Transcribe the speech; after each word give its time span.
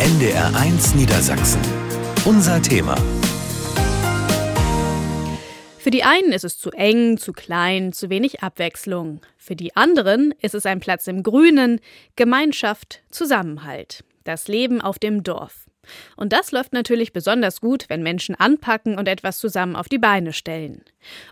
NDR1 0.00 0.96
Niedersachsen. 0.96 1.60
Unser 2.24 2.60
Thema. 2.60 2.96
Für 5.78 5.92
die 5.92 6.02
einen 6.02 6.32
ist 6.32 6.42
es 6.42 6.58
zu 6.58 6.72
eng, 6.72 7.16
zu 7.16 7.32
klein, 7.32 7.92
zu 7.92 8.10
wenig 8.10 8.42
Abwechslung. 8.42 9.20
Für 9.36 9.54
die 9.54 9.76
anderen 9.76 10.34
ist 10.42 10.56
es 10.56 10.66
ein 10.66 10.80
Platz 10.80 11.06
im 11.06 11.22
Grünen, 11.22 11.80
Gemeinschaft, 12.16 13.02
Zusammenhalt. 13.12 14.02
Das 14.24 14.48
Leben 14.48 14.80
auf 14.80 14.98
dem 14.98 15.22
Dorf. 15.22 15.66
Und 16.16 16.32
das 16.32 16.50
läuft 16.50 16.72
natürlich 16.72 17.12
besonders 17.12 17.60
gut, 17.60 17.84
wenn 17.88 18.02
Menschen 18.02 18.34
anpacken 18.34 18.98
und 18.98 19.06
etwas 19.06 19.38
zusammen 19.38 19.76
auf 19.76 19.88
die 19.88 19.98
Beine 19.98 20.32
stellen. 20.32 20.84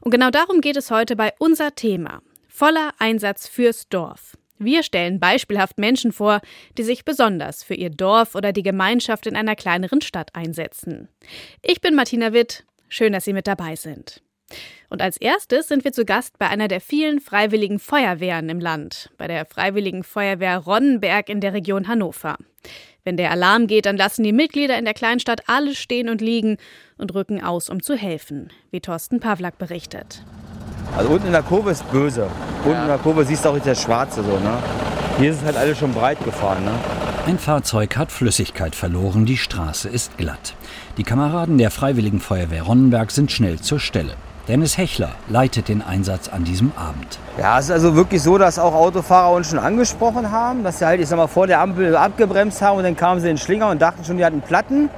Und 0.03 0.13
genau 0.13 0.31
darum 0.31 0.61
geht 0.61 0.77
es 0.77 0.93
heute 0.93 1.17
bei 1.17 1.33
unser 1.41 1.75
Thema. 1.75 2.23
Voller 2.47 2.93
Einsatz 2.99 3.49
fürs 3.49 3.89
Dorf. 3.89 4.37
Wir 4.65 4.83
stellen 4.83 5.19
beispielhaft 5.19 5.79
Menschen 5.79 6.13
vor, 6.13 6.41
die 6.79 6.83
sich 6.83 7.05
besonders 7.05 7.65
für 7.65 7.75
ihr 7.75 7.91
Dorf 7.91 8.35
oder 8.35 8.53
die 8.53 8.63
Gemeinschaft 8.63 9.27
in 9.27 9.37
einer 9.37 9.57
kleineren 9.57 10.01
Stadt 10.01 10.35
einsetzen. 10.35 11.09
Ich 11.63 11.81
bin 11.81 11.95
Martina 11.95 12.33
Witt. 12.33 12.65
Schön, 12.89 13.13
dass 13.13 13.25
Sie 13.25 13.33
mit 13.33 13.47
dabei 13.47 13.75
sind. 13.75 14.23
Und 14.91 15.01
als 15.01 15.17
erstes 15.17 15.69
sind 15.69 15.85
wir 15.85 15.93
zu 15.93 16.05
Gast 16.05 16.39
bei 16.39 16.49
einer 16.49 16.69
der 16.69 16.81
vielen 16.81 17.21
freiwilligen 17.21 17.79
Feuerwehren 17.79 18.51
im 18.51 18.61
Land, 18.61 19.11
bei 19.17 19.27
der 19.27 19.47
Freiwilligen 19.47 20.05
Feuerwehr 20.05 20.59
Ronnenberg 20.59 21.29
in 21.29 21.41
der 21.41 21.55
Region 21.55 21.89
Hannover. 21.89 22.37
Wenn 23.03 23.17
der 23.17 23.31
Alarm 23.31 23.67
geht, 23.67 23.87
dann 23.87 23.97
lassen 23.97 24.23
die 24.23 24.33
Mitglieder 24.33 24.79
in 24.79 24.85
der 24.85 24.95
Kleinstadt 24.95 25.49
alles 25.49 25.79
stehen 25.79 26.09
und 26.09 26.21
liegen 26.21 26.59
und 26.99 27.15
rücken 27.15 27.43
aus, 27.43 27.69
um 27.69 27.83
zu 27.83 27.97
helfen, 27.97 28.51
wie 28.71 28.81
Thorsten 28.81 29.19
Pawlak 29.19 29.59
berichtet. 29.59 30.23
Also 30.97 31.11
unten 31.11 31.27
in 31.27 31.33
der 31.33 31.43
Kurve 31.43 31.71
ist 31.71 31.91
böse. 31.91 32.27
Unten 32.65 32.83
in 32.83 32.89
der 32.89 32.99
Kurve 32.99 33.25
siehst 33.25 33.45
du 33.45 33.51
auch 33.51 33.59
das 33.59 33.83
Schwarze 33.83 34.23
so, 34.23 34.33
ne? 34.33 34.59
Hier 35.19 35.31
ist 35.31 35.41
es 35.41 35.45
halt 35.45 35.57
alles 35.57 35.79
schon 35.79 35.93
breit 35.93 36.23
gefahren, 36.25 36.65
ne? 36.65 36.73
Ein 37.27 37.39
Fahrzeug 37.39 37.97
hat 37.97 38.11
Flüssigkeit 38.11 38.75
verloren, 38.75 39.27
die 39.27 39.37
Straße 39.37 39.89
ist 39.89 40.17
glatt. 40.17 40.55
Die 40.97 41.05
Kameraden 41.05 41.57
der 41.57 41.71
Freiwilligen 41.71 42.21
Feuerwehr 42.21 42.63
Ronnenberg 42.63 43.11
sind 43.11 43.31
schnell 43.31 43.61
zur 43.61 43.79
Stelle. 43.79 44.15
Dennis 44.49 44.77
Hechler 44.77 45.11
leitet 45.29 45.69
den 45.69 45.83
Einsatz 45.83 46.29
an 46.29 46.43
diesem 46.43 46.73
Abend. 46.75 47.21
Ja, 47.39 47.61
es 47.61 47.67
ist 47.67 47.71
also 47.71 47.95
wirklich 47.95 48.23
so, 48.23 48.39
dass 48.39 48.59
auch 48.59 48.75
Autofahrer 48.75 49.31
uns 49.31 49.51
schon 49.51 49.61
angesprochen 49.61 50.33
haben, 50.33 50.65
dass 50.65 50.81
sie 50.81 50.85
halt, 50.85 51.01
ich 51.01 51.07
sag 51.09 51.17
mal, 51.17 51.29
vor 51.29 51.47
der 51.47 51.61
Ampel 51.61 51.95
abgebremst 51.95 52.61
haben 52.61 52.79
und 52.79 52.83
dann 52.83 52.97
kamen 52.97 53.21
sie 53.21 53.29
in 53.31 53.37
den 53.37 53.41
Schlinger 53.41 53.71
und 53.71 53.81
dachten 53.81 54.05
schon, 54.05 54.17
die 54.17 54.25
hatten 54.25 54.41
Platten. 54.41 54.91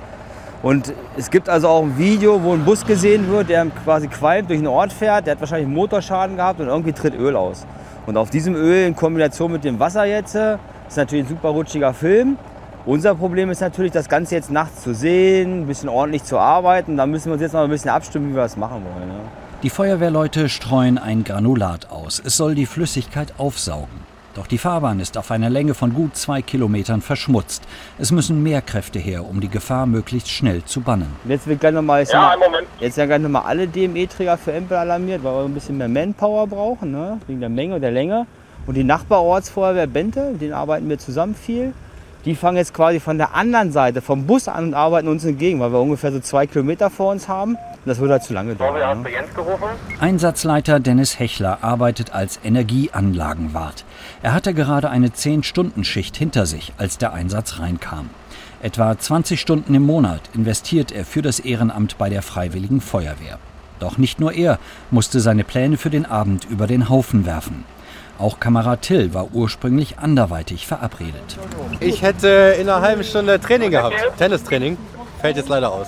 Und 0.64 0.94
es 1.18 1.30
gibt 1.30 1.50
also 1.50 1.68
auch 1.68 1.82
ein 1.82 1.98
Video, 1.98 2.42
wo 2.42 2.54
ein 2.54 2.64
Bus 2.64 2.86
gesehen 2.86 3.30
wird, 3.30 3.50
der 3.50 3.66
quasi 3.66 4.08
qualmt 4.08 4.48
durch 4.48 4.60
den 4.60 4.66
Ort 4.66 4.94
fährt. 4.94 5.26
Der 5.26 5.32
hat 5.32 5.40
wahrscheinlich 5.40 5.66
einen 5.66 5.74
Motorschaden 5.74 6.36
gehabt 6.36 6.58
und 6.58 6.68
irgendwie 6.68 6.94
tritt 6.94 7.14
Öl 7.14 7.36
aus. 7.36 7.66
Und 8.06 8.16
auf 8.16 8.30
diesem 8.30 8.54
Öl 8.54 8.86
in 8.86 8.96
Kombination 8.96 9.52
mit 9.52 9.62
dem 9.62 9.78
Wasser 9.78 10.06
jetzt 10.06 10.34
ist 10.34 10.96
natürlich 10.96 11.26
ein 11.26 11.28
super 11.28 11.50
rutschiger 11.50 11.92
Film. 11.92 12.38
Unser 12.86 13.14
Problem 13.14 13.50
ist 13.50 13.60
natürlich, 13.60 13.92
das 13.92 14.08
Ganze 14.08 14.36
jetzt 14.36 14.50
nachts 14.50 14.82
zu 14.82 14.94
sehen, 14.94 15.64
ein 15.64 15.66
bisschen 15.66 15.90
ordentlich 15.90 16.24
zu 16.24 16.38
arbeiten. 16.38 16.96
Da 16.96 17.04
müssen 17.04 17.26
wir 17.26 17.34
uns 17.34 17.42
jetzt 17.42 17.52
noch 17.52 17.60
ein 17.60 17.68
bisschen 17.68 17.90
abstimmen, 17.90 18.30
wie 18.30 18.34
wir 18.34 18.42
das 18.44 18.56
machen 18.56 18.82
wollen. 18.84 19.08
Ne? 19.08 19.20
Die 19.62 19.70
Feuerwehrleute 19.70 20.48
streuen 20.48 20.96
ein 20.96 21.24
Granulat 21.24 21.90
aus. 21.90 22.22
Es 22.24 22.38
soll 22.38 22.54
die 22.54 22.64
Flüssigkeit 22.64 23.34
aufsaugen. 23.36 24.03
Doch 24.34 24.48
die 24.48 24.58
Fahrbahn 24.58 24.98
ist 24.98 25.16
auf 25.16 25.30
einer 25.30 25.48
Länge 25.48 25.74
von 25.74 25.94
gut 25.94 26.16
zwei 26.16 26.42
Kilometern 26.42 27.00
verschmutzt. 27.00 27.62
Es 27.98 28.10
müssen 28.10 28.42
mehr 28.42 28.62
Kräfte 28.62 28.98
her, 28.98 29.24
um 29.24 29.40
die 29.40 29.48
Gefahr 29.48 29.86
möglichst 29.86 30.28
schnell 30.28 30.64
zu 30.64 30.80
bannen. 30.80 31.06
Jetzt 31.28 31.46
wird 31.46 31.60
gleich 31.60 31.72
nochmal 31.72 32.04
ja, 32.04 32.34
jetzt 32.80 32.96
werden 32.96 33.08
gleich 33.10 33.20
nochmal 33.20 33.42
alle 33.42 33.68
DME-Träger 33.68 34.36
für 34.36 34.52
Empel 34.52 34.76
alarmiert, 34.76 35.22
weil 35.22 35.34
wir 35.34 35.44
ein 35.44 35.54
bisschen 35.54 35.78
mehr 35.78 35.88
Manpower 35.88 36.48
brauchen, 36.48 36.90
ne? 36.90 37.20
wegen 37.28 37.38
der 37.38 37.48
Menge 37.48 37.76
und 37.76 37.80
der 37.80 37.92
Länge. 37.92 38.26
Und 38.66 38.74
die 38.74 38.82
Nachbarortsfeuerwehr 38.82 39.86
Bente, 39.86 40.30
mit 40.32 40.40
denen 40.40 40.54
arbeiten 40.54 40.88
wir 40.88 40.98
zusammen 40.98 41.36
viel. 41.36 41.72
Die 42.24 42.34
fangen 42.34 42.56
jetzt 42.56 42.74
quasi 42.74 42.98
von 42.98 43.18
der 43.18 43.34
anderen 43.34 43.70
Seite 43.70 44.00
vom 44.00 44.26
Bus 44.26 44.48
an 44.48 44.68
und 44.68 44.74
arbeiten 44.74 45.06
uns 45.06 45.24
entgegen, 45.24 45.60
weil 45.60 45.72
wir 45.72 45.80
ungefähr 45.80 46.10
so 46.10 46.18
zwei 46.18 46.46
Kilometer 46.46 46.90
vor 46.90 47.12
uns 47.12 47.28
haben. 47.28 47.56
Das 47.86 47.98
würde 47.98 48.14
halt 48.14 48.22
zu 48.22 48.32
lange 48.32 48.54
dauern. 48.54 49.02
Ne? 49.02 49.08
Einsatzleiter 50.00 50.80
Dennis 50.80 51.18
Hechler 51.18 51.58
arbeitet 51.62 52.14
als 52.14 52.40
Energieanlagenwart. 52.42 53.84
Er 54.22 54.32
hatte 54.32 54.54
gerade 54.54 54.90
eine 54.90 55.08
10-Stunden-Schicht 55.08 56.16
hinter 56.16 56.46
sich, 56.46 56.72
als 56.78 56.98
der 56.98 57.12
Einsatz 57.12 57.58
reinkam. 57.58 58.10
Etwa 58.62 58.98
20 58.98 59.38
Stunden 59.38 59.74
im 59.74 59.82
Monat 59.82 60.22
investiert 60.34 60.92
er 60.92 61.04
für 61.04 61.20
das 61.20 61.38
Ehrenamt 61.38 61.98
bei 61.98 62.08
der 62.08 62.22
Freiwilligen 62.22 62.80
Feuerwehr. 62.80 63.38
Doch 63.78 63.98
nicht 63.98 64.20
nur 64.20 64.32
er 64.32 64.58
musste 64.90 65.20
seine 65.20 65.44
Pläne 65.44 65.76
für 65.76 65.90
den 65.90 66.06
Abend 66.06 66.46
über 66.48 66.66
den 66.66 66.88
Haufen 66.88 67.26
werfen. 67.26 67.64
Auch 68.18 68.40
Kamerad 68.40 68.82
Till 68.82 69.12
war 69.12 69.34
ursprünglich 69.34 69.98
anderweitig 69.98 70.66
verabredet. 70.66 71.36
Ich 71.80 72.02
hätte 72.02 72.56
in 72.58 72.68
einer 72.68 72.80
halben 72.80 73.02
Stunde 73.04 73.40
Training 73.40 73.72
gehabt, 73.72 73.96
Tennistraining. 74.16 74.78
Fällt 75.24 75.38
jetzt 75.38 75.48
leider 75.48 75.72
aus. 75.72 75.86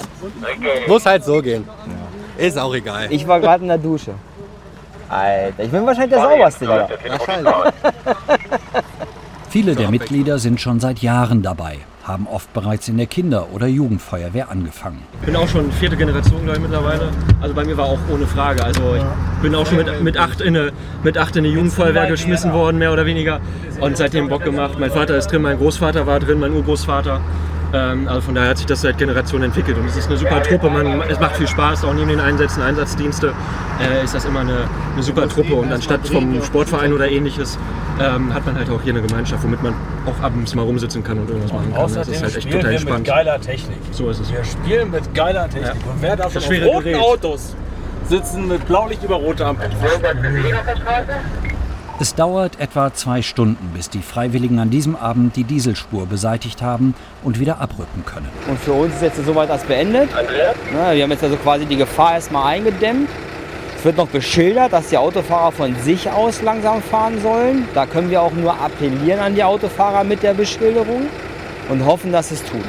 Muss 0.88 1.04
halt 1.04 1.22
so 1.22 1.42
gehen. 1.42 1.69
Ist 2.38 2.58
auch 2.58 2.74
egal. 2.74 3.08
Ich 3.10 3.28
war 3.28 3.38
gerade 3.38 3.64
in 3.64 3.69
der 3.69 3.76
Dusche. 3.76 4.14
Alter, 5.10 5.62
ich 5.62 5.70
bin 5.70 5.84
wahrscheinlich 5.84 6.19
der 6.19 6.22
sauberste 6.22 6.64
hier. 6.64 6.88
Wahrscheinlich. 7.06 7.52
Viele 9.50 9.74
der 9.74 9.91
Mitglieder 9.91 10.38
sind 10.38 10.58
schon 10.58 10.80
seit 10.80 11.00
Jahren 11.00 11.42
dabei, 11.42 11.80
haben 12.02 12.26
oft 12.26 12.50
bereits 12.54 12.88
in 12.88 12.97
der 12.97 13.04
Kinder- 13.04 13.48
oder 13.52 13.66
Jugendfeuerwehr 13.66 14.50
angefangen. 14.50 15.02
Ich 15.20 15.26
bin 15.26 15.36
auch 15.36 15.48
schon 15.48 15.70
vierte 15.70 15.98
Generation, 15.98 16.42
glaube 16.42 16.56
ich, 16.56 16.62
mittlerweile. 16.62 17.10
Also 17.42 17.54
bei 17.54 17.64
mir 17.64 17.76
war 17.76 17.84
auch 17.84 17.98
ohne 18.10 18.26
Frage. 18.26 18.64
Also 18.64 18.94
ich 18.94 19.04
bin 19.42 19.54
auch 19.54 19.66
schon 19.66 19.76
mit, 19.76 20.00
mit, 20.00 20.16
acht, 20.16 20.41
in 20.41 20.56
eine, 20.56 20.72
mit 21.04 21.18
acht 21.18 21.36
in 21.36 21.44
eine 21.44 21.53
Jugendfeuerwehr 21.53 22.06
geschmissen 22.06 22.54
worden, 22.54 22.78
mehr 22.78 22.91
oder 22.91 23.04
weniger. 23.04 23.42
Und 23.80 23.98
seitdem 23.98 24.30
Bock 24.30 24.44
gemacht. 24.44 24.78
Mein 24.80 24.91
Vater 24.91 25.14
ist 25.14 25.26
drin, 25.26 25.42
mein 25.42 25.58
Großvater 25.58 26.06
war 26.06 26.20
drin, 26.20 26.41
mein 26.41 26.53
Urgroßvater. 26.53 27.20
Ähm, 27.72 28.06
also 28.09 28.21
von 28.21 28.34
daher 28.34 28.50
hat 28.50 28.59
sich 28.59 28.66
das 28.66 28.81
seit 28.81 28.99
Generationen 28.99 29.44
entwickelt 29.44 29.77
und 29.77 29.87
es 29.87 29.97
ist 29.97 30.09
eine 30.09 30.16
super 30.16 30.43
Truppe. 30.43 30.71
Man, 30.71 31.03
es 31.09 31.19
macht 31.19 31.37
viel 31.37 31.49
Spaß, 31.49 31.84
auch 31.84 31.94
neben 31.94 32.09
den 32.09 32.21
Einsätzen, 32.21 32.62
Einsatzdienste 32.62 33.32
äh, 33.81 34.04
ist 34.04 34.15
das 34.15 34.25
immer 34.25 34.41
eine, 34.41 34.69
eine, 34.93 35.03
super 35.03 35.28
Truppe 35.28 35.54
und 35.54 35.72
anstatt 35.72 36.06
vom 36.06 36.43
Sportverein 36.43 36.93
oder 36.93 37.09
ähnliches 37.09 37.59
ähm, 38.00 38.32
hat 38.32 38.47
man 38.47 38.56
halt 38.56 38.71
auch 38.71 38.81
hier 38.82 38.93
eine 38.93 39.03
Gemeinschaft, 39.03 39.43
womit 39.43 39.62
man 39.62 39.75
auch 40.06 40.22
abends 40.22 40.54
mal 40.54 40.62
rumsitzen 40.62 41.03
kann 41.03 41.19
und 41.19 41.28
irgendwas 41.28 41.53
machen 41.53 41.72
kann. 41.72 41.82
Außerdem 41.82 42.12
das 42.12 42.16
ist 42.16 42.22
halt 42.22 42.37
echt 42.37 42.50
total 42.50 42.87
wir 42.87 42.94
mit 42.94 43.04
geiler 43.04 43.41
Technik. 43.41 43.78
So 43.91 44.10
ist 44.10 44.21
es. 44.21 44.31
Wir 44.31 44.44
spielen 44.44 44.91
mit 44.91 45.15
geiler 45.15 45.48
Technik. 45.48 45.83
Ja. 45.84 45.91
Und 45.93 46.03
wer 46.03 46.16
darf 46.16 46.33
Das 46.33 46.44
roten 46.44 46.84
Gerät. 46.84 46.97
Autos 46.97 47.56
sitzen 48.09 48.48
mit 48.48 48.66
Blaulicht 48.66 49.03
über 49.03 49.16
rote 49.16 49.44
Ampel? 49.47 49.69
Es 51.98 52.14
dauert 52.14 52.60
etwa 52.60 52.92
zwei 52.92 53.22
Stunden, 53.22 53.70
bis 53.72 53.88
die 53.88 54.02
Freiwilligen 54.02 54.58
an 54.58 54.68
diesem 54.68 54.96
Abend 54.96 55.34
die 55.34 55.44
Dieselspur 55.44 56.04
beseitigt 56.04 56.60
haben 56.60 56.94
und 57.24 57.40
wieder 57.40 57.58
abrücken 57.58 58.04
können. 58.04 58.28
Und 58.48 58.60
für 58.60 58.74
uns 58.74 58.96
ist 58.96 59.02
jetzt 59.02 59.24
soweit 59.24 59.48
das 59.48 59.64
beendet. 59.64 60.10
Ja, 60.74 60.94
wir 60.94 61.02
haben 61.02 61.10
jetzt 61.10 61.24
also 61.24 61.36
quasi 61.36 61.64
die 61.64 61.76
Gefahr 61.76 62.12
erstmal 62.12 62.52
eingedämmt. 62.52 63.08
Es 63.78 63.84
wird 63.86 63.96
noch 63.96 64.08
beschildert, 64.08 64.74
dass 64.74 64.88
die 64.88 64.98
Autofahrer 64.98 65.52
von 65.52 65.74
sich 65.76 66.10
aus 66.10 66.42
langsam 66.42 66.82
fahren 66.82 67.18
sollen. 67.22 67.66
Da 67.72 67.86
können 67.86 68.10
wir 68.10 68.20
auch 68.20 68.32
nur 68.32 68.52
appellieren 68.60 69.20
an 69.20 69.34
die 69.34 69.44
Autofahrer 69.44 70.04
mit 70.04 70.22
der 70.22 70.34
Beschilderung 70.34 71.06
und 71.70 71.86
hoffen, 71.86 72.12
dass 72.12 72.28
sie 72.28 72.34
es 72.34 72.44
tun. 72.44 72.64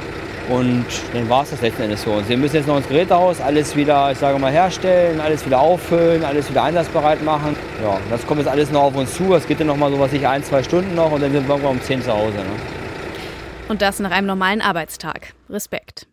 Und 0.49 0.85
dann 1.13 1.27
war 1.29 1.43
es 1.43 1.49
das 1.49 1.61
letzten 1.61 1.83
Endes 1.83 2.03
für 2.03 2.11
uns. 2.11 2.29
Wir 2.29 2.37
müssen 2.37 2.55
jetzt 2.55 2.67
noch 2.67 2.77
ins 2.77 2.87
Gerätehaus 2.87 3.41
alles 3.41 3.75
wieder, 3.75 4.11
ich 4.11 4.17
sage 4.17 4.39
mal, 4.39 4.51
herstellen, 4.51 5.19
alles 5.19 5.45
wieder 5.45 5.59
auffüllen, 5.59 6.23
alles 6.23 6.49
wieder 6.49 6.63
einsatzbereit 6.63 7.21
machen. 7.23 7.55
Ja, 7.83 7.99
das 8.09 8.25
kommt 8.25 8.39
jetzt 8.39 8.49
alles 8.49 8.71
noch 8.71 8.83
auf 8.83 8.95
uns 8.95 9.13
zu. 9.13 9.33
Es 9.35 9.45
geht 9.45 9.59
dann 9.59 9.67
noch 9.67 9.75
mal 9.75 9.91
so 9.91 9.99
was 9.99 10.13
ich 10.13 10.25
ein, 10.25 10.43
zwei 10.43 10.63
Stunden 10.63 10.95
noch 10.95 11.11
und 11.11 11.21
dann 11.21 11.31
sind 11.33 11.47
wir 11.47 11.55
irgendwann 11.55 11.75
um 11.77 11.81
10 11.81 12.01
zu 12.01 12.13
Hause. 12.13 12.37
Ne? 12.37 12.43
Und 13.67 13.81
das 13.81 13.99
nach 13.99 14.11
einem 14.11 14.27
normalen 14.27 14.61
Arbeitstag. 14.61 15.33
Respekt. 15.49 16.07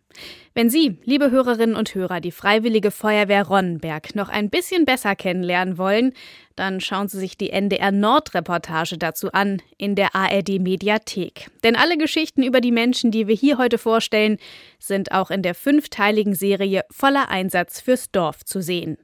Wenn 0.57 0.69
Sie, 0.69 0.97
liebe 1.03 1.31
Hörerinnen 1.31 1.75
und 1.75 1.93
Hörer, 1.93 2.21
die 2.21 2.31
Freiwillige 2.31 2.89
Feuerwehr 2.89 3.45
Ronnenberg 3.45 4.15
noch 4.15 4.29
ein 4.29 4.49
bisschen 4.49 4.85
besser 4.85 5.13
kennenlernen 5.13 5.77
wollen, 5.77 6.13
dann 6.55 6.79
schauen 6.79 7.09
Sie 7.09 7.19
sich 7.19 7.35
die 7.35 7.49
NDR 7.49 7.91
Nord-Reportage 7.91 8.97
dazu 8.97 9.33
an 9.33 9.61
in 9.77 9.95
der 9.95 10.15
ARD 10.15 10.61
Mediathek. 10.61 11.51
Denn 11.65 11.75
alle 11.75 11.97
Geschichten 11.97 12.41
über 12.41 12.61
die 12.61 12.71
Menschen, 12.71 13.11
die 13.11 13.27
wir 13.27 13.35
hier 13.35 13.57
heute 13.57 13.77
vorstellen, 13.77 14.37
sind 14.79 15.11
auch 15.11 15.29
in 15.29 15.41
der 15.41 15.55
fünfteiligen 15.55 16.35
Serie 16.35 16.85
Voller 16.89 17.27
Einsatz 17.27 17.81
fürs 17.81 18.09
Dorf 18.11 18.45
zu 18.45 18.61
sehen. 18.61 18.97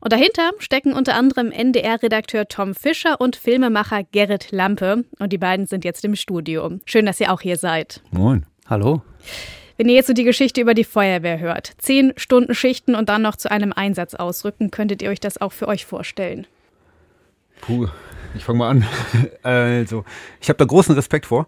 Und 0.00 0.14
dahinter 0.14 0.52
stecken 0.56 0.94
unter 0.94 1.16
anderem 1.16 1.52
NDR-Redakteur 1.52 2.48
Tom 2.48 2.74
Fischer 2.74 3.20
und 3.20 3.36
Filmemacher 3.36 4.04
Gerrit 4.04 4.52
Lampe. 4.52 5.04
Und 5.18 5.34
die 5.34 5.38
beiden 5.38 5.66
sind 5.66 5.84
jetzt 5.84 6.02
im 6.06 6.16
Studio. 6.16 6.78
Schön, 6.86 7.04
dass 7.04 7.20
ihr 7.20 7.30
auch 7.30 7.42
hier 7.42 7.58
seid. 7.58 8.00
Moin. 8.10 8.46
Hallo. 8.66 9.02
Wenn 9.78 9.88
ihr 9.88 9.94
jetzt 9.94 10.08
so 10.08 10.12
die 10.12 10.24
Geschichte 10.24 10.60
über 10.60 10.74
die 10.74 10.82
Feuerwehr 10.82 11.38
hört, 11.38 11.72
zehn 11.78 12.12
Stunden 12.16 12.52
Schichten 12.52 12.96
und 12.96 13.08
dann 13.08 13.22
noch 13.22 13.36
zu 13.36 13.48
einem 13.48 13.72
Einsatz 13.72 14.14
ausrücken, 14.14 14.72
könntet 14.72 15.02
ihr 15.02 15.10
euch 15.10 15.20
das 15.20 15.40
auch 15.40 15.52
für 15.52 15.68
euch 15.68 15.86
vorstellen? 15.86 16.48
Puh, 17.60 17.86
ich 18.34 18.42
fange 18.42 18.58
mal 18.58 18.70
an. 18.70 18.86
Also, 19.44 20.04
ich 20.40 20.48
habe 20.48 20.56
da 20.56 20.64
großen 20.64 20.96
Respekt 20.96 21.26
vor. 21.26 21.46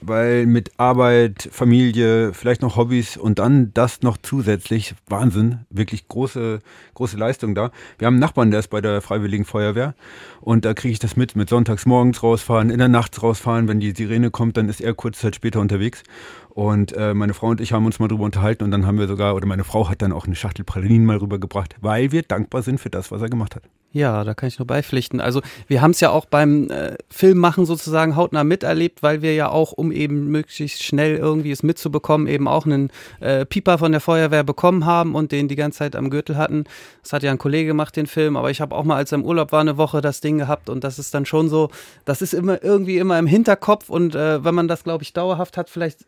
Weil 0.00 0.46
mit 0.46 0.72
Arbeit, 0.78 1.48
Familie, 1.52 2.32
vielleicht 2.32 2.62
noch 2.62 2.76
Hobbys 2.76 3.16
und 3.16 3.38
dann 3.38 3.72
das 3.74 4.02
noch 4.02 4.16
zusätzlich, 4.16 4.94
Wahnsinn, 5.08 5.60
wirklich 5.70 6.08
große, 6.08 6.60
große 6.94 7.16
Leistung 7.16 7.54
da. 7.54 7.70
Wir 7.98 8.06
haben 8.06 8.14
einen 8.14 8.20
Nachbarn, 8.20 8.50
der 8.50 8.60
ist 8.60 8.68
bei 8.68 8.80
der 8.80 9.00
Freiwilligen 9.00 9.44
Feuerwehr 9.44 9.94
und 10.40 10.64
da 10.64 10.74
kriege 10.74 10.92
ich 10.92 10.98
das 10.98 11.16
mit, 11.16 11.36
mit 11.36 11.48
sonntags 11.48 11.86
morgens 11.86 12.22
rausfahren, 12.22 12.70
in 12.70 12.78
der 12.78 12.88
Nacht 12.88 13.22
rausfahren, 13.22 13.68
wenn 13.68 13.80
die 13.80 13.92
Sirene 13.92 14.30
kommt, 14.30 14.56
dann 14.56 14.68
ist 14.68 14.80
er 14.80 14.94
kurze 14.94 15.20
Zeit 15.20 15.36
später 15.36 15.60
unterwegs 15.60 16.02
und 16.50 16.92
äh, 16.92 17.12
meine 17.12 17.34
Frau 17.34 17.48
und 17.48 17.60
ich 17.60 17.72
haben 17.72 17.84
uns 17.86 17.98
mal 17.98 18.08
drüber 18.08 18.24
unterhalten 18.24 18.64
und 18.64 18.70
dann 18.70 18.86
haben 18.86 18.98
wir 18.98 19.08
sogar, 19.08 19.34
oder 19.34 19.46
meine 19.46 19.64
Frau 19.64 19.88
hat 19.88 20.02
dann 20.02 20.12
auch 20.12 20.26
eine 20.26 20.36
Schachtel 20.36 20.64
Pralinen 20.64 21.04
mal 21.04 21.18
rübergebracht, 21.18 21.76
weil 21.80 22.12
wir 22.12 22.22
dankbar 22.22 22.62
sind 22.62 22.80
für 22.80 22.90
das, 22.90 23.10
was 23.10 23.22
er 23.22 23.28
gemacht 23.28 23.56
hat. 23.56 23.62
Ja, 23.96 24.24
da 24.24 24.34
kann 24.34 24.48
ich 24.48 24.58
nur 24.58 24.66
beipflichten. 24.66 25.22
Also 25.22 25.40
wir 25.68 25.80
haben 25.80 25.92
es 25.92 26.00
ja 26.00 26.10
auch 26.10 26.26
beim 26.26 26.68
äh, 26.70 26.98
Filmmachen 27.08 27.64
sozusagen 27.64 28.14
hautnah 28.14 28.44
miterlebt, 28.44 29.02
weil 29.02 29.22
wir 29.22 29.32
ja 29.32 29.48
auch, 29.48 29.72
um 29.72 29.90
eben 29.90 30.26
möglichst 30.26 30.82
schnell 30.82 31.16
irgendwie 31.16 31.50
es 31.50 31.62
mitzubekommen, 31.62 32.26
eben 32.26 32.46
auch 32.46 32.66
einen 32.66 32.90
äh, 33.20 33.46
Pieper 33.46 33.78
von 33.78 33.92
der 33.92 34.02
Feuerwehr 34.02 34.44
bekommen 34.44 34.84
haben 34.84 35.14
und 35.14 35.32
den 35.32 35.48
die 35.48 35.56
ganze 35.56 35.78
Zeit 35.78 35.96
am 35.96 36.10
Gürtel 36.10 36.36
hatten. 36.36 36.64
Das 37.02 37.14
hat 37.14 37.22
ja 37.22 37.30
ein 37.30 37.38
Kollege 37.38 37.68
gemacht, 37.68 37.96
den 37.96 38.06
Film, 38.06 38.36
aber 38.36 38.50
ich 38.50 38.60
habe 38.60 38.76
auch 38.76 38.84
mal, 38.84 38.96
als 38.96 39.12
er 39.12 39.16
im 39.16 39.24
Urlaub 39.24 39.50
war, 39.50 39.62
eine 39.62 39.78
Woche 39.78 40.02
das 40.02 40.20
Ding 40.20 40.36
gehabt 40.36 40.68
und 40.68 40.84
das 40.84 40.98
ist 40.98 41.14
dann 41.14 41.24
schon 41.24 41.48
so, 41.48 41.70
das 42.04 42.20
ist 42.20 42.34
immer 42.34 42.62
irgendwie 42.62 42.98
immer 42.98 43.18
im 43.18 43.26
Hinterkopf 43.26 43.88
und 43.88 44.14
äh, 44.14 44.44
wenn 44.44 44.54
man 44.54 44.68
das, 44.68 44.84
glaube 44.84 45.04
ich, 45.04 45.14
dauerhaft 45.14 45.56
hat, 45.56 45.70
vielleicht 45.70 46.00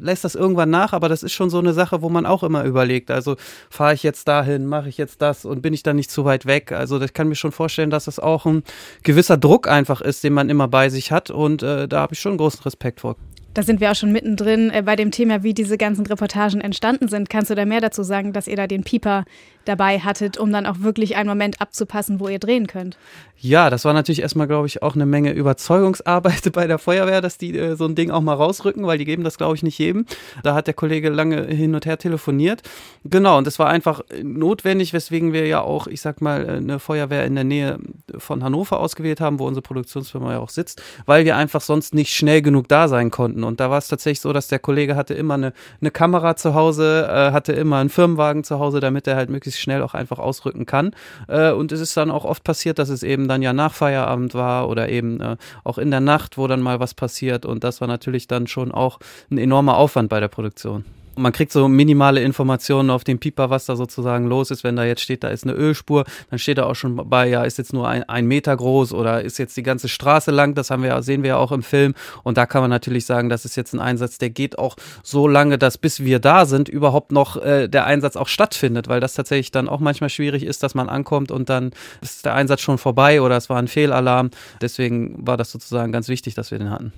lässt 0.00 0.24
das 0.24 0.34
irgendwann 0.34 0.70
nach, 0.70 0.92
aber 0.92 1.08
das 1.08 1.22
ist 1.22 1.32
schon 1.32 1.48
so 1.48 1.60
eine 1.60 1.72
Sache, 1.72 2.02
wo 2.02 2.08
man 2.08 2.26
auch 2.26 2.42
immer 2.42 2.64
überlegt. 2.64 3.12
Also 3.12 3.36
fahre 3.70 3.94
ich 3.94 4.02
jetzt 4.02 4.26
dahin, 4.26 4.66
mache 4.66 4.88
ich 4.88 4.98
jetzt 4.98 5.22
das 5.22 5.44
und 5.44 5.62
bin 5.62 5.72
ich 5.72 5.84
dann 5.84 5.94
nicht 5.94 6.10
zu 6.10 6.24
weit 6.24 6.44
weg? 6.44 6.72
Also 6.72 7.00
ich 7.00 7.14
kann 7.14 7.28
mir 7.28 7.35
schon 7.36 7.52
vorstellen, 7.52 7.90
dass 7.90 8.06
das 8.06 8.18
auch 8.18 8.46
ein 8.46 8.62
gewisser 9.02 9.36
Druck 9.36 9.68
einfach 9.68 10.00
ist, 10.00 10.24
den 10.24 10.32
man 10.32 10.48
immer 10.50 10.68
bei 10.68 10.88
sich 10.88 11.12
hat 11.12 11.30
und 11.30 11.62
äh, 11.62 11.88
da 11.88 12.00
habe 12.00 12.14
ich 12.14 12.20
schon 12.20 12.36
großen 12.36 12.62
Respekt 12.62 13.00
vor. 13.00 13.16
Da 13.56 13.62
sind 13.62 13.80
wir 13.80 13.90
auch 13.90 13.94
schon 13.94 14.12
mittendrin 14.12 14.70
äh, 14.70 14.82
bei 14.82 14.96
dem 14.96 15.10
Thema, 15.10 15.42
wie 15.42 15.54
diese 15.54 15.78
ganzen 15.78 16.04
Reportagen 16.04 16.60
entstanden 16.60 17.08
sind. 17.08 17.30
Kannst 17.30 17.50
du 17.50 17.54
da 17.54 17.64
mehr 17.64 17.80
dazu 17.80 18.02
sagen, 18.02 18.34
dass 18.34 18.48
ihr 18.48 18.56
da 18.56 18.66
den 18.66 18.84
Pieper 18.84 19.24
dabei 19.68 20.00
hattet, 20.00 20.38
um 20.38 20.52
dann 20.52 20.66
auch 20.66 20.80
wirklich 20.80 21.16
einen 21.16 21.28
Moment 21.28 21.60
abzupassen, 21.60 22.20
wo 22.20 22.28
ihr 22.28 22.38
drehen 22.38 22.66
könnt? 22.66 22.96
Ja, 23.38 23.68
das 23.68 23.84
war 23.84 23.92
natürlich 23.92 24.22
erstmal, 24.22 24.46
glaube 24.46 24.66
ich, 24.66 24.82
auch 24.82 24.94
eine 24.94 25.04
Menge 25.04 25.32
Überzeugungsarbeit 25.32 26.50
bei 26.52 26.66
der 26.66 26.78
Feuerwehr, 26.78 27.20
dass 27.20 27.36
die 27.36 27.56
äh, 27.56 27.76
so 27.76 27.84
ein 27.84 27.94
Ding 27.94 28.10
auch 28.10 28.22
mal 28.22 28.34
rausrücken, 28.34 28.86
weil 28.86 28.96
die 28.96 29.04
geben 29.04 29.24
das, 29.24 29.36
glaube 29.36 29.56
ich, 29.56 29.62
nicht 29.62 29.78
jedem. 29.78 30.06
Da 30.42 30.54
hat 30.54 30.66
der 30.66 30.74
Kollege 30.74 31.10
lange 31.10 31.44
hin 31.44 31.74
und 31.74 31.84
her 31.84 31.98
telefoniert. 31.98 32.62
Genau, 33.04 33.36
und 33.36 33.46
das 33.46 33.58
war 33.58 33.68
einfach 33.68 34.00
notwendig, 34.22 34.94
weswegen 34.94 35.34
wir 35.34 35.46
ja 35.46 35.60
auch, 35.60 35.86
ich 35.86 36.00
sag 36.00 36.22
mal, 36.22 36.48
eine 36.48 36.78
Feuerwehr 36.78 37.26
in 37.26 37.34
der 37.34 37.44
Nähe 37.44 37.78
von 38.16 38.42
Hannover 38.42 38.80
ausgewählt 38.80 39.20
haben, 39.20 39.38
wo 39.38 39.46
unsere 39.46 39.62
Produktionsfirma 39.62 40.32
ja 40.32 40.38
auch 40.38 40.48
sitzt, 40.48 40.82
weil 41.04 41.26
wir 41.26 41.36
einfach 41.36 41.60
sonst 41.60 41.94
nicht 41.94 42.14
schnell 42.14 42.40
genug 42.40 42.68
da 42.68 42.88
sein 42.88 43.10
konnten. 43.10 43.44
Und 43.44 43.60
da 43.60 43.68
war 43.68 43.78
es 43.78 43.88
tatsächlich 43.88 44.20
so, 44.20 44.32
dass 44.32 44.48
der 44.48 44.60
Kollege 44.60 44.96
hatte 44.96 45.12
immer 45.12 45.34
eine, 45.34 45.52
eine 45.82 45.90
Kamera 45.90 46.36
zu 46.36 46.54
Hause, 46.54 47.06
äh, 47.10 47.32
hatte 47.32 47.52
immer 47.52 47.76
einen 47.76 47.90
Firmenwagen 47.90 48.44
zu 48.44 48.58
Hause, 48.58 48.80
damit 48.80 49.06
er 49.06 49.16
halt 49.16 49.28
möglichst 49.28 49.55
schnell 49.60 49.82
auch 49.82 49.94
einfach 49.94 50.18
ausrücken 50.18 50.66
kann. 50.66 50.92
Äh, 51.28 51.52
und 51.52 51.72
es 51.72 51.80
ist 51.80 51.96
dann 51.96 52.10
auch 52.10 52.24
oft 52.24 52.44
passiert, 52.44 52.78
dass 52.78 52.88
es 52.88 53.02
eben 53.02 53.28
dann 53.28 53.42
ja 53.42 53.52
nach 53.52 53.74
Feierabend 53.74 54.34
war 54.34 54.68
oder 54.68 54.88
eben 54.88 55.20
äh, 55.20 55.36
auch 55.64 55.78
in 55.78 55.90
der 55.90 56.00
Nacht, 56.00 56.38
wo 56.38 56.46
dann 56.46 56.60
mal 56.60 56.80
was 56.80 56.94
passiert. 56.94 57.44
Und 57.44 57.64
das 57.64 57.80
war 57.80 57.88
natürlich 57.88 58.26
dann 58.26 58.46
schon 58.46 58.72
auch 58.72 58.98
ein 59.30 59.38
enormer 59.38 59.76
Aufwand 59.76 60.08
bei 60.08 60.20
der 60.20 60.28
Produktion. 60.28 60.84
Man 61.16 61.32
kriegt 61.32 61.52
so 61.52 61.68
minimale 61.68 62.22
Informationen 62.22 62.90
auf 62.90 63.04
dem 63.04 63.18
Pieper, 63.18 63.50
was 63.50 63.66
da 63.66 63.76
sozusagen 63.76 64.26
los 64.26 64.50
ist. 64.50 64.64
Wenn 64.64 64.76
da 64.76 64.84
jetzt 64.84 65.00
steht, 65.00 65.24
da 65.24 65.28
ist 65.28 65.44
eine 65.44 65.54
Ölspur, 65.54 66.04
dann 66.30 66.38
steht 66.38 66.58
da 66.58 66.64
auch 66.64 66.74
schon 66.74 66.96
bei, 66.96 67.28
ja, 67.28 67.42
ist 67.44 67.58
jetzt 67.58 67.72
nur 67.72 67.88
ein, 67.88 68.04
ein 68.08 68.26
Meter 68.26 68.56
groß 68.56 68.92
oder 68.92 69.22
ist 69.22 69.38
jetzt 69.38 69.56
die 69.56 69.62
ganze 69.62 69.88
Straße 69.88 70.30
lang. 70.30 70.54
Das 70.54 70.70
haben 70.70 70.82
wir, 70.82 71.02
sehen 71.02 71.22
wir 71.22 71.28
ja 71.28 71.36
auch 71.36 71.52
im 71.52 71.62
Film. 71.62 71.94
Und 72.22 72.36
da 72.36 72.46
kann 72.46 72.60
man 72.60 72.70
natürlich 72.70 73.06
sagen, 73.06 73.28
das 73.28 73.44
ist 73.44 73.56
jetzt 73.56 73.72
ein 73.72 73.80
Einsatz, 73.80 74.18
der 74.18 74.30
geht 74.30 74.58
auch 74.58 74.76
so 75.02 75.26
lange, 75.26 75.58
dass 75.58 75.78
bis 75.78 76.00
wir 76.00 76.18
da 76.18 76.46
sind, 76.46 76.68
überhaupt 76.68 77.12
noch 77.12 77.36
äh, 77.36 77.68
der 77.68 77.86
Einsatz 77.86 78.16
auch 78.16 78.28
stattfindet, 78.28 78.88
weil 78.88 79.00
das 79.00 79.14
tatsächlich 79.14 79.50
dann 79.50 79.68
auch 79.68 79.80
manchmal 79.80 80.10
schwierig 80.10 80.44
ist, 80.44 80.62
dass 80.62 80.74
man 80.74 80.88
ankommt 80.88 81.30
und 81.30 81.48
dann 81.48 81.70
ist 82.02 82.24
der 82.24 82.34
Einsatz 82.34 82.60
schon 82.60 82.78
vorbei 82.78 83.22
oder 83.22 83.36
es 83.36 83.48
war 83.48 83.58
ein 83.58 83.68
Fehlalarm. 83.68 84.30
Deswegen 84.60 85.26
war 85.26 85.36
das 85.36 85.50
sozusagen 85.50 85.92
ganz 85.92 86.08
wichtig, 86.08 86.34
dass 86.34 86.50
wir 86.50 86.58
den 86.58 86.70
hatten. 86.70 86.92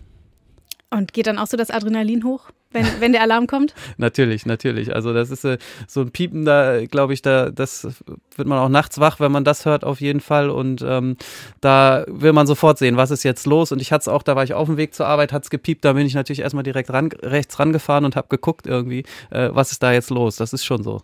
Und 0.90 1.12
geht 1.12 1.26
dann 1.26 1.38
auch 1.38 1.46
so 1.46 1.56
das 1.56 1.70
Adrenalin 1.70 2.24
hoch, 2.24 2.50
wenn, 2.70 2.86
wenn 3.00 3.12
der 3.12 3.22
Alarm 3.22 3.46
kommt? 3.46 3.74
natürlich, 3.96 4.46
natürlich. 4.46 4.94
Also 4.94 5.12
das 5.12 5.30
ist 5.30 5.44
äh, 5.44 5.58
so 5.86 6.02
ein 6.02 6.10
Piepen, 6.10 6.44
da 6.44 6.84
glaube 6.86 7.14
ich, 7.14 7.22
da 7.22 7.50
das 7.50 7.86
wird 8.36 8.48
man 8.48 8.58
auch 8.58 8.68
nachts 8.68 8.98
wach, 9.00 9.20
wenn 9.20 9.32
man 9.32 9.44
das 9.44 9.64
hört, 9.64 9.84
auf 9.84 10.00
jeden 10.00 10.20
Fall. 10.20 10.50
Und 10.50 10.82
ähm, 10.86 11.16
da 11.60 12.04
will 12.08 12.32
man 12.32 12.46
sofort 12.46 12.78
sehen, 12.78 12.96
was 12.96 13.10
ist 13.10 13.22
jetzt 13.22 13.46
los. 13.46 13.72
Und 13.72 13.80
ich 13.80 13.92
hatte 13.92 14.02
es 14.02 14.08
auch, 14.08 14.22
da 14.22 14.36
war 14.36 14.44
ich 14.44 14.54
auf 14.54 14.66
dem 14.66 14.76
Weg 14.76 14.94
zur 14.94 15.06
Arbeit, 15.06 15.32
hat 15.32 15.44
es 15.44 15.50
gepiept, 15.50 15.84
da 15.84 15.94
bin 15.94 16.06
ich 16.06 16.14
natürlich 16.14 16.40
erstmal 16.40 16.64
direkt 16.64 16.90
ran, 16.90 17.10
rechts 17.22 17.58
rangefahren 17.58 18.04
und 18.04 18.16
habe 18.16 18.28
geguckt 18.28 18.66
irgendwie, 18.66 19.04
äh, 19.30 19.50
was 19.52 19.72
ist 19.72 19.82
da 19.82 19.92
jetzt 19.92 20.10
los. 20.10 20.36
Das 20.36 20.52
ist 20.52 20.64
schon 20.64 20.82
so. 20.82 21.02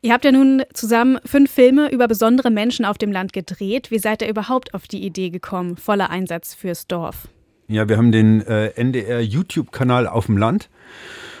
Ihr 0.00 0.12
habt 0.12 0.24
ja 0.24 0.32
nun 0.32 0.62
zusammen 0.72 1.18
fünf 1.24 1.50
Filme 1.50 1.90
über 1.90 2.08
besondere 2.08 2.50
Menschen 2.50 2.84
auf 2.84 2.98
dem 2.98 3.12
Land 3.12 3.32
gedreht. 3.32 3.90
Wie 3.90 3.98
seid 3.98 4.22
ihr 4.22 4.28
überhaupt 4.28 4.74
auf 4.74 4.88
die 4.88 5.04
Idee 5.04 5.30
gekommen, 5.30 5.76
voller 5.76 6.10
Einsatz 6.10 6.54
fürs 6.54 6.86
Dorf? 6.86 7.28
Ja, 7.68 7.88
wir 7.88 7.98
haben 7.98 8.10
den 8.10 8.40
äh, 8.46 8.68
NDR 8.70 9.20
YouTube-Kanal 9.20 10.08
auf 10.08 10.26
dem 10.26 10.36
Land. 10.36 10.70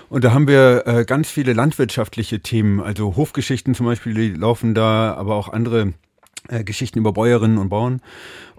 Und 0.08 0.24
da 0.24 0.32
haben 0.32 0.48
wir 0.48 0.86
äh, 0.86 1.04
ganz 1.04 1.30
viele 1.30 1.52
landwirtschaftliche 1.52 2.40
Themen, 2.40 2.80
also 2.80 3.14
Hofgeschichten 3.16 3.74
zum 3.74 3.86
Beispiel, 3.86 4.12
die 4.12 4.30
laufen 4.30 4.74
da, 4.74 5.14
aber 5.14 5.36
auch 5.36 5.48
andere 5.48 5.92
äh, 6.48 6.64
Geschichten 6.64 6.98
über 6.98 7.12
Bäuerinnen 7.12 7.58
und 7.58 7.68
Bauern. 7.68 8.00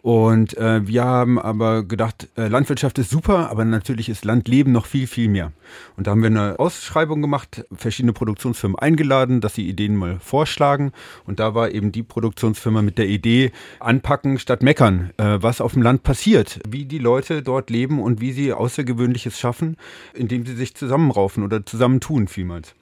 Und 0.01 0.57
äh, 0.57 0.87
wir 0.87 1.03
haben 1.03 1.37
aber 1.37 1.83
gedacht, 1.83 2.27
äh, 2.35 2.47
Landwirtschaft 2.47 2.97
ist 2.97 3.11
super, 3.11 3.51
aber 3.51 3.65
natürlich 3.65 4.09
ist 4.09 4.25
Landleben 4.25 4.71
noch 4.71 4.87
viel, 4.87 5.05
viel 5.05 5.29
mehr. 5.29 5.51
Und 5.95 6.07
da 6.07 6.11
haben 6.11 6.21
wir 6.21 6.27
eine 6.27 6.59
Ausschreibung 6.59 7.21
gemacht, 7.21 7.65
verschiedene 7.71 8.11
Produktionsfirmen 8.11 8.79
eingeladen, 8.79 9.41
dass 9.41 9.53
sie 9.53 9.69
Ideen 9.69 9.95
mal 9.95 10.19
vorschlagen. 10.19 10.91
Und 11.25 11.39
da 11.39 11.53
war 11.53 11.69
eben 11.69 11.91
die 11.91 12.01
Produktionsfirma 12.01 12.81
mit 12.81 12.97
der 12.97 13.07
Idee, 13.07 13.51
anpacken 13.79 14.39
statt 14.39 14.63
meckern, 14.63 15.11
äh, 15.17 15.37
was 15.39 15.61
auf 15.61 15.73
dem 15.73 15.83
Land 15.83 16.01
passiert, 16.01 16.59
wie 16.67 16.85
die 16.85 16.99
Leute 16.99 17.43
dort 17.43 17.69
leben 17.69 18.01
und 18.01 18.21
wie 18.21 18.31
sie 18.31 18.53
Außergewöhnliches 18.53 19.39
schaffen, 19.39 19.77
indem 20.15 20.47
sie 20.47 20.55
sich 20.55 20.73
zusammenraufen 20.73 21.43
oder 21.43 21.63
zusammentun 21.63 22.27
vielmals. 22.27 22.73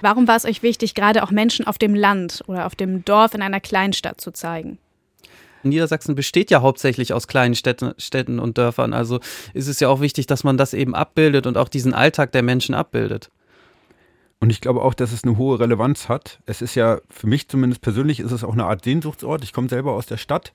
Warum 0.00 0.28
war 0.28 0.36
es 0.36 0.44
euch 0.44 0.62
wichtig, 0.62 0.94
gerade 0.94 1.22
auch 1.22 1.30
Menschen 1.30 1.66
auf 1.66 1.78
dem 1.78 1.94
Land 1.94 2.42
oder 2.46 2.66
auf 2.66 2.74
dem 2.74 3.04
Dorf 3.04 3.34
in 3.34 3.42
einer 3.42 3.60
Kleinstadt 3.60 4.20
zu 4.20 4.32
zeigen? 4.32 4.78
Niedersachsen 5.64 6.14
besteht 6.14 6.50
ja 6.50 6.60
hauptsächlich 6.60 7.12
aus 7.12 7.26
kleinen 7.26 7.54
Städten, 7.54 7.94
Städten 7.98 8.38
und 8.38 8.58
Dörfern. 8.58 8.92
Also 8.92 9.20
ist 9.54 9.68
es 9.68 9.80
ja 9.80 9.88
auch 9.88 10.00
wichtig, 10.00 10.26
dass 10.26 10.44
man 10.44 10.58
das 10.58 10.74
eben 10.74 10.94
abbildet 10.94 11.46
und 11.46 11.56
auch 11.56 11.68
diesen 11.68 11.94
Alltag 11.94 12.32
der 12.32 12.42
Menschen 12.42 12.74
abbildet. 12.74 13.30
Und 14.44 14.50
ich 14.50 14.60
glaube 14.60 14.82
auch, 14.82 14.92
dass 14.92 15.10
es 15.10 15.24
eine 15.24 15.38
hohe 15.38 15.58
Relevanz 15.58 16.10
hat. 16.10 16.38
Es 16.44 16.60
ist 16.60 16.74
ja, 16.74 16.98
für 17.08 17.26
mich 17.26 17.48
zumindest 17.48 17.80
persönlich, 17.80 18.20
ist 18.20 18.30
es 18.30 18.44
auch 18.44 18.52
eine 18.52 18.66
Art 18.66 18.84
Sehnsuchtsort. 18.84 19.42
Ich 19.42 19.54
komme 19.54 19.70
selber 19.70 19.92
aus 19.92 20.04
der 20.04 20.18
Stadt 20.18 20.52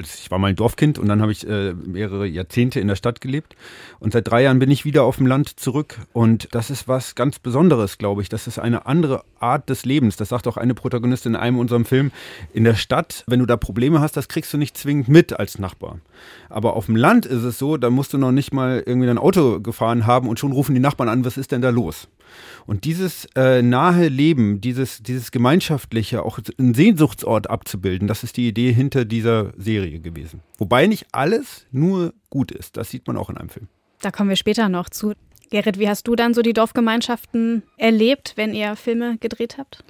ich 0.00 0.30
war 0.30 0.38
mal 0.38 0.48
ein 0.48 0.56
Dorfkind 0.56 0.98
und 0.98 1.08
dann 1.08 1.20
habe 1.20 1.32
ich 1.32 1.46
äh, 1.46 1.74
mehrere 1.74 2.26
Jahrzehnte 2.26 2.80
in 2.80 2.88
der 2.88 2.96
Stadt 2.96 3.20
gelebt. 3.20 3.56
Und 3.98 4.12
seit 4.12 4.28
drei 4.28 4.42
Jahren 4.42 4.58
bin 4.58 4.70
ich 4.70 4.84
wieder 4.84 5.02
auf 5.02 5.16
dem 5.16 5.26
Land 5.26 5.58
zurück. 5.58 5.98
Und 6.12 6.48
das 6.52 6.70
ist 6.70 6.86
was 6.86 7.14
ganz 7.14 7.38
Besonderes, 7.38 7.98
glaube 7.98 8.22
ich. 8.22 8.28
Das 8.28 8.46
ist 8.46 8.58
eine 8.58 8.86
andere 8.86 9.24
Art 9.40 9.68
des 9.68 9.84
Lebens. 9.84 10.16
Das 10.16 10.28
sagt 10.28 10.46
auch 10.46 10.56
eine 10.56 10.74
Protagonistin 10.74 11.34
in 11.34 11.40
einem 11.40 11.58
unserem 11.58 11.84
Film. 11.84 12.12
In 12.52 12.64
der 12.64 12.74
Stadt, 12.74 13.24
wenn 13.26 13.40
du 13.40 13.46
da 13.46 13.56
Probleme 13.56 14.00
hast, 14.00 14.16
das 14.16 14.28
kriegst 14.28 14.52
du 14.52 14.58
nicht 14.58 14.76
zwingend 14.76 15.08
mit 15.08 15.38
als 15.38 15.58
Nachbar. 15.58 15.98
Aber 16.48 16.74
auf 16.74 16.86
dem 16.86 16.96
Land 16.96 17.26
ist 17.26 17.42
es 17.42 17.58
so, 17.58 17.76
da 17.76 17.90
musst 17.90 18.12
du 18.12 18.18
noch 18.18 18.32
nicht 18.32 18.52
mal 18.52 18.82
irgendwie 18.84 19.06
dein 19.06 19.18
Auto 19.18 19.60
gefahren 19.60 20.06
haben 20.06 20.28
und 20.28 20.38
schon 20.38 20.52
rufen 20.52 20.74
die 20.74 20.80
Nachbarn 20.80 21.08
an, 21.08 21.24
was 21.24 21.36
ist 21.36 21.52
denn 21.52 21.62
da 21.62 21.70
los? 21.70 22.08
Und 22.66 22.84
dieses 22.84 23.26
äh, 23.36 23.62
nahe 23.62 24.08
Leben, 24.08 24.60
dieses, 24.60 25.02
dieses 25.02 25.30
gemeinschaftliche, 25.30 26.22
auch 26.22 26.38
einen 26.58 26.74
Sehnsuchtsort 26.74 27.50
abzubilden, 27.50 28.08
das 28.08 28.24
ist 28.24 28.36
die 28.36 28.48
Idee 28.48 28.72
hinter 28.72 29.04
dieser 29.04 29.52
Serie 29.56 30.00
gewesen. 30.00 30.40
Wobei 30.58 30.86
nicht 30.86 31.06
alles 31.12 31.66
nur 31.70 32.14
gut 32.30 32.52
ist. 32.52 32.76
Das 32.76 32.90
sieht 32.90 33.06
man 33.06 33.16
auch 33.16 33.30
in 33.30 33.36
einem 33.36 33.48
Film. 33.48 33.68
Da 34.00 34.10
kommen 34.10 34.28
wir 34.28 34.36
später 34.36 34.68
noch 34.68 34.88
zu. 34.88 35.14
Gerrit, 35.50 35.78
wie 35.78 35.88
hast 35.88 36.06
du 36.06 36.14
dann 36.14 36.34
so 36.34 36.42
die 36.42 36.52
Dorfgemeinschaften 36.52 37.62
erlebt, 37.78 38.34
wenn 38.36 38.52
ihr 38.52 38.76
Filme 38.76 39.16
gedreht 39.18 39.56
habt? 39.58 39.82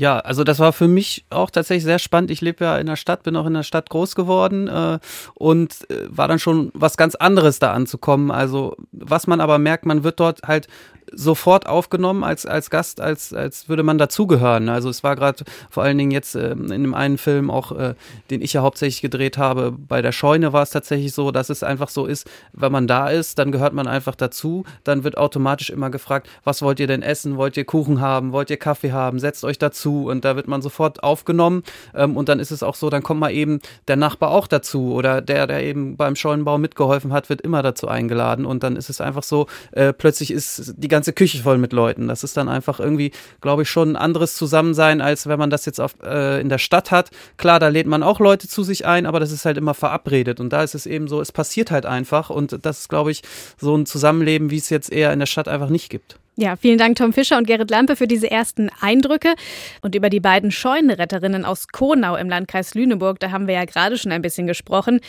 Ja, 0.00 0.18
also 0.20 0.44
das 0.44 0.58
war 0.58 0.72
für 0.72 0.88
mich 0.88 1.26
auch 1.28 1.50
tatsächlich 1.50 1.84
sehr 1.84 1.98
spannend. 1.98 2.30
Ich 2.30 2.40
lebe 2.40 2.64
ja 2.64 2.78
in 2.78 2.86
der 2.86 2.96
Stadt, 2.96 3.22
bin 3.22 3.36
auch 3.36 3.44
in 3.44 3.52
der 3.52 3.64
Stadt 3.64 3.90
groß 3.90 4.14
geworden 4.14 4.66
äh, 4.66 4.98
und 5.34 5.90
äh, 5.90 6.06
war 6.08 6.26
dann 6.26 6.38
schon 6.38 6.70
was 6.72 6.96
ganz 6.96 7.16
anderes 7.16 7.58
da 7.58 7.74
anzukommen. 7.74 8.30
Also 8.30 8.76
was 8.92 9.26
man 9.26 9.42
aber 9.42 9.58
merkt, 9.58 9.84
man 9.84 10.02
wird 10.02 10.18
dort 10.18 10.40
halt 10.44 10.68
sofort 11.12 11.66
aufgenommen 11.66 12.24
als, 12.24 12.46
als 12.46 12.70
Gast, 12.70 13.00
als, 13.00 13.32
als 13.32 13.68
würde 13.68 13.82
man 13.82 13.98
dazugehören. 13.98 14.68
Also 14.68 14.88
es 14.88 15.02
war 15.02 15.16
gerade 15.16 15.44
vor 15.70 15.82
allen 15.82 15.98
Dingen 15.98 16.10
jetzt 16.10 16.34
äh, 16.34 16.52
in 16.52 16.68
dem 16.68 16.94
einen 16.94 17.18
Film 17.18 17.50
auch, 17.50 17.72
äh, 17.72 17.94
den 18.30 18.42
ich 18.42 18.52
ja 18.52 18.62
hauptsächlich 18.62 19.00
gedreht 19.00 19.38
habe, 19.38 19.72
bei 19.72 20.02
der 20.02 20.12
Scheune 20.12 20.52
war 20.52 20.62
es 20.62 20.70
tatsächlich 20.70 21.12
so, 21.12 21.30
dass 21.30 21.50
es 21.50 21.62
einfach 21.62 21.88
so 21.88 22.06
ist, 22.06 22.28
wenn 22.52 22.72
man 22.72 22.86
da 22.86 23.08
ist, 23.08 23.38
dann 23.38 23.52
gehört 23.52 23.72
man 23.72 23.86
einfach 23.86 24.14
dazu. 24.14 24.64
Dann 24.84 25.04
wird 25.04 25.16
automatisch 25.16 25.70
immer 25.70 25.90
gefragt, 25.90 26.28
was 26.44 26.62
wollt 26.62 26.80
ihr 26.80 26.86
denn 26.86 27.02
essen? 27.02 27.36
Wollt 27.36 27.56
ihr 27.56 27.64
Kuchen 27.64 28.00
haben? 28.00 28.32
Wollt 28.32 28.50
ihr 28.50 28.56
Kaffee 28.56 28.92
haben? 28.92 29.18
Setzt 29.18 29.44
euch 29.44 29.58
dazu. 29.58 30.06
Und 30.08 30.24
da 30.24 30.36
wird 30.36 30.48
man 30.48 30.62
sofort 30.62 31.02
aufgenommen. 31.02 31.62
Ähm, 31.94 32.16
und 32.16 32.28
dann 32.28 32.38
ist 32.40 32.50
es 32.50 32.62
auch 32.62 32.74
so, 32.74 32.90
dann 32.90 33.02
kommt 33.02 33.20
mal 33.20 33.32
eben 33.32 33.60
der 33.88 33.96
Nachbar 33.96 34.30
auch 34.30 34.46
dazu 34.46 34.92
oder 34.92 35.20
der, 35.20 35.46
der 35.46 35.62
eben 35.62 35.96
beim 35.96 36.16
Scheunenbau 36.16 36.58
mitgeholfen 36.58 37.12
hat, 37.12 37.28
wird 37.28 37.40
immer 37.40 37.62
dazu 37.62 37.88
eingeladen. 37.88 38.46
Und 38.46 38.62
dann 38.62 38.76
ist 38.76 38.90
es 38.90 39.00
einfach 39.00 39.22
so, 39.22 39.46
äh, 39.72 39.92
plötzlich 39.92 40.30
ist 40.30 40.74
die 40.76 40.88
ganze 40.88 40.99
Küche 41.12 41.42
voll 41.42 41.58
mit 41.58 41.72
Leuten. 41.72 42.08
Das 42.08 42.24
ist 42.24 42.36
dann 42.36 42.48
einfach 42.48 42.80
irgendwie, 42.80 43.12
glaube 43.40 43.62
ich, 43.62 43.70
schon 43.70 43.92
ein 43.92 43.96
anderes 43.96 44.36
Zusammensein, 44.36 45.00
als 45.00 45.26
wenn 45.26 45.38
man 45.38 45.50
das 45.50 45.66
jetzt 45.66 45.80
auf, 45.80 45.94
äh, 46.02 46.40
in 46.40 46.48
der 46.48 46.58
Stadt 46.58 46.90
hat. 46.90 47.10
Klar, 47.36 47.58
da 47.58 47.68
lädt 47.68 47.86
man 47.86 48.02
auch 48.02 48.20
Leute 48.20 48.48
zu 48.48 48.62
sich 48.62 48.86
ein, 48.86 49.06
aber 49.06 49.20
das 49.20 49.32
ist 49.32 49.44
halt 49.44 49.56
immer 49.56 49.74
verabredet. 49.74 50.40
Und 50.40 50.52
da 50.52 50.62
ist 50.62 50.74
es 50.74 50.86
eben 50.86 51.08
so, 51.08 51.20
es 51.20 51.32
passiert 51.32 51.70
halt 51.70 51.86
einfach. 51.86 52.30
Und 52.30 52.64
das 52.64 52.80
ist, 52.80 52.88
glaube 52.88 53.10
ich, 53.10 53.22
so 53.58 53.76
ein 53.76 53.86
Zusammenleben, 53.86 54.50
wie 54.50 54.58
es 54.58 54.70
jetzt 54.70 54.92
eher 54.92 55.12
in 55.12 55.18
der 55.18 55.26
Stadt 55.26 55.48
einfach 55.48 55.70
nicht 55.70 55.90
gibt. 55.90 56.16
Ja, 56.36 56.56
vielen 56.56 56.78
Dank 56.78 56.96
Tom 56.96 57.12
Fischer 57.12 57.36
und 57.36 57.46
Gerrit 57.46 57.70
Lampe 57.70 57.96
für 57.96 58.06
diese 58.06 58.30
ersten 58.30 58.70
Eindrücke. 58.80 59.34
Und 59.82 59.94
über 59.94 60.08
die 60.08 60.20
beiden 60.20 60.50
Scheunenretterinnen 60.50 61.44
aus 61.44 61.68
Konau 61.68 62.16
im 62.16 62.30
Landkreis 62.30 62.74
Lüneburg, 62.74 63.20
da 63.20 63.30
haben 63.30 63.46
wir 63.46 63.54
ja 63.54 63.66
gerade 63.66 63.98
schon 63.98 64.10
ein 64.10 64.22
bisschen 64.22 64.46
gesprochen. 64.46 65.00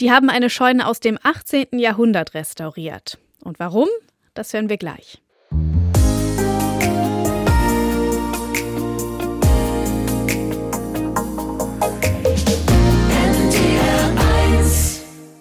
Die 0.00 0.10
haben 0.10 0.30
eine 0.30 0.50
Scheune 0.50 0.88
aus 0.88 0.98
dem 0.98 1.16
18. 1.22 1.78
Jahrhundert 1.78 2.34
restauriert. 2.34 3.18
Und 3.44 3.60
warum? 3.60 3.88
Das 4.34 4.52
hören 4.52 4.68
wir 4.68 4.78
gleich. 4.78 5.20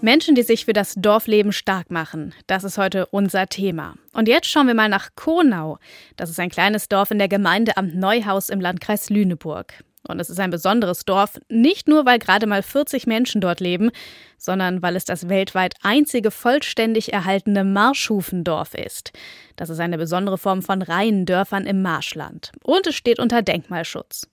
Menschen, 0.02 0.34
die 0.34 0.44
sich 0.44 0.64
für 0.64 0.72
das 0.72 0.94
Dorfleben 0.96 1.52
stark 1.52 1.92
machen, 1.92 2.34
das 2.48 2.64
ist 2.64 2.78
heute 2.78 3.06
unser 3.08 3.48
Thema. 3.48 3.96
Und 4.14 4.30
jetzt 4.30 4.48
schauen 4.48 4.68
wir 4.68 4.74
mal 4.74 4.88
nach 4.88 5.10
Konau. 5.16 5.78
Das 6.16 6.30
ist 6.30 6.40
ein 6.40 6.50
kleines 6.50 6.88
Dorf 6.88 7.12
in 7.12 7.18
der 7.18 7.28
Gemeinde 7.28 7.76
Amt 7.76 7.96
Neuhaus 7.96 8.48
im 8.50 8.62
Landkreis 8.62 9.10
Lüneburg. 9.10 9.74
Und 10.08 10.22
es 10.22 10.30
ist 10.30 10.40
ein 10.40 10.52
besonderes 10.52 11.04
Dorf, 11.04 11.38
nicht 11.50 11.90
nur 11.90 12.06
weil 12.06 12.18
gerade 12.18 12.48
mal 12.48 12.64
40 12.64 13.08
Menschen 13.08 13.42
dort 13.42 13.60
leben, 13.60 13.92
sondern 14.38 14.82
weil 14.82 14.96
es 14.96 15.04
das 15.04 15.28
weltweit 15.28 15.76
einzige 15.84 16.32
vollständig 16.32 17.12
erhaltene 17.12 17.66
Marschhufendorf 17.66 18.76
ist. 18.76 19.12
Das 19.58 19.70
ist 19.70 19.82
eine 19.82 19.98
besondere 19.98 20.38
Form 20.38 20.62
von 20.62 20.82
Reihendörfern 20.82 21.66
im 21.66 21.82
Marschland. 21.82 22.54
Und 22.64 22.88
es 22.88 22.96
steht 22.96 23.20
unter 23.20 23.42
Denkmalschutz. 23.42 24.30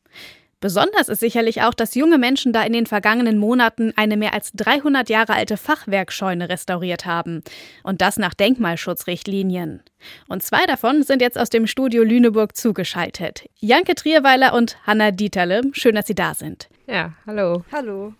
Besonders 0.60 1.08
ist 1.08 1.20
sicherlich 1.20 1.62
auch, 1.62 1.74
dass 1.74 1.94
junge 1.94 2.16
Menschen 2.16 2.52
da 2.52 2.62
in 2.62 2.72
den 2.72 2.86
vergangenen 2.86 3.38
Monaten 3.38 3.92
eine 3.96 4.16
mehr 4.16 4.32
als 4.32 4.52
300 4.52 5.10
Jahre 5.10 5.34
alte 5.34 5.56
Fachwerkscheune 5.56 6.48
restauriert 6.48 7.04
haben. 7.04 7.42
Und 7.82 8.00
das 8.00 8.16
nach 8.16 8.32
Denkmalschutzrichtlinien. 8.32 9.82
Und 10.28 10.42
zwei 10.42 10.64
davon 10.66 11.02
sind 11.02 11.20
jetzt 11.20 11.38
aus 11.38 11.50
dem 11.50 11.66
Studio 11.66 12.02
Lüneburg 12.02 12.56
zugeschaltet. 12.56 13.48
Janke 13.56 13.94
Trierweiler 13.94 14.54
und 14.54 14.78
Hanna 14.86 15.10
Dieterle. 15.10 15.60
Schön, 15.72 15.94
dass 15.94 16.06
Sie 16.06 16.14
da 16.14 16.34
sind. 16.34 16.68
Ja, 16.86 17.12
hallo. 17.26 17.64
Hallo. 17.70 18.14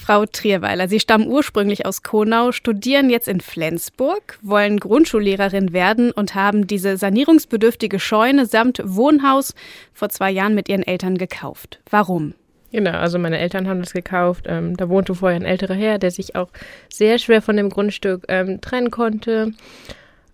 Frau 0.00 0.24
Trierweiler, 0.24 0.88
Sie 0.88 0.98
stammen 0.98 1.28
ursprünglich 1.28 1.84
aus 1.84 2.02
Konau, 2.02 2.52
studieren 2.52 3.10
jetzt 3.10 3.28
in 3.28 3.40
Flensburg, 3.40 4.38
wollen 4.40 4.80
Grundschullehrerin 4.80 5.72
werden 5.72 6.10
und 6.10 6.34
haben 6.34 6.66
diese 6.66 6.96
sanierungsbedürftige 6.96 8.00
Scheune 8.00 8.46
samt 8.46 8.80
Wohnhaus 8.82 9.54
vor 9.92 10.08
zwei 10.08 10.30
Jahren 10.30 10.54
mit 10.54 10.68
Ihren 10.68 10.82
Eltern 10.82 11.18
gekauft. 11.18 11.80
Warum? 11.90 12.34
Genau, 12.72 12.92
also 12.92 13.18
meine 13.18 13.38
Eltern 13.38 13.68
haben 13.68 13.80
das 13.80 13.92
gekauft. 13.92 14.46
Ähm, 14.48 14.76
da 14.76 14.88
wohnte 14.88 15.14
vorher 15.14 15.38
ein 15.38 15.44
älterer 15.44 15.74
Herr, 15.74 15.98
der 15.98 16.10
sich 16.10 16.34
auch 16.34 16.48
sehr 16.88 17.18
schwer 17.18 17.42
von 17.42 17.56
dem 17.56 17.68
Grundstück 17.68 18.24
ähm, 18.28 18.60
trennen 18.60 18.90
konnte. 18.90 19.52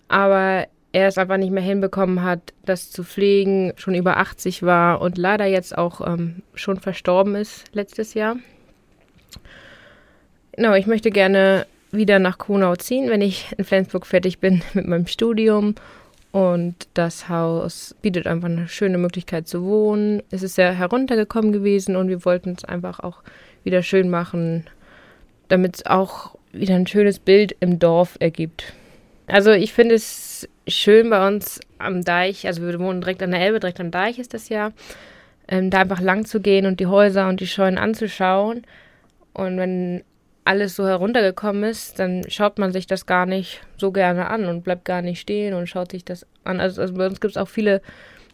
Aber 0.08 0.66
er 0.92 1.08
es 1.08 1.18
einfach 1.18 1.38
nicht 1.38 1.52
mehr 1.52 1.62
hinbekommen 1.62 2.22
hat, 2.22 2.54
das 2.64 2.90
zu 2.90 3.04
pflegen, 3.04 3.72
schon 3.76 3.94
über 3.94 4.18
80 4.18 4.62
war 4.62 5.00
und 5.00 5.18
leider 5.18 5.46
jetzt 5.46 5.76
auch 5.76 6.06
ähm, 6.06 6.42
schon 6.54 6.78
verstorben 6.78 7.34
ist 7.34 7.64
letztes 7.74 8.14
Jahr. 8.14 8.36
Genau, 10.56 10.72
ich 10.72 10.86
möchte 10.86 11.10
gerne 11.10 11.66
wieder 11.92 12.18
nach 12.18 12.38
Konau 12.38 12.76
ziehen, 12.76 13.10
wenn 13.10 13.20
ich 13.20 13.52
in 13.58 13.64
Flensburg 13.64 14.06
fertig 14.06 14.38
bin 14.38 14.62
mit 14.72 14.86
meinem 14.86 15.06
Studium. 15.06 15.74
Und 16.32 16.74
das 16.94 17.28
Haus 17.28 17.94
bietet 18.02 18.26
einfach 18.26 18.48
eine 18.48 18.68
schöne 18.68 18.98
Möglichkeit 18.98 19.48
zu 19.48 19.64
wohnen. 19.64 20.22
Es 20.30 20.42
ist 20.42 20.54
sehr 20.54 20.72
heruntergekommen 20.72 21.52
gewesen 21.52 21.96
und 21.96 22.08
wir 22.08 22.24
wollten 22.24 22.54
es 22.56 22.64
einfach 22.64 23.00
auch 23.00 23.22
wieder 23.64 23.82
schön 23.82 24.10
machen, 24.10 24.64
damit 25.48 25.76
es 25.76 25.86
auch 25.86 26.36
wieder 26.52 26.74
ein 26.74 26.86
schönes 26.86 27.18
Bild 27.18 27.54
im 27.60 27.78
Dorf 27.78 28.16
ergibt. 28.18 28.74
Also 29.26 29.52
ich 29.52 29.72
finde 29.72 29.94
es 29.94 30.48
schön 30.68 31.10
bei 31.10 31.26
uns 31.26 31.60
am 31.78 32.04
Deich, 32.04 32.46
also 32.46 32.62
wir 32.62 32.78
wohnen 32.78 33.00
direkt 33.00 33.22
an 33.22 33.30
der 33.30 33.40
Elbe, 33.40 33.60
direkt 33.60 33.80
am 33.80 33.90
Deich 33.90 34.18
ist 34.18 34.34
das 34.34 34.48
ja, 34.48 34.72
ähm, 35.48 35.70
da 35.70 35.80
einfach 35.80 36.00
lang 36.00 36.24
zu 36.26 36.40
gehen 36.40 36.66
und 36.66 36.80
die 36.80 36.86
Häuser 36.86 37.28
und 37.28 37.40
die 37.40 37.46
Scheunen 37.46 37.78
anzuschauen. 37.78 38.62
Und 39.32 39.58
wenn 39.58 40.02
alles 40.46 40.76
so 40.76 40.86
heruntergekommen 40.86 41.64
ist, 41.64 41.98
dann 41.98 42.22
schaut 42.28 42.58
man 42.58 42.72
sich 42.72 42.86
das 42.86 43.06
gar 43.06 43.26
nicht 43.26 43.60
so 43.76 43.90
gerne 43.90 44.30
an 44.30 44.46
und 44.46 44.62
bleibt 44.62 44.84
gar 44.84 45.02
nicht 45.02 45.20
stehen 45.20 45.54
und 45.54 45.66
schaut 45.68 45.90
sich 45.90 46.04
das 46.04 46.26
an. 46.44 46.60
Also, 46.60 46.80
also 46.80 46.94
bei 46.94 47.06
uns 47.06 47.20
gibt 47.20 47.32
es 47.32 47.36
auch 47.36 47.48
viele 47.48 47.82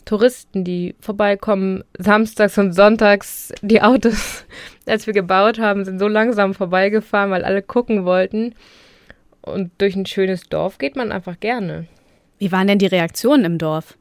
Touristen, 0.04 0.64
die 0.64 0.94
vorbeikommen, 1.00 1.84
samstags 1.96 2.58
und 2.58 2.72
sonntags. 2.72 3.52
Die 3.62 3.80
Autos, 3.82 4.44
als 4.86 5.06
wir 5.06 5.14
gebaut 5.14 5.58
haben, 5.58 5.84
sind 5.84 5.98
so 5.98 6.08
langsam 6.08 6.54
vorbeigefahren, 6.54 7.30
weil 7.30 7.44
alle 7.44 7.62
gucken 7.62 8.04
wollten. 8.04 8.54
Und 9.40 9.70
durch 9.78 9.96
ein 9.96 10.06
schönes 10.06 10.48
Dorf 10.48 10.78
geht 10.78 10.96
man 10.96 11.12
einfach 11.12 11.40
gerne. 11.40 11.86
Wie 12.38 12.52
waren 12.52 12.66
denn 12.66 12.78
die 12.78 12.86
Reaktionen 12.86 13.44
im 13.44 13.58
Dorf? 13.58 13.96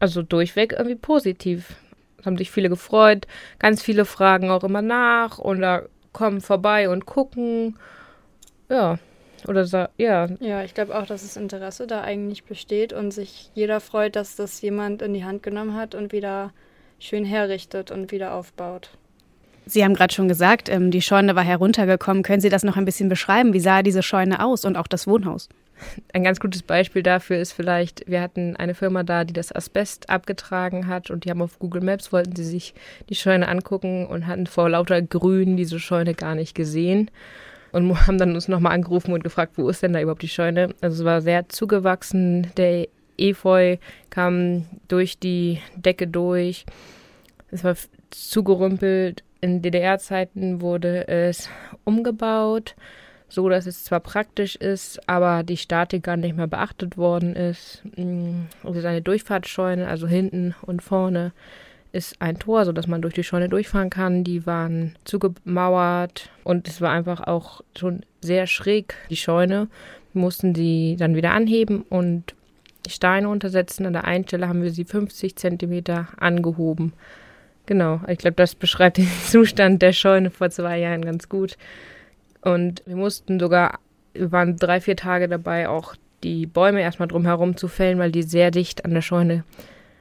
Also 0.00 0.22
durchweg 0.22 0.72
irgendwie 0.72 0.96
positiv. 0.96 1.76
Es 2.18 2.26
haben 2.26 2.36
sich 2.36 2.50
viele 2.50 2.68
gefreut, 2.68 3.26
ganz 3.58 3.82
viele 3.82 4.04
fragen 4.04 4.50
auch 4.50 4.64
immer 4.64 4.82
nach 4.82 5.38
oder 5.38 5.88
kommen 6.14 6.40
vorbei 6.40 6.88
und 6.88 7.04
gucken. 7.04 7.76
Ja. 8.70 8.98
Oder 9.46 9.66
so, 9.66 9.84
ja. 9.98 10.28
Ja, 10.40 10.64
ich 10.64 10.72
glaube 10.72 10.98
auch, 10.98 11.04
dass 11.04 11.20
das 11.20 11.36
Interesse 11.36 11.86
da 11.86 12.00
eigentlich 12.00 12.44
besteht 12.44 12.94
und 12.94 13.10
sich 13.10 13.50
jeder 13.52 13.80
freut, 13.80 14.16
dass 14.16 14.36
das 14.36 14.62
jemand 14.62 15.02
in 15.02 15.12
die 15.12 15.24
Hand 15.24 15.42
genommen 15.42 15.74
hat 15.74 15.94
und 15.94 16.12
wieder 16.12 16.50
schön 16.98 17.26
herrichtet 17.26 17.90
und 17.90 18.10
wieder 18.10 18.32
aufbaut. 18.32 18.88
Sie 19.66 19.84
haben 19.84 19.94
gerade 19.94 20.14
schon 20.14 20.28
gesagt, 20.28 20.68
ähm, 20.68 20.90
die 20.90 21.02
Scheune 21.02 21.36
war 21.36 21.44
heruntergekommen. 21.44 22.22
Können 22.22 22.40
Sie 22.40 22.48
das 22.48 22.64
noch 22.64 22.76
ein 22.76 22.84
bisschen 22.86 23.08
beschreiben? 23.08 23.52
Wie 23.52 23.60
sah 23.60 23.82
diese 23.82 24.02
Scheune 24.02 24.42
aus 24.42 24.64
und 24.64 24.76
auch 24.76 24.86
das 24.86 25.06
Wohnhaus? 25.06 25.48
Ein 26.12 26.24
ganz 26.24 26.40
gutes 26.40 26.62
Beispiel 26.62 27.02
dafür 27.02 27.38
ist 27.38 27.52
vielleicht, 27.52 28.08
wir 28.08 28.20
hatten 28.20 28.56
eine 28.56 28.74
Firma 28.74 29.02
da, 29.02 29.24
die 29.24 29.32
das 29.32 29.54
Asbest 29.54 30.08
abgetragen 30.08 30.86
hat 30.86 31.10
und 31.10 31.24
die 31.24 31.30
haben 31.30 31.42
auf 31.42 31.58
Google 31.58 31.82
Maps, 31.82 32.12
wollten 32.12 32.36
sie 32.36 32.44
sich 32.44 32.74
die 33.08 33.14
Scheune 33.14 33.48
angucken 33.48 34.06
und 34.06 34.26
hatten 34.26 34.46
vor 34.46 34.70
lauter 34.70 35.02
Grün 35.02 35.56
diese 35.56 35.78
Scheune 35.78 36.14
gar 36.14 36.34
nicht 36.34 36.54
gesehen 36.54 37.10
und 37.72 38.06
haben 38.06 38.18
dann 38.18 38.34
uns 38.34 38.48
nochmal 38.48 38.72
angerufen 38.72 39.12
und 39.12 39.24
gefragt, 39.24 39.54
wo 39.56 39.68
ist 39.68 39.82
denn 39.82 39.92
da 39.92 40.00
überhaupt 40.00 40.22
die 40.22 40.28
Scheune? 40.28 40.74
Also 40.80 41.02
es 41.02 41.04
war 41.04 41.20
sehr 41.20 41.48
zugewachsen, 41.48 42.52
der 42.56 42.88
Efeu 43.16 43.76
kam 44.10 44.66
durch 44.88 45.18
die 45.18 45.60
Decke 45.76 46.06
durch, 46.06 46.64
es 47.50 47.64
war 47.64 47.76
zugerümpelt. 48.10 49.22
In 49.40 49.60
DDR-Zeiten 49.60 50.60
wurde 50.60 51.06
es 51.06 51.48
umgebaut 51.84 52.74
so 53.34 53.48
dass 53.48 53.66
es 53.66 53.84
zwar 53.84 54.00
praktisch 54.00 54.56
ist, 54.56 55.08
aber 55.08 55.42
die 55.42 55.56
Statik 55.56 56.04
gar 56.04 56.16
nicht 56.16 56.36
mehr 56.36 56.46
beachtet 56.46 56.96
worden 56.96 57.34
ist. 57.34 57.82
Mm, 57.96 58.44
es 58.62 58.76
ist 58.76 58.84
eine 58.84 59.02
Durchfahrtsscheune, 59.02 59.86
also 59.88 60.06
hinten 60.06 60.54
und 60.62 60.82
vorne 60.82 61.32
ist 61.94 62.20
ein 62.20 62.38
Tor, 62.38 62.64
sodass 62.64 62.88
man 62.88 63.02
durch 63.02 63.14
die 63.14 63.22
Scheune 63.22 63.48
durchfahren 63.48 63.88
kann. 63.88 64.24
Die 64.24 64.46
waren 64.46 64.96
zugemauert 65.04 66.28
und 66.42 66.66
es 66.66 66.80
war 66.80 66.90
einfach 66.90 67.20
auch 67.20 67.62
schon 67.78 68.00
sehr 68.20 68.46
schräg, 68.46 68.94
die 69.10 69.16
Scheune. 69.16 69.68
Mussten 70.12 70.54
sie 70.54 70.96
dann 70.98 71.14
wieder 71.14 71.32
anheben 71.32 71.82
und 71.82 72.34
Steine 72.88 73.28
untersetzen. 73.28 73.86
An 73.86 73.92
der 73.92 74.04
einen 74.04 74.26
Stelle 74.26 74.48
haben 74.48 74.62
wir 74.62 74.70
sie 74.70 74.84
50 74.84 75.36
Zentimeter 75.36 76.08
angehoben. 76.18 76.92
Genau, 77.66 78.00
ich 78.08 78.18
glaube, 78.18 78.36
das 78.36 78.54
beschreibt 78.54 78.98
den 78.98 79.08
Zustand 79.26 79.80
der 79.80 79.92
Scheune 79.92 80.30
vor 80.30 80.50
zwei 80.50 80.78
Jahren 80.78 81.04
ganz 81.04 81.28
gut. 81.28 81.56
Und 82.44 82.82
wir 82.84 82.96
mussten 82.96 83.40
sogar, 83.40 83.78
wir 84.12 84.30
waren 84.30 84.56
drei, 84.56 84.80
vier 84.80 84.96
Tage 84.96 85.28
dabei, 85.28 85.68
auch 85.68 85.96
die 86.22 86.46
Bäume 86.46 86.82
erstmal 86.82 87.08
drumherum 87.08 87.56
zu 87.56 87.68
fällen, 87.68 87.98
weil 87.98 88.12
die 88.12 88.22
sehr 88.22 88.50
dicht 88.50 88.84
an 88.84 88.92
der 88.92 89.02
Scheune 89.02 89.44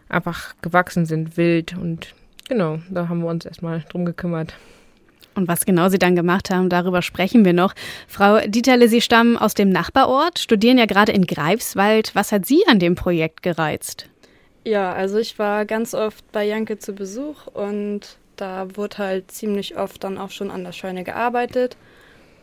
einfach 0.10 0.54
gewachsen 0.62 1.06
sind, 1.06 1.38
wild. 1.38 1.76
Und 1.78 2.14
genau, 2.50 2.80
da 2.90 3.08
haben 3.08 3.22
wir 3.22 3.30
uns 3.30 3.46
erstmal 3.46 3.84
drum 3.90 4.04
gekümmert. 4.04 4.56
Und 5.36 5.48
was 5.48 5.66
genau 5.66 5.90
Sie 5.90 5.98
dann 5.98 6.16
gemacht 6.16 6.50
haben, 6.50 6.70
darüber 6.70 7.02
sprechen 7.02 7.44
wir 7.46 7.54
noch. 7.54 7.74
Frau 8.08 8.40
Dieterle, 8.46 8.88
Sie 8.88 9.02
stammen 9.02 9.38
aus 9.38 9.54
dem 9.54 9.70
Nachbarort, 9.70 10.38
studieren 10.38 10.78
ja 10.78 10.86
gerade 10.86 11.12
in 11.12 11.26
Greifswald. 11.26 12.14
Was 12.14 12.32
hat 12.32 12.46
Sie 12.46 12.62
an 12.68 12.80
dem 12.80 12.96
Projekt 12.96 13.42
gereizt? 13.42 14.10
Ja, 14.66 14.94
also 14.94 15.18
ich 15.18 15.40
war 15.40 15.66
ganz 15.66 15.94
oft 15.94 16.30
bei 16.32 16.46
Janke 16.46 16.78
zu 16.78 16.94
Besuch 16.94 17.48
und 17.48 18.18
da 18.36 18.68
wurde 18.76 18.98
halt 18.98 19.32
ziemlich 19.32 19.78
oft 19.78 20.04
dann 20.04 20.18
auch 20.18 20.32
schon 20.32 20.52
an 20.52 20.64
der 20.64 20.72
Scheune 20.72 21.04
gearbeitet. 21.04 21.78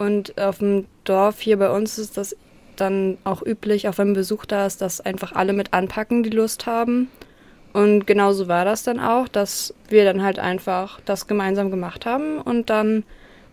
Und 0.00 0.40
auf 0.40 0.60
dem 0.60 0.86
Dorf 1.04 1.40
hier 1.40 1.58
bei 1.58 1.70
uns 1.70 1.98
ist 1.98 2.16
das 2.16 2.34
dann 2.76 3.18
auch 3.24 3.44
üblich, 3.44 3.86
auch 3.86 3.98
wenn 3.98 4.14
Besuch 4.14 4.46
da 4.46 4.64
ist, 4.64 4.80
dass 4.80 5.02
einfach 5.02 5.32
alle 5.32 5.52
mit 5.52 5.74
anpacken, 5.74 6.22
die 6.22 6.30
Lust 6.30 6.64
haben. 6.64 7.08
Und 7.74 8.06
genauso 8.06 8.48
war 8.48 8.64
das 8.64 8.82
dann 8.82 8.98
auch, 8.98 9.28
dass 9.28 9.74
wir 9.90 10.06
dann 10.06 10.22
halt 10.22 10.38
einfach 10.38 11.02
das 11.04 11.26
gemeinsam 11.26 11.70
gemacht 11.70 12.06
haben 12.06 12.40
und 12.40 12.70
dann 12.70 13.04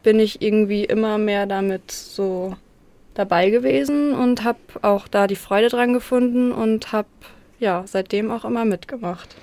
bin 0.03 0.21
ich 0.21 0.41
irgendwie 0.41 0.85
immer 0.85 1.17
mehr 1.17 1.47
damit 1.47 1.91
so 1.91 2.55
dabei 3.13 3.49
gewesen 3.49 4.13
und 4.13 4.45
habe 4.45 4.59
auch 4.83 5.09
da 5.09 5.27
die 5.27 5.35
Freude 5.35 5.67
dran 5.67 5.91
gefunden 5.91 6.53
und 6.53 6.93
habe 6.93 7.09
ja 7.59 7.83
seitdem 7.85 8.31
auch 8.31 8.45
immer 8.45 8.63
mitgemacht. 8.63 9.35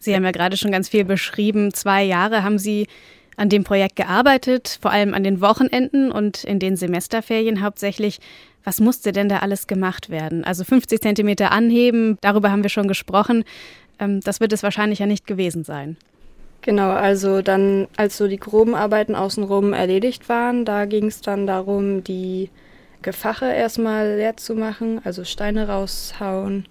Sie 0.00 0.12
haben 0.12 0.24
ja 0.24 0.32
gerade 0.32 0.56
schon 0.56 0.72
ganz 0.72 0.88
viel 0.88 1.04
beschrieben. 1.04 1.72
Zwei 1.72 2.02
Jahre 2.02 2.42
haben 2.42 2.58
Sie 2.58 2.88
an 3.38 3.48
dem 3.48 3.64
Projekt 3.64 3.96
gearbeitet, 3.96 4.78
vor 4.82 4.90
allem 4.90 5.14
an 5.14 5.24
den 5.24 5.40
Wochenenden 5.40 6.10
und 6.10 6.44
in 6.44 6.58
den 6.58 6.76
Semesterferien 6.76 7.62
hauptsächlich. 7.62 8.18
Was 8.64 8.80
musste 8.80 9.12
denn 9.12 9.28
da 9.28 9.38
alles 9.38 9.66
gemacht 9.66 10.10
werden? 10.10 10.44
Also 10.44 10.64
50 10.64 11.00
Zentimeter 11.00 11.52
anheben, 11.52 12.18
darüber 12.20 12.50
haben 12.50 12.62
wir 12.62 12.70
schon 12.70 12.88
gesprochen. 12.88 13.44
Ähm, 13.98 14.20
das 14.20 14.40
wird 14.40 14.52
es 14.52 14.62
wahrscheinlich 14.62 14.98
ja 14.98 15.06
nicht 15.06 15.26
gewesen 15.26 15.64
sein. 15.64 15.96
Genau, 16.62 16.90
also 16.90 17.40
dann, 17.40 17.86
als 17.96 18.16
so 18.18 18.26
die 18.26 18.36
groben 18.36 18.74
Arbeiten 18.74 19.14
außenrum 19.14 19.72
erledigt 19.72 20.28
waren, 20.28 20.64
da 20.64 20.84
ging 20.84 21.06
es 21.06 21.20
dann 21.20 21.46
darum, 21.46 22.02
die 22.02 22.50
Gefache 23.00 23.46
erstmal 23.46 24.16
leer 24.16 24.36
zu 24.36 24.54
machen, 24.54 25.00
also 25.04 25.24
Steine 25.24 25.68
raushauen. 25.68 26.66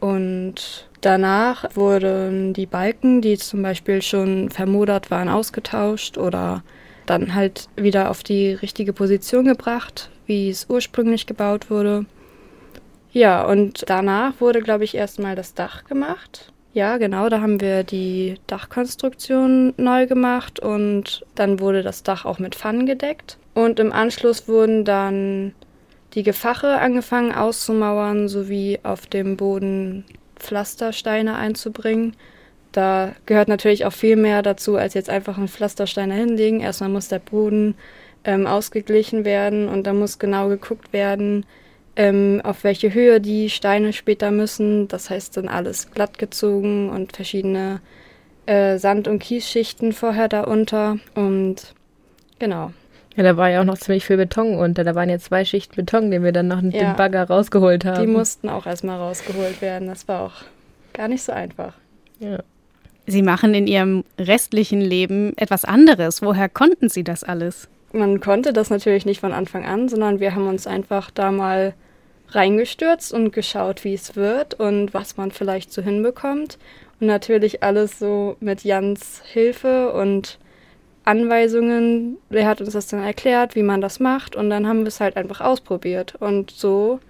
Und 0.00 0.88
danach 1.00 1.74
wurden 1.74 2.52
die 2.52 2.66
Balken, 2.66 3.20
die 3.20 3.36
zum 3.38 3.62
Beispiel 3.62 4.02
schon 4.02 4.50
vermodert 4.50 5.10
waren, 5.10 5.28
ausgetauscht 5.28 6.18
oder 6.18 6.62
dann 7.06 7.34
halt 7.34 7.68
wieder 7.76 8.10
auf 8.10 8.22
die 8.22 8.52
richtige 8.52 8.92
Position 8.92 9.46
gebracht, 9.46 10.10
wie 10.26 10.50
es 10.50 10.66
ursprünglich 10.68 11.26
gebaut 11.26 11.70
wurde. 11.70 12.04
Ja, 13.12 13.44
und 13.44 13.84
danach 13.88 14.34
wurde, 14.40 14.60
glaube 14.60 14.84
ich, 14.84 14.94
erstmal 14.94 15.34
das 15.34 15.54
Dach 15.54 15.84
gemacht. 15.84 16.52
Ja, 16.74 16.98
genau, 16.98 17.28
da 17.28 17.40
haben 17.40 17.60
wir 17.60 17.82
die 17.82 18.36
Dachkonstruktion 18.46 19.72
neu 19.78 20.06
gemacht 20.06 20.60
und 20.60 21.24
dann 21.34 21.60
wurde 21.60 21.82
das 21.82 22.02
Dach 22.02 22.24
auch 22.24 22.38
mit 22.38 22.54
Pfannen 22.54 22.86
gedeckt. 22.86 23.38
Und 23.54 23.80
im 23.80 23.92
Anschluss 23.92 24.46
wurden 24.46 24.84
dann 24.84 25.54
die 26.14 26.22
Gefache 26.22 26.78
angefangen 26.78 27.32
auszumauern, 27.32 28.28
sowie 28.28 28.78
auf 28.82 29.06
dem 29.06 29.36
Boden 29.36 30.04
Pflastersteine 30.36 31.36
einzubringen. 31.36 32.14
Da 32.72 33.12
gehört 33.26 33.48
natürlich 33.48 33.84
auch 33.84 33.92
viel 33.92 34.16
mehr 34.16 34.42
dazu, 34.42 34.76
als 34.76 34.94
jetzt 34.94 35.10
einfach 35.10 35.38
einen 35.38 35.48
Pflasterstein 35.48 36.10
hinlegen. 36.10 36.60
Erstmal 36.60 36.90
muss 36.90 37.08
der 37.08 37.18
Boden 37.18 37.74
ähm, 38.24 38.46
ausgeglichen 38.46 39.24
werden 39.24 39.68
und 39.68 39.86
da 39.86 39.92
muss 39.92 40.18
genau 40.18 40.48
geguckt 40.48 40.92
werden, 40.92 41.46
ähm, 41.96 42.40
auf 42.44 42.64
welche 42.64 42.92
Höhe 42.92 43.20
die 43.20 43.50
Steine 43.50 43.92
später 43.92 44.30
müssen. 44.30 44.88
Das 44.88 45.10
heißt 45.10 45.36
dann 45.36 45.48
alles 45.48 45.90
glatt 45.90 46.18
gezogen 46.18 46.90
und 46.90 47.16
verschiedene 47.16 47.80
äh, 48.46 48.78
Sand- 48.78 49.08
und 49.08 49.18
Kiesschichten 49.18 49.92
vorher 49.92 50.28
darunter. 50.28 50.98
Und 51.14 51.74
genau. 52.38 52.72
Ja, 53.16 53.24
da 53.24 53.36
war 53.36 53.50
ja 53.50 53.60
auch 53.60 53.64
noch 53.64 53.78
ziemlich 53.78 54.04
viel 54.04 54.16
Beton 54.16 54.54
unter. 54.56 54.84
Da 54.84 54.94
waren 54.94 55.08
ja 55.08 55.18
zwei 55.18 55.44
Schichten 55.44 55.74
Beton, 55.74 56.10
den 56.10 56.22
wir 56.22 56.32
dann 56.32 56.48
noch 56.48 56.62
mit 56.62 56.74
ja, 56.74 56.92
dem 56.92 56.96
Bagger 56.96 57.24
rausgeholt 57.24 57.84
haben. 57.84 58.00
Die 58.00 58.06
mussten 58.06 58.48
auch 58.48 58.66
erstmal 58.66 58.98
rausgeholt 58.98 59.60
werden. 59.60 59.88
Das 59.88 60.06
war 60.06 60.22
auch 60.22 60.34
gar 60.92 61.08
nicht 61.08 61.22
so 61.22 61.32
einfach. 61.32 61.74
Ja. 62.20 62.38
Sie 63.06 63.22
machen 63.22 63.54
in 63.54 63.66
Ihrem 63.66 64.04
restlichen 64.18 64.80
Leben 64.80 65.32
etwas 65.36 65.64
anderes. 65.64 66.22
Woher 66.22 66.48
konnten 66.48 66.88
Sie 66.88 67.02
das 67.02 67.24
alles? 67.24 67.68
Man 67.92 68.20
konnte 68.20 68.52
das 68.52 68.68
natürlich 68.68 69.06
nicht 69.06 69.20
von 69.20 69.32
Anfang 69.32 69.64
an, 69.64 69.88
sondern 69.88 70.20
wir 70.20 70.34
haben 70.34 70.46
uns 70.46 70.66
einfach 70.66 71.10
da 71.10 71.32
mal 71.32 71.72
reingestürzt 72.30 73.12
und 73.12 73.32
geschaut, 73.32 73.84
wie 73.84 73.94
es 73.94 74.14
wird 74.14 74.54
und 74.54 74.92
was 74.92 75.16
man 75.16 75.30
vielleicht 75.30 75.72
so 75.72 75.80
hinbekommt. 75.80 76.58
Und 77.00 77.06
natürlich 77.06 77.62
alles 77.62 77.98
so 77.98 78.36
mit 78.40 78.64
Jans 78.64 79.22
Hilfe 79.24 79.92
und 79.92 80.38
Anweisungen. 81.08 82.18
Der 82.30 82.46
hat 82.46 82.60
uns 82.60 82.74
das 82.74 82.86
dann 82.86 83.02
erklärt, 83.02 83.54
wie 83.54 83.62
man 83.62 83.80
das 83.80 83.98
macht 83.98 84.36
und 84.36 84.50
dann 84.50 84.68
haben 84.68 84.80
wir 84.80 84.88
es 84.88 85.00
halt 85.00 85.16
einfach 85.16 85.40
ausprobiert. 85.40 86.14
Und 86.20 86.50
so 86.50 87.00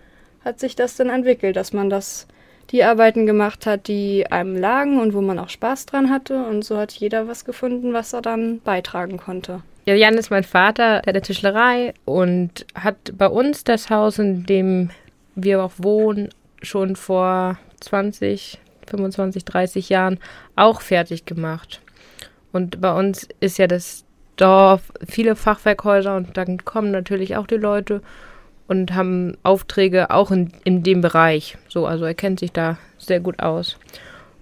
hat 0.45 0.61
sich 0.61 0.76
das 0.76 0.97
dann 0.97 1.11
entwickelt, 1.11 1.57
dass 1.57 1.73
man 1.73 1.90
das 1.90 2.26
die 2.71 2.85
Arbeiten 2.85 3.26
gemacht 3.26 3.67
hat, 3.67 3.88
die 3.88 4.31
einem 4.31 4.57
lagen 4.57 5.00
und 5.00 5.14
wo 5.14 5.21
man 5.21 5.38
auch 5.38 5.49
Spaß 5.49 5.87
dran 5.87 6.11
hatte. 6.11 6.45
Und 6.45 6.64
so 6.64 6.76
hat 6.76 6.93
jeder 6.93 7.26
was 7.26 7.45
gefunden, 7.45 7.93
was 7.93 8.12
er 8.12 8.23
dann 8.23 8.61
beitragen 8.61 9.17
konnte. 9.17 9.62
Ja, 9.85 9.95
Jan 9.95 10.19
ist 10.19 10.31
mein 10.31 10.45
Vater, 10.45 11.00
der 11.00 11.14
hat 11.14 11.23
Tischlerei 11.25 11.95
und 12.05 12.67
hat 12.75 12.97
bei 13.17 13.26
uns 13.26 13.64
das 13.64 13.88
Haus, 13.88 14.19
in 14.19 14.45
dem 14.45 14.90
wir 15.35 15.62
auch 15.64 15.73
wohnen, 15.78 16.28
schon 16.62 16.95
vor 16.95 17.59
20, 17.81 18.59
25, 18.87 19.45
30 19.45 19.88
Jahren 19.88 20.19
auch 20.57 20.83
fertig 20.83 21.25
gemacht. 21.25 21.80
Und 22.52 22.80
bei 22.80 22.93
uns 22.93 23.28
ist 23.41 23.58
ja 23.58 23.67
das 23.67 24.04
Dorf 24.37 24.93
viele 25.06 25.37
Fachwerkhäuser 25.37 26.17
und 26.17 26.37
dann 26.37 26.65
kommen 26.65 26.91
natürlich 26.91 27.37
auch 27.37 27.47
die 27.47 27.56
Leute 27.56 28.02
und 28.69 28.95
haben 28.95 29.37
Aufträge 29.43 30.11
auch 30.11 30.30
in, 30.30 30.52
in 30.65 30.82
dem 30.82 31.00
Bereich. 31.00 31.58
So, 31.69 31.87
also 31.87 32.04
er 32.04 32.15
kennt 32.15 32.41
sich 32.41 32.52
da 32.52 32.78
sehr 32.99 33.21
gut 33.21 33.41
aus. 33.41 33.78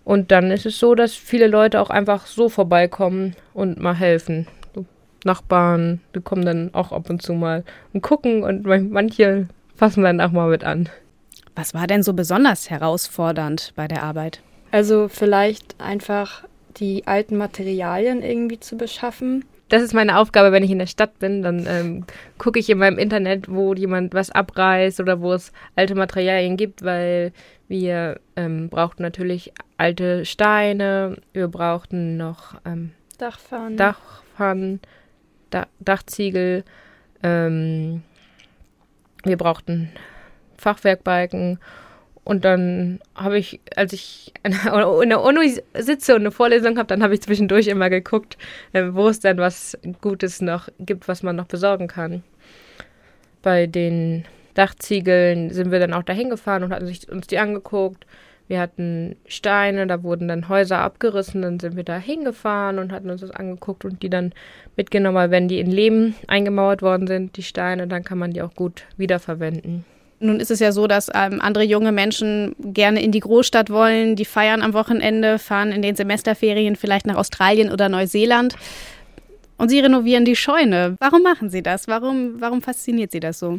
Und 0.05 0.31
dann 0.31 0.51
ist 0.51 0.67
es 0.67 0.79
so, 0.79 0.95
dass 0.95 1.15
viele 1.15 1.47
Leute 1.47 1.81
auch 1.81 1.91
einfach 1.91 2.27
so 2.27 2.49
vorbeikommen 2.49 3.35
und 3.55 3.81
mal 3.81 3.95
helfen. 3.95 4.47
Nachbarn, 5.25 6.01
die 6.15 6.21
kommen 6.21 6.47
dann 6.47 6.73
auch 6.73 6.93
ab 6.93 7.11
und 7.11 7.21
zu 7.21 7.35
mal 7.35 7.65
und 7.93 8.01
gucken 8.01 8.43
und 8.43 8.65
manche 8.65 9.49
fassen 9.75 10.05
dann 10.05 10.21
auch 10.21 10.31
mal 10.31 10.49
mit 10.49 10.65
an. 10.65 10.89
Was 11.55 11.75
war 11.75 11.87
denn 11.87 12.03
so 12.03 12.15
besonders 12.15 12.71
herausfordernd 12.71 13.73
bei 13.77 13.89
der 13.89 14.03
Arbeit? 14.03 14.41
Also 14.71 15.09
vielleicht 15.09 15.81
einfach 15.81 16.45
die 16.77 17.07
alten 17.07 17.37
Materialien 17.37 18.23
irgendwie 18.23 18.61
zu 18.61 18.77
beschaffen. 18.77 19.45
Das 19.69 19.83
ist 19.83 19.95
meine 19.95 20.19
Aufgabe, 20.19 20.53
wenn 20.53 20.63
ich 20.63 20.71
in 20.71 20.79
der 20.79 20.87
Stadt 20.87 21.19
bin. 21.19 21.43
Dann 21.43 21.67
ähm, 21.69 22.05
gucke 22.39 22.59
ich 22.59 22.71
in 22.71 22.79
meinem 22.79 22.99
Internet, 22.99 23.51
wo 23.51 23.75
jemand 23.75 24.15
was 24.15 24.31
abreißt 24.31 25.01
oder 25.01 25.21
wo 25.21 25.33
es 25.33 25.53
alte 25.75 25.95
Materialien 25.97 26.57
gibt, 26.57 26.85
weil 26.85 27.33
wir 27.67 28.21
ähm, 28.37 28.69
brauchten 28.69 29.03
natürlich 29.03 29.53
alte 29.77 30.25
Steine, 30.25 31.17
wir 31.33 31.49
brauchten 31.49 32.17
noch 32.17 32.55
ähm, 32.65 32.93
Dachpfannen. 33.19 33.77
Dachpfannen, 33.77 34.81
da 35.51 35.67
Dachziegel, 35.81 36.65
ähm, 37.25 38.03
wir 39.25 39.37
brauchten 39.37 39.91
Fachwerkbalken. 40.59 41.59
Und 42.27 42.45
dann 42.45 42.99
habe 43.15 43.39
ich, 43.39 43.61
als 43.77 43.93
ich 43.93 44.33
in 44.43 45.09
der 45.09 45.23
Uni 45.23 45.61
sitze 45.75 46.17
und 46.17 46.23
eine 46.23 46.33
Vorlesung 46.33 46.77
habe, 46.77 46.89
dann 46.89 47.05
habe 47.05 47.15
ich 47.15 47.21
zwischendurch 47.23 47.69
immer 47.69 47.89
geguckt, 47.89 48.37
äh, 48.73 48.83
wo 48.91 49.09
es 49.09 49.21
denn 49.21 49.39
was 49.39 49.79
Gutes 50.01 50.43
noch 50.43 50.69
gibt, 50.81 51.07
was 51.07 51.23
man 51.23 51.37
noch 51.37 51.47
besorgen 51.47 51.87
kann. 51.87 52.25
Bei 53.43 53.69
den 53.69 54.25
Dachziegeln 54.55 55.51
sind 55.51 55.71
wir 55.71 55.79
dann 55.79 55.93
auch 55.93 56.03
dahin 56.03 56.29
gefahren 56.29 56.65
und 56.65 56.73
hatten 56.73 56.87
uns 56.87 57.29
die 57.29 57.39
angeguckt. 57.39 58.07
Wir 58.49 58.59
hatten 58.59 59.15
Steine, 59.29 59.87
da 59.87 60.03
wurden 60.03 60.27
dann 60.27 60.49
Häuser 60.49 60.79
abgerissen, 60.79 61.43
dann 61.43 61.61
sind 61.61 61.77
wir 61.77 61.85
da 61.85 61.97
hingefahren 61.97 62.81
und 62.81 62.91
hatten 62.91 63.09
uns 63.09 63.21
das 63.21 63.31
angeguckt 63.31 63.85
und 63.85 64.03
die 64.03 64.11
dann 64.11 64.33
mitgenommen, 64.77 65.15
weil 65.15 65.31
wenn 65.31 65.47
die 65.47 65.61
in 65.61 65.71
Lehm 65.71 66.15
eingemauert 66.27 66.83
worden 66.83 67.07
sind, 67.07 67.37
die 67.37 67.45
Steine, 67.45 67.87
dann 67.87 68.03
kann 68.03 68.19
man 68.19 68.33
die 68.33 68.43
auch 68.43 68.55
gut 68.55 68.83
wiederverwenden. 68.97 69.85
Nun 70.19 70.41
ist 70.41 70.51
es 70.51 70.61
ja 70.61 70.73
so, 70.73 70.87
dass 70.87 71.11
ähm, 71.15 71.41
andere 71.41 71.65
junge 71.65 71.93
Menschen 71.93 72.57
gerne 72.59 73.03
in 73.03 73.13
die 73.13 73.21
Großstadt 73.21 73.69
wollen, 73.71 74.17
die 74.17 74.25
feiern 74.25 74.63
am 74.63 74.73
Wochenende, 74.73 75.39
fahren 75.39 75.73
in 75.73 75.83
den 75.83 75.95
Semesterferien 75.95 76.77
vielleicht 76.77 77.07
nach 77.07 77.17
Australien 77.17 77.71
oder 77.71 77.89
Neuseeland 77.89 78.55
und 79.59 79.69
sie 79.69 79.81
renovieren 79.81 80.25
die 80.25 80.37
Scheune. 80.37 80.97
Warum 81.01 81.23
machen 81.23 81.51
sie 81.51 81.63
das? 81.63 81.89
Warum, 81.89 82.41
warum 82.41 82.63
fasziniert 82.63 83.13
sie 83.13 83.21
das 83.21 83.39
so? 83.39 83.59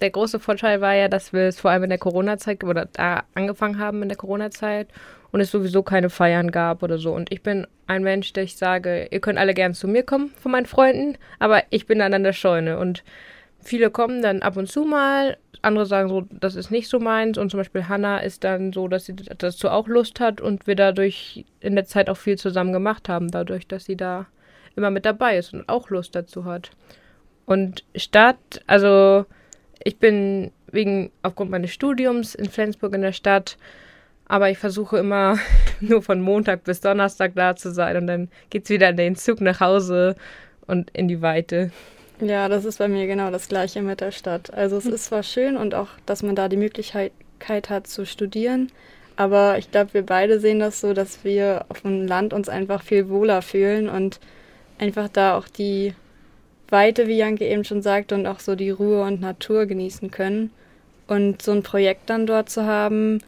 der 0.00 0.10
große 0.10 0.40
Vorteil 0.40 0.80
war 0.80 0.94
ja, 0.94 1.06
dass 1.06 1.32
wir 1.32 1.42
es 1.42 1.60
vor 1.60 1.70
allem 1.70 1.84
in 1.84 1.90
der 1.90 2.00
Corona-Zeit 2.00 2.64
oder 2.64 2.86
da 2.86 3.22
angefangen 3.34 3.78
haben 3.78 4.02
in 4.02 4.08
der 4.08 4.18
Corona-Zeit 4.18 4.88
und 5.30 5.40
es 5.40 5.52
sowieso 5.52 5.84
keine 5.84 6.10
Feiern 6.10 6.50
gab 6.50 6.82
oder 6.82 6.98
so. 6.98 7.12
Und 7.12 7.32
ich 7.32 7.44
bin 7.44 7.64
ein 7.86 8.02
Mensch, 8.02 8.32
der 8.32 8.42
ich 8.42 8.56
sage, 8.56 9.06
ihr 9.08 9.20
könnt 9.20 9.38
alle 9.38 9.54
gern 9.54 9.72
zu 9.72 9.86
mir 9.86 10.02
kommen 10.02 10.32
von 10.40 10.50
meinen 10.50 10.66
Freunden, 10.66 11.16
aber 11.38 11.62
ich 11.70 11.86
bin 11.86 12.00
dann 12.00 12.12
an 12.12 12.24
der 12.24 12.32
Scheune 12.32 12.78
und 12.78 13.04
viele 13.66 13.90
kommen 13.90 14.22
dann 14.22 14.42
ab 14.42 14.56
und 14.56 14.70
zu 14.70 14.84
mal, 14.84 15.36
andere 15.62 15.86
sagen 15.86 16.08
so, 16.08 16.22
das 16.30 16.54
ist 16.54 16.70
nicht 16.70 16.88
so 16.88 16.98
meins. 17.00 17.36
Und 17.38 17.50
zum 17.50 17.58
Beispiel 17.58 17.88
Hannah 17.88 18.18
ist 18.18 18.44
dann 18.44 18.72
so, 18.72 18.88
dass 18.88 19.06
sie 19.06 19.16
dazu 19.16 19.68
auch 19.68 19.88
Lust 19.88 20.20
hat 20.20 20.40
und 20.40 20.66
wir 20.66 20.76
dadurch 20.76 21.44
in 21.60 21.74
der 21.74 21.84
Zeit 21.84 22.08
auch 22.08 22.16
viel 22.16 22.38
zusammen 22.38 22.72
gemacht 22.72 23.08
haben, 23.08 23.30
dadurch, 23.30 23.66
dass 23.66 23.84
sie 23.84 23.96
da 23.96 24.26
immer 24.76 24.90
mit 24.90 25.04
dabei 25.04 25.36
ist 25.36 25.52
und 25.52 25.68
auch 25.68 25.90
Lust 25.90 26.14
dazu 26.14 26.44
hat. 26.44 26.70
Und 27.44 27.84
Stadt, 27.94 28.62
also 28.66 29.26
ich 29.82 29.98
bin 29.98 30.52
wegen 30.70 31.10
aufgrund 31.22 31.50
meines 31.50 31.72
Studiums 31.72 32.34
in 32.34 32.48
Flensburg 32.48 32.94
in 32.94 33.02
der 33.02 33.12
Stadt, 33.12 33.56
aber 34.28 34.50
ich 34.50 34.58
versuche 34.58 34.98
immer 34.98 35.38
nur 35.80 36.02
von 36.02 36.20
Montag 36.20 36.64
bis 36.64 36.80
Donnerstag 36.80 37.32
da 37.34 37.56
zu 37.56 37.72
sein 37.72 37.96
und 37.96 38.06
dann 38.06 38.28
geht 38.50 38.64
es 38.64 38.70
wieder 38.70 38.90
in 38.90 38.96
den 38.96 39.16
Zug 39.16 39.40
nach 39.40 39.60
Hause 39.60 40.16
und 40.66 40.90
in 40.90 41.08
die 41.08 41.22
Weite. 41.22 41.70
Ja, 42.20 42.48
das 42.48 42.64
ist 42.64 42.78
bei 42.78 42.88
mir 42.88 43.06
genau 43.06 43.30
das 43.30 43.48
gleiche 43.48 43.82
mit 43.82 44.00
der 44.00 44.10
Stadt. 44.10 44.52
Also 44.54 44.78
es 44.78 44.86
ist 44.86 45.06
zwar 45.06 45.22
schön 45.22 45.56
und 45.56 45.74
auch, 45.74 45.88
dass 46.06 46.22
man 46.22 46.34
da 46.34 46.48
die 46.48 46.56
Möglichkeit 46.56 47.12
hat 47.68 47.86
zu 47.86 48.06
studieren, 48.06 48.72
aber 49.16 49.58
ich 49.58 49.70
glaube, 49.70 49.94
wir 49.94 50.04
beide 50.04 50.40
sehen 50.40 50.58
das 50.60 50.80
so, 50.80 50.92
dass 50.92 51.24
wir 51.24 51.64
auf 51.68 51.80
dem 51.80 52.06
Land 52.06 52.32
uns 52.32 52.48
einfach 52.48 52.82
viel 52.82 53.08
wohler 53.08 53.42
fühlen 53.42 53.88
und 53.88 54.20
einfach 54.78 55.08
da 55.08 55.36
auch 55.36 55.48
die 55.48 55.94
Weite, 56.68 57.06
wie 57.06 57.16
Janke 57.16 57.46
eben 57.46 57.64
schon 57.64 57.82
sagte, 57.82 58.14
und 58.14 58.26
auch 58.26 58.40
so 58.40 58.54
die 58.54 58.70
Ruhe 58.70 59.02
und 59.02 59.20
Natur 59.20 59.66
genießen 59.66 60.10
können. 60.10 60.50
Und 61.06 61.40
so 61.40 61.52
ein 61.52 61.62
Projekt 61.62 62.10
dann 62.10 62.26
dort 62.26 62.50
zu 62.50 62.64
haben, 62.64 63.20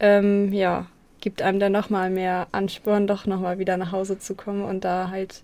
ähm, 0.00 0.52
ja, 0.52 0.86
gibt 1.20 1.42
einem 1.42 1.60
dann 1.60 1.72
nochmal 1.72 2.10
mehr 2.10 2.48
Ansporn, 2.52 3.06
doch 3.06 3.26
nochmal 3.26 3.58
wieder 3.58 3.76
nach 3.76 3.92
Hause 3.92 4.18
zu 4.18 4.34
kommen 4.34 4.64
und 4.64 4.84
da 4.84 5.10
halt 5.10 5.42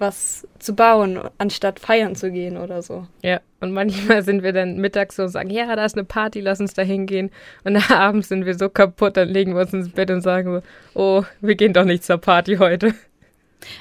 was 0.00 0.46
zu 0.58 0.74
bauen, 0.74 1.20
anstatt 1.38 1.78
feiern 1.78 2.14
zu 2.14 2.30
gehen 2.30 2.56
oder 2.56 2.82
so. 2.82 3.06
Ja, 3.22 3.40
und 3.60 3.72
manchmal 3.72 4.22
sind 4.22 4.42
wir 4.42 4.52
dann 4.52 4.78
mittags 4.78 5.16
so 5.16 5.24
und 5.24 5.28
sagen, 5.28 5.50
ja, 5.50 5.76
da 5.76 5.84
ist 5.84 5.96
eine 5.96 6.04
Party, 6.04 6.40
lass 6.40 6.60
uns 6.60 6.74
da 6.74 6.82
hingehen. 6.82 7.30
Und 7.64 7.76
abends 7.90 8.28
sind 8.28 8.46
wir 8.46 8.56
so 8.56 8.68
kaputt, 8.68 9.16
dann 9.16 9.28
legen 9.28 9.54
wir 9.54 9.62
uns 9.62 9.72
ins 9.72 9.90
Bett 9.90 10.10
und 10.10 10.22
sagen 10.22 10.62
so, 10.94 11.00
oh, 11.00 11.24
wir 11.40 11.54
gehen 11.54 11.72
doch 11.72 11.84
nicht 11.84 12.04
zur 12.04 12.18
Party 12.18 12.56
heute. 12.56 12.94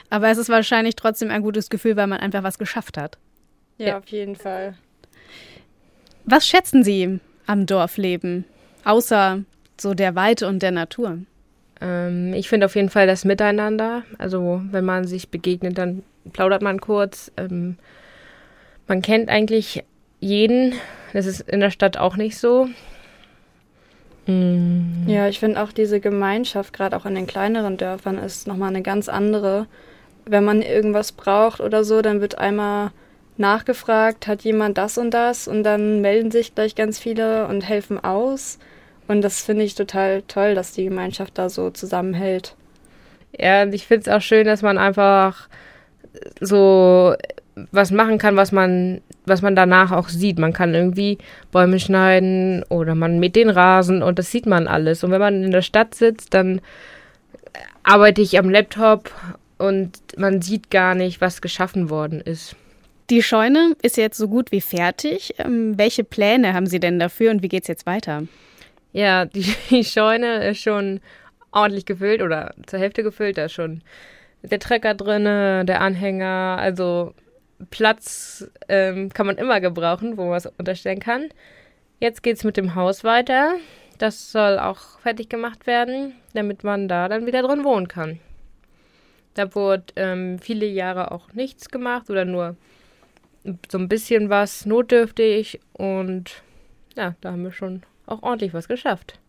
Aber 0.10 0.30
es 0.30 0.38
ist 0.38 0.50
wahrscheinlich 0.50 0.96
trotzdem 0.96 1.32
ein 1.32 1.42
gutes 1.42 1.70
Gefühl, 1.70 1.96
weil 1.96 2.08
man 2.08 2.20
einfach 2.20 2.44
was 2.44 2.58
geschafft 2.58 2.98
hat. 2.98 3.18
Ja, 3.78 3.88
ja. 3.88 3.98
auf 3.98 4.08
jeden 4.10 4.36
Fall. 4.36 4.76
Was 6.26 6.46
schätzen 6.46 6.84
Sie 6.84 7.20
am 7.48 7.66
Dorfleben, 7.66 8.46
außer 8.84 9.44
so 9.80 9.94
der 9.94 10.16
Weite 10.16 10.48
und 10.48 10.62
der 10.62 10.72
Natur? 10.72 11.20
Ähm, 11.82 12.34
ich 12.34 12.50
finde 12.50 12.66
auf 12.66 12.76
jeden 12.76 12.90
Fall 12.90 13.08
das 13.08 13.26
Miteinander. 13.26 14.04
Also 14.18 14.62
wenn 14.72 14.86
man 14.86 15.06
sich 15.06 15.30
begegnet, 15.30 15.78
dann 15.78 16.04
plaudert 16.34 16.62
man 16.62 16.82
kurz. 16.82 17.32
Ähm, 17.38 17.78
man 18.88 19.02
kennt 19.02 19.30
eigentlich 19.30 19.84
jeden. 20.20 20.74
Das 21.14 21.26
ist 21.26 21.42
in 21.42 21.60
der 21.60 21.72
Stadt 21.72 21.98
auch 21.98 22.18
nicht 22.18 22.38
so. 22.38 22.68
Mm. 24.26 25.08
Ja, 25.08 25.28
ich 25.28 25.40
finde 25.40 25.62
auch 25.62 25.72
diese 25.72 26.00
Gemeinschaft, 26.00 26.74
gerade 26.74 26.96
auch 26.96 27.06
in 27.06 27.16
den 27.16 27.28
kleineren 27.28 27.78
Dörfern, 27.78 28.18
ist 28.18 28.48
nochmal 28.48 28.70
eine 28.70 28.82
ganz 28.82 29.10
andere. 29.10 29.68
Wenn 30.26 30.44
man 30.44 30.62
irgendwas 30.62 31.12
braucht 31.12 31.62
oder 31.62 31.84
so, 31.84 32.02
dann 32.02 32.22
wird 32.22 32.38
einmal 32.38 32.92
nachgefragt, 33.38 34.28
hat 34.28 34.44
jemand 34.44 34.78
das 34.78 34.98
und 34.98 35.12
das 35.12 35.48
und 35.48 35.64
dann 35.64 36.02
melden 36.02 36.30
sich 36.30 36.54
gleich 36.54 36.76
ganz 36.76 37.00
viele 37.00 37.48
und 37.48 37.68
helfen 37.68 38.04
aus. 38.04 38.60
Und 39.10 39.24
das 39.24 39.42
finde 39.42 39.64
ich 39.64 39.74
total 39.74 40.22
toll, 40.28 40.54
dass 40.54 40.72
die 40.72 40.84
Gemeinschaft 40.84 41.36
da 41.40 41.50
so 41.50 41.72
zusammenhält. 41.72 42.56
Ja, 43.36 43.64
und 43.64 43.74
ich 43.74 43.88
finde 43.88 44.02
es 44.02 44.16
auch 44.16 44.22
schön, 44.22 44.46
dass 44.46 44.62
man 44.62 44.78
einfach 44.78 45.50
so 46.40 47.16
was 47.72 47.90
machen 47.90 48.20
kann, 48.20 48.36
was 48.36 48.52
man, 48.52 49.02
was 49.26 49.42
man 49.42 49.56
danach 49.56 49.92
auch 49.92 50.10
sieht. 50.10 50.38
Man 50.38 50.54
kann 50.54 50.76
irgendwie 50.76 51.18
Bäume 51.52 51.80
schneiden 51.80 52.64
oder 52.70 52.94
man 52.94 53.20
mäht 53.20 53.36
den 53.36 53.50
Rasen 53.50 54.04
und 54.04 54.20
das 54.20 54.30
sieht 54.30 54.46
man 54.46 54.68
alles. 54.68 55.04
Und 55.04 55.10
wenn 55.10 55.20
man 55.20 55.44
in 55.44 55.52
der 55.52 55.64
Stadt 55.64 55.96
sitzt, 55.96 56.36
dann 56.36 56.62
arbeite 57.82 58.22
ich 58.22 58.38
am 58.38 58.52
Laptop 58.52 59.12
und 59.58 59.98
man 60.18 60.44
sieht 60.44 60.70
gar 60.70 60.94
nicht, 60.94 61.20
was 61.20 61.42
geschaffen 61.42 61.90
worden 61.90 62.22
ist. 62.22 62.56
Die 63.10 63.24
Scheune 63.24 63.76
ist 63.82 63.98
jetzt 63.98 64.20
so 64.20 64.28
gut 64.28 64.52
wie 64.52 64.62
fertig. 64.62 65.34
Ähm, 65.40 65.80
welche 65.80 66.04
Pläne 66.04 66.54
haben 66.54 66.68
Sie 66.68 66.80
denn 66.80 67.00
dafür 67.00 67.32
und 67.32 67.42
wie 67.42 67.50
geht 67.50 67.64
es 67.64 67.68
jetzt 67.68 67.88
weiter? 67.88 68.28
Ja, 68.92 69.26
die, 69.26 69.54
die 69.70 69.84
Scheune 69.84 70.48
ist 70.50 70.62
schon 70.62 71.00
ordentlich 71.52 71.86
gefüllt 71.86 72.22
oder 72.22 72.54
zur 72.66 72.80
Hälfte 72.80 73.04
gefüllt. 73.04 73.38
Da 73.38 73.46
ist 73.46 73.54
schon 73.54 73.82
der 74.42 74.60
Trecker 74.60 74.94
drin, 74.94 75.26
der 75.26 75.82
Anhänger. 75.82 76.58
Also 76.60 77.14
Platz 77.72 78.50
ähm, 78.68 79.10
kann 79.10 79.26
man 79.26 79.38
immer 79.38 79.60
gebrauchen, 79.60 80.18
wo 80.18 80.26
man 80.26 80.38
es 80.38 80.46
unterstellen 80.46 81.00
kann. 81.00 81.30
Jetzt 82.00 82.24
geht 82.24 82.38
es 82.38 82.44
mit 82.44 82.56
dem 82.56 82.76
Haus 82.76 83.04
weiter. 83.04 83.56
Das 83.98 84.32
soll 84.32 84.58
auch 84.60 85.00
fertig 85.00 85.30
gemacht 85.30 85.68
werden, 85.68 86.14
damit 86.34 86.64
man 86.64 86.88
da 86.88 87.10
dann 87.10 87.26
wieder 87.26 87.42
drin 87.42 87.66
wohnen 87.66 87.90
kann. 87.90 88.20
Da 89.34 89.54
wurde 89.54 89.84
ähm, 89.98 90.40
viele 90.40 90.66
Jahre 90.66 91.12
auch 91.12 91.34
nichts 91.34 91.70
gemacht 91.70 92.10
oder 92.10 92.24
nur 92.24 92.56
so 93.70 93.78
ein 93.78 93.90
bisschen 93.90 94.30
was 94.30 94.66
notdürftig 94.66 95.60
und 95.74 96.44
ja, 96.96 97.16
da 97.22 97.32
haben 97.32 97.44
wir 97.44 97.52
schon 97.52 97.84
auch 98.10 98.24
ordentlich 98.24 98.54
was 98.54 98.68
geschafft. 98.68 99.20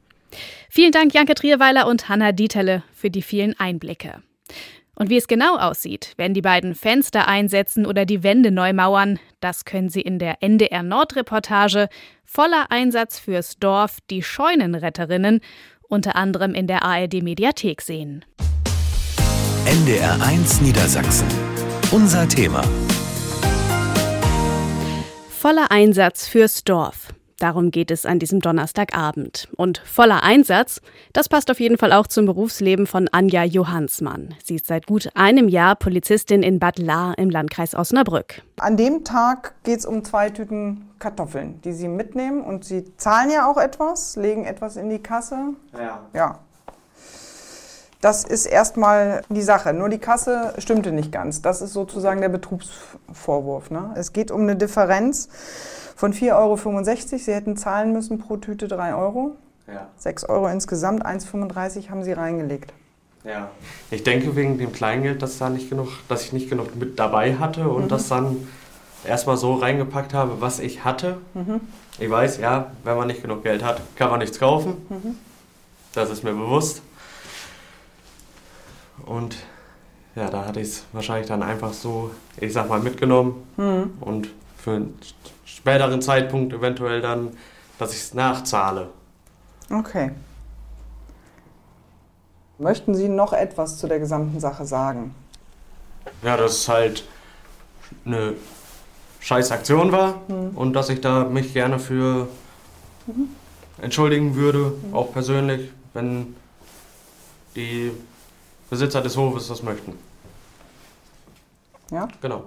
Vielen 0.69 0.93
Dank, 0.93 1.13
Janke 1.13 1.35
Trierweiler 1.35 1.87
und 1.87 2.09
Hanna 2.09 2.33
Dieterle, 2.33 2.83
für 2.93 3.11
die 3.11 3.23
vielen 3.23 3.59
Einblicke. 3.59 4.23
Und 4.95 5.09
wie 5.09 5.17
es 5.17 5.29
genau 5.29 5.57
aussieht, 5.57 6.13
wenn 6.19 6.35
die 6.35 6.43
beiden 6.43 6.75
Fenster 6.75 7.27
einsetzen 7.27 7.87
oder 7.87 8.05
die 8.05 8.23
Wände 8.23 8.51
neu 8.51 8.73
mauern, 8.73 9.19
das 9.41 9.65
können 9.65 9.89
Sie 9.89 10.03
in 10.03 10.19
der 10.19 10.43
NDR 10.43 10.83
Nord-Reportage 10.83 11.89
voller 12.25 12.67
Einsatz 12.71 13.19
fürs 13.19 13.57
Dorf 13.59 13.99
Die 14.11 14.23
Scheunenretterinnen 14.23 15.41
unter 15.89 16.17
anderem 16.17 16.55
in 16.55 16.67
der 16.67 16.83
ARD 16.83 17.23
Mediathek 17.23 17.83
sehen. 17.83 18.25
NDR 19.67 20.21
1 20.23 20.61
Niedersachsen. 20.61 21.27
Unser 21.91 22.29
Thema. 22.29 22.63
Voller 25.31 25.71
Einsatz 25.71 26.29
fürs 26.29 26.63
Dorf. 26.65 27.09
Darum 27.41 27.71
geht 27.71 27.91
es 27.91 28.05
an 28.05 28.19
diesem 28.19 28.41
Donnerstagabend. 28.41 29.49
Und 29.57 29.79
voller 29.79 30.23
Einsatz, 30.23 30.83
das 31.15 31.31
passt 31.31 31.51
auf 31.51 31.59
jeden 31.59 31.79
Fall 31.79 31.91
auch 31.93 32.07
zum 32.07 32.27
Berufsleben 32.27 32.87
von 32.87 33.09
Anja 33.13 33.45
Johansmann. 33.45 34.35
Sie 34.45 34.57
ist 34.57 34.67
seit 34.67 34.87
gut 34.87 35.09
einem 35.15 35.49
Jahr 35.49 35.75
Polizistin 35.75 36.43
in 36.43 36.59
Bad 36.59 36.79
Lahr 36.79 37.17
im 37.17 37.31
Landkreis 37.31 37.75
Osnabrück. 37.75 38.43
An 38.59 38.77
dem 38.77 39.05
Tag 39.05 39.55
geht 39.65 39.79
es 39.79 39.87
um 39.87 40.05
zwei 40.05 40.29
Tüten 40.29 40.91
Kartoffeln, 40.99 41.63
die 41.63 41.73
Sie 41.73 41.89
mitnehmen. 41.89 42.43
Und 42.43 42.67
Sie 42.67 42.95
zahlen 42.99 43.31
ja 43.31 43.51
auch 43.51 43.57
etwas, 43.57 44.17
legen 44.17 44.45
etwas 44.45 44.77
in 44.77 44.91
die 44.91 44.99
Kasse. 44.99 45.55
Ja. 45.73 46.03
Ja. 46.13 46.41
Das 48.03 48.25
ist 48.25 48.45
erstmal 48.45 49.23
die 49.31 49.43
Sache. 49.43 49.73
Nur 49.73 49.89
die 49.89 49.99
Kasse 49.99 50.55
stimmte 50.59 50.93
nicht 50.93 51.11
ganz. 51.11 51.41
Das 51.41 51.63
ist 51.63 51.73
sozusagen 51.73 52.21
der 52.21 52.29
Betrugsvorwurf. 52.29 53.71
Ne? 53.71 53.95
Es 53.95 54.13
geht 54.13 54.31
um 54.31 54.43
eine 54.43 54.57
Differenz 54.57 55.29
von 56.01 56.15
4,65 56.15 56.33
Euro. 56.33 57.19
Sie 57.19 57.35
hätten 57.35 57.57
zahlen 57.59 57.93
müssen 57.93 58.19
pro 58.19 58.39
Tüte 58.39 58.69
3 58.69 58.95
Euro. 58.95 59.37
Ja. 59.67 59.87
6 59.99 60.25
Euro 60.25 60.49
insgesamt, 60.49 61.05
1,35 61.05 61.91
haben 61.91 62.03
Sie 62.03 62.13
reingelegt. 62.13 62.73
Ja. 63.23 63.51
Ich 63.91 64.03
denke 64.03 64.35
wegen 64.35 64.57
dem 64.57 64.73
Kleingeld, 64.73 65.21
dass, 65.21 65.37
da 65.37 65.51
nicht 65.51 65.69
genug, 65.69 65.89
dass 66.09 66.25
ich 66.25 66.33
nicht 66.33 66.49
genug 66.49 66.75
mit 66.75 66.99
dabei 66.99 67.37
hatte 67.37 67.69
und 67.69 67.85
mhm. 67.85 67.89
das 67.89 68.09
dann 68.09 68.49
erstmal 69.05 69.37
so 69.37 69.55
reingepackt 69.55 70.15
habe, 70.15 70.41
was 70.41 70.59
ich 70.59 70.85
hatte. 70.85 71.19
Mhm. 71.35 71.61
Ich 71.99 72.09
weiß, 72.09 72.39
ja, 72.39 72.73
wenn 72.83 72.97
man 72.97 73.07
nicht 73.07 73.21
genug 73.21 73.43
Geld 73.43 73.63
hat, 73.63 73.83
kann 73.95 74.09
man 74.09 74.21
nichts 74.21 74.39
kaufen. 74.39 74.79
Mhm. 74.89 75.19
Das 75.93 76.09
ist 76.09 76.25
mir 76.25 76.33
bewusst. 76.33 76.81
Und 79.05 79.37
ja, 80.17 80.31
da 80.31 80.47
hatte 80.47 80.61
ich 80.61 80.69
es 80.69 80.85
wahrscheinlich 80.93 81.29
dann 81.29 81.43
einfach 81.43 81.75
so, 81.75 82.11
ich 82.39 82.55
sag 82.55 82.71
mal, 82.71 82.81
mitgenommen 82.81 83.47
mhm. 83.59 83.93
und 84.01 84.31
für 84.57 84.81
späteren 85.61 86.01
Zeitpunkt 86.01 86.55
eventuell 86.55 87.03
dann, 87.03 87.37
dass 87.79 87.93
ich 87.93 88.01
es 88.01 88.15
nachzahle. 88.15 88.89
Okay. 89.71 90.13
Möchten 92.59 92.95
Sie 92.95 93.09
noch 93.09 93.33
etwas 93.33 93.79
zu 93.79 93.87
der 93.87 93.99
gesamten 93.99 94.41
Sache 94.41 94.65
sagen? 94.65 95.15
Ja, 96.23 96.37
dass 96.37 96.53
es 96.53 96.69
halt 96.69 97.05
eine 98.05 98.35
scheiß 99.21 99.51
Aktion 99.53 99.93
war 99.93 100.23
mhm. 100.29 100.57
und 100.57 100.73
dass 100.73 100.89
ich 100.89 101.03
da 101.03 101.25
mich 101.25 101.53
gerne 101.53 101.79
für 101.79 102.29
mhm. 103.07 103.29
entschuldigen 103.81 104.35
würde, 104.35 104.73
mhm. 104.83 104.95
auch 104.95 105.13
persönlich, 105.13 105.71
wenn 105.93 106.37
die 107.55 107.93
Besitzer 108.71 109.03
des 109.03 109.17
Hofes 109.17 109.49
das 109.49 109.63
möchten. 109.63 109.99
Ja? 111.91 112.09
Genau 112.23 112.45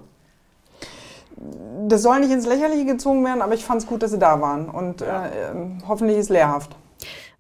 das 1.88 2.02
soll 2.02 2.20
nicht 2.20 2.32
ins 2.32 2.46
Lächerliche 2.46 2.86
gezogen 2.86 3.24
werden, 3.26 3.42
aber 3.42 3.54
ich 3.54 3.64
fand 3.64 3.82
es 3.82 3.88
gut, 3.88 4.04
dass 4.04 4.12
sie 4.12 4.20
da 4.20 4.42
waren. 4.42 4.70
Und 4.70 5.02
ja. 5.02 5.28
äh, 5.28 5.52
ähm, 5.52 5.78
hoffentlich 5.88 6.18
ist 6.18 6.26
es 6.26 6.30
lehrhaft. 6.30 6.76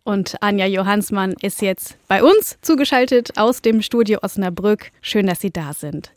Und 0.04 0.36
Anja 0.42 0.66
Johansmann 0.66 1.34
ist 1.42 1.62
jetzt 1.62 1.96
bei 2.08 2.24
uns 2.24 2.58
zugeschaltet 2.62 3.38
aus 3.38 3.62
dem 3.62 3.82
Studio 3.82 4.20
Osnabrück. 4.22 4.92
Schön, 5.02 5.28
dass 5.28 5.40
Sie 5.40 5.52
da 5.52 5.74
sind. 5.74 6.12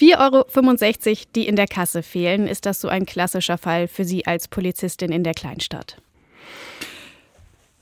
4,65 0.00 1.06
Euro, 1.06 1.16
die 1.34 1.46
in 1.46 1.54
der 1.54 1.68
Kasse 1.68 2.02
fehlen. 2.02 2.48
Ist 2.48 2.66
das 2.66 2.80
so 2.80 2.88
ein 2.88 3.06
klassischer 3.06 3.56
Fall 3.56 3.86
für 3.86 4.04
Sie 4.04 4.26
als 4.26 4.48
Polizistin 4.48 5.12
in 5.12 5.22
der 5.22 5.34
Kleinstadt? 5.34 5.96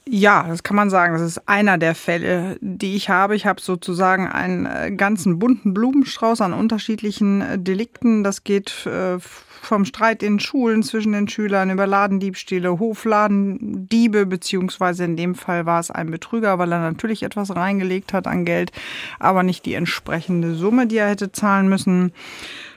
Ja, 0.09 0.45
das 0.45 0.63
kann 0.63 0.77
man 0.77 0.89
sagen. 0.89 1.15
Das 1.15 1.23
ist 1.23 1.49
einer 1.49 1.79
der 1.79 1.97
Fälle, 1.97 2.59
die 2.61 2.95
ich 2.95 3.09
habe. 3.09 3.35
Ich 3.35 3.45
habe 3.45 3.61
sozusagen 3.61 4.29
einen 4.29 4.65
äh, 4.65 4.93
ganzen 4.93 5.41
bunten 5.41 5.75
Blumenstrauß 5.75 6.43
an 6.43 6.53
unterschiedlichen 6.53 7.41
äh, 7.41 7.59
Delikten. 7.59 8.23
Das 8.23 8.45
geht 8.45 8.87
äh, 8.87 9.19
vom 9.19 9.85
Streit 9.85 10.23
in 10.23 10.39
Schulen 10.39 10.85
zwischen 10.85 11.11
den 11.11 11.27
Schülern 11.27 11.71
über 11.71 11.89
Ladendiebstähle, 11.89 12.79
Hofladendiebe, 12.79 14.27
beziehungsweise 14.27 15.03
in 15.03 15.17
dem 15.17 15.35
Fall 15.35 15.67
war 15.67 15.81
es 15.81 15.91
ein 15.91 16.09
Betrüger, 16.09 16.61
weil 16.61 16.71
er 16.71 16.79
natürlich 16.79 17.25
etwas 17.25 17.57
reingelegt 17.57 18.13
hat 18.13 18.29
an 18.29 18.45
Geld, 18.45 18.71
aber 19.19 19.43
nicht 19.43 19.67
die 19.67 19.75
entsprechende 19.75 20.55
Summe, 20.55 20.87
die 20.87 20.99
er 20.99 21.09
hätte 21.09 21.33
zahlen 21.33 21.69
müssen. 21.69 22.13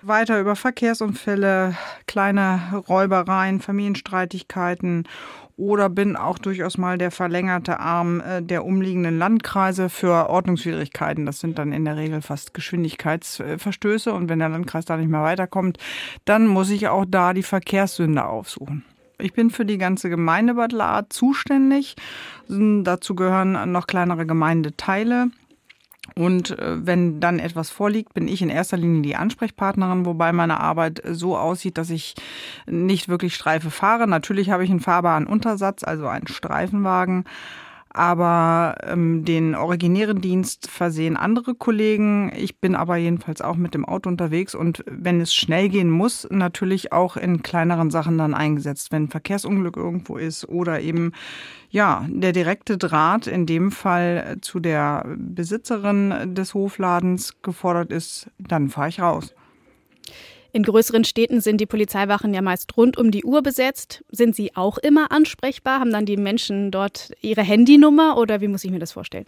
Weiter 0.01 0.39
über 0.39 0.55
Verkehrsunfälle, 0.55 1.77
kleine 2.07 2.81
Räubereien, 2.87 3.59
Familienstreitigkeiten 3.59 5.07
oder 5.59 5.89
bin 5.89 6.15
auch 6.15 6.37
durchaus 6.37 6.77
mal 6.77 6.97
der 6.97 7.11
verlängerte 7.11 7.79
Arm 7.79 8.21
äh, 8.21 8.41
der 8.41 8.65
umliegenden 8.65 9.19
Landkreise 9.19 9.89
für 9.89 10.29
Ordnungswidrigkeiten. 10.29 11.25
Das 11.25 11.39
sind 11.39 11.59
dann 11.59 11.73
in 11.73 11.83
der 11.83 11.97
Regel 11.97 12.21
fast 12.21 12.53
Geschwindigkeitsverstöße 12.53 14.13
und 14.13 14.29
wenn 14.29 14.39
der 14.39 14.49
Landkreis 14.49 14.85
da 14.85 14.95
nicht 14.95 15.09
mehr 15.09 15.21
weiterkommt, 15.21 15.77
dann 16.23 16.47
muss 16.47 16.69
ich 16.69 16.87
auch 16.87 17.05
da 17.05 17.33
die 17.33 17.43
Verkehrssünde 17.43 18.25
aufsuchen. 18.25 18.85
Ich 19.19 19.33
bin 19.33 19.49
für 19.49 19.65
die 19.65 19.77
ganze 19.77 20.09
Gemeinde 20.09 20.53
Bad 20.53 20.71
Lahr 20.71 21.09
zuständig. 21.09 21.97
Dazu 22.47 23.15
gehören 23.15 23.69
noch 23.69 23.85
kleinere 23.85 24.25
Gemeindeteile. 24.25 25.27
Und 26.15 26.57
äh, 26.57 26.85
wenn 26.85 27.19
dann 27.19 27.39
etwas 27.39 27.69
vorliegt, 27.69 28.13
bin 28.13 28.27
ich 28.27 28.41
in 28.41 28.49
erster 28.49 28.77
Linie 28.77 29.01
die 29.01 29.15
Ansprechpartnerin, 29.15 30.05
wobei 30.05 30.31
meine 30.31 30.59
Arbeit 30.59 31.01
so 31.05 31.37
aussieht, 31.37 31.77
dass 31.77 31.89
ich 31.89 32.15
nicht 32.65 33.09
wirklich 33.09 33.35
Streife 33.35 33.71
fahre. 33.71 34.07
Natürlich 34.07 34.49
habe 34.49 34.63
ich 34.63 34.69
einen 34.69 34.79
fahrbaren 34.79 35.27
Untersatz, 35.27 35.83
also 35.83 36.07
einen 36.07 36.27
Streifenwagen 36.27 37.25
aber 37.89 38.75
ähm, 38.83 39.25
den 39.25 39.55
originären 39.55 40.21
Dienst 40.21 40.69
versehen 40.69 41.17
andere 41.17 41.55
Kollegen. 41.55 42.31
Ich 42.35 42.59
bin 42.59 42.75
aber 42.75 42.97
jedenfalls 42.97 43.41
auch 43.41 43.55
mit 43.55 43.73
dem 43.73 43.85
Auto 43.85 44.09
unterwegs 44.09 44.55
und 44.55 44.83
wenn 44.87 45.21
es 45.21 45.33
schnell 45.33 45.69
gehen 45.69 45.89
muss, 45.89 46.27
natürlich 46.29 46.91
auch 46.93 47.17
in 47.17 47.41
kleineren 47.43 47.89
Sachen 47.89 48.17
dann 48.17 48.33
eingesetzt, 48.33 48.91
wenn 48.91 49.03
ein 49.03 49.09
Verkehrsunglück 49.09 49.77
irgendwo 49.77 50.17
ist 50.17 50.47
oder 50.47 50.81
eben 50.81 51.13
ja, 51.71 52.05
der 52.09 52.31
direkte 52.31 52.77
Draht 52.77 53.27
in 53.27 53.45
dem 53.45 53.71
Fall 53.71 54.37
zu 54.41 54.59
der 54.59 55.05
Besitzerin 55.17 56.33
des 56.35 56.53
Hofladens 56.53 57.41
gefordert 57.41 57.91
ist, 57.91 58.29
dann 58.39 58.69
fahre 58.69 58.89
ich 58.89 59.01
raus. 59.01 59.33
In 60.51 60.63
größeren 60.63 61.03
Städten 61.03 61.41
sind 61.41 61.61
die 61.61 61.67
Polizeiwachen 61.67 62.33
ja 62.33 62.41
meist 62.41 62.75
rund 62.75 62.97
um 62.97 63.11
die 63.11 63.23
Uhr 63.23 63.43
besetzt. 63.43 64.03
Sind 64.11 64.35
sie 64.35 64.55
auch 64.55 64.77
immer 64.79 65.11
ansprechbar? 65.11 65.79
Haben 65.79 65.91
dann 65.91 66.05
die 66.05 66.17
Menschen 66.17 66.71
dort 66.71 67.11
ihre 67.21 67.43
Handynummer 67.43 68.17
oder 68.17 68.41
wie 68.41 68.47
muss 68.47 68.63
ich 68.63 68.71
mir 68.71 68.79
das 68.79 68.93
vorstellen? 68.93 69.25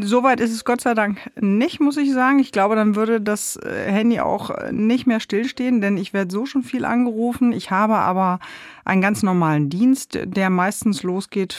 Soweit 0.00 0.40
ist 0.40 0.52
es 0.52 0.64
Gott 0.64 0.80
sei 0.80 0.94
Dank 0.94 1.18
nicht, 1.40 1.78
muss 1.78 1.96
ich 1.96 2.12
sagen. 2.12 2.38
Ich 2.38 2.52
glaube, 2.52 2.74
dann 2.74 2.96
würde 2.96 3.20
das 3.20 3.56
äh, 3.56 3.90
Handy 3.90 4.18
auch 4.18 4.50
nicht 4.72 5.06
mehr 5.06 5.20
stillstehen, 5.20 5.80
denn 5.80 5.96
ich 5.96 6.12
werde 6.12 6.32
so 6.32 6.46
schon 6.46 6.62
viel 6.62 6.84
angerufen. 6.84 7.52
Ich 7.52 7.70
habe 7.70 7.96
aber 7.96 8.40
einen 8.84 9.02
ganz 9.02 9.22
normalen 9.22 9.70
Dienst, 9.70 10.18
der 10.24 10.50
meistens 10.50 11.02
losgeht 11.02 11.56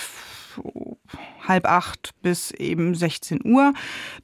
halb 1.47 1.65
acht 1.65 2.11
bis 2.21 2.51
eben 2.51 2.95
16 2.95 3.41
Uhr. 3.43 3.73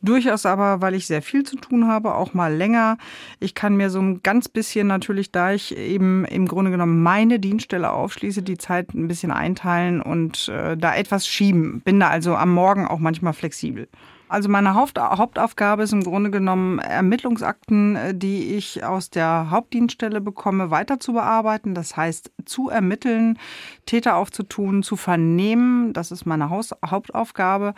Durchaus 0.02 0.46
aber, 0.46 0.82
weil 0.82 0.94
ich 0.94 1.08
sehr 1.08 1.22
viel 1.22 1.44
zu 1.44 1.58
tun 1.58 1.88
habe, 1.88 2.16
auch 2.16 2.34
mal 2.34 2.54
länger. 2.54 2.98
Ich 3.40 3.56
kann 3.56 3.76
mir 3.76 3.90
so 3.90 4.00
ein 4.00 4.22
ganz 4.22 4.48
bisschen 4.48 4.88
natürlich, 4.88 5.32
da 5.32 5.52
ich 5.52 5.76
eben 5.78 6.26
im 6.26 6.48
Grunde 6.48 6.72
genommen 6.72 7.02
meine 7.02 7.40
Dienststelle 7.40 7.92
aufschließe, 7.92 8.44
die 8.44 8.58
Zeit 8.58 8.94
ein 8.94 9.08
bisschen 9.08 9.32
einteilen 9.32 10.02
und 10.02 10.50
äh, 10.50 10.78
da 10.78 10.96
etwas 10.96 11.28
schieben. 11.28 11.82
Bin 11.82 12.00
da 12.00 12.10
also 12.10 12.36
am 12.36 12.54
Morgen 12.54 12.88
auch 12.88 13.00
manchmal 13.00 13.34
flexibel. 13.34 13.88
Also 14.36 14.50
meine 14.50 14.76
Haupt 14.76 15.00
Hauptaufgabe 15.00 15.84
ist 15.84 15.94
im 15.94 16.04
Grunde 16.04 16.30
genommen, 16.30 16.80
Ermittlungsakten, 16.80 17.96
äh, 17.96 18.14
die 18.14 18.56
ich 18.56 18.84
aus 18.84 19.10
der 19.10 19.50
Hauptdienststelle 19.50 20.20
bekomme, 20.20 20.72
weiter 20.72 21.00
zu 21.00 21.14
bearbeiten. 21.14 21.74
Das 21.74 21.96
heißt, 21.96 22.34
zu 22.44 22.70
ermitteln, 22.70 23.40
Täter 23.86 24.18
aufzutun, 24.18 24.84
zu 24.84 24.98
vernehmen. 24.98 25.94
Das 25.94 26.12
ist 26.12 26.26
meine 26.26 26.50
Haus 26.50 26.72
Hauptaufgabe. 26.86 27.76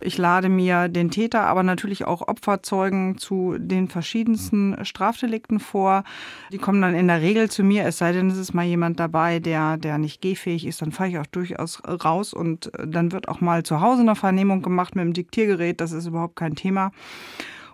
Ich 0.00 0.16
lade 0.16 0.48
mir 0.48 0.86
den 0.86 1.10
Täter, 1.10 1.42
aber 1.42 1.64
natürlich 1.64 2.04
auch 2.04 2.28
Opferzeugen 2.28 3.18
zu 3.18 3.56
den 3.58 3.88
verschiedensten 3.88 4.84
Strafdelikten 4.84 5.58
vor. 5.58 6.04
Die 6.52 6.58
kommen 6.58 6.82
dann 6.82 6.94
in 6.94 7.08
der 7.08 7.20
Regel 7.20 7.50
zu 7.50 7.64
mir, 7.64 7.84
es 7.84 7.98
sei 7.98 8.12
denn, 8.12 8.30
es 8.30 8.38
ist 8.38 8.54
mal 8.54 8.64
jemand 8.64 9.00
dabei, 9.00 9.40
der, 9.40 9.76
der 9.76 9.98
nicht 9.98 10.20
gehfähig 10.20 10.68
ist. 10.68 10.82
Dann 10.82 10.92
fahre 10.92 11.08
ich 11.08 11.18
auch 11.18 11.26
durchaus 11.26 11.82
raus 11.84 12.32
und 12.32 12.72
äh, 12.74 12.86
dann 12.86 13.10
wird 13.10 13.26
auch 13.26 13.40
mal 13.40 13.64
zu 13.64 13.80
Hause 13.80 14.02
eine 14.02 14.14
Vernehmung 14.14 14.62
gemacht 14.62 14.94
mit 14.94 15.04
dem 15.04 15.12
Diktiergerät 15.12 15.80
das 15.80 15.95
ist 15.96 16.06
überhaupt 16.06 16.36
kein 16.36 16.54
Thema. 16.54 16.92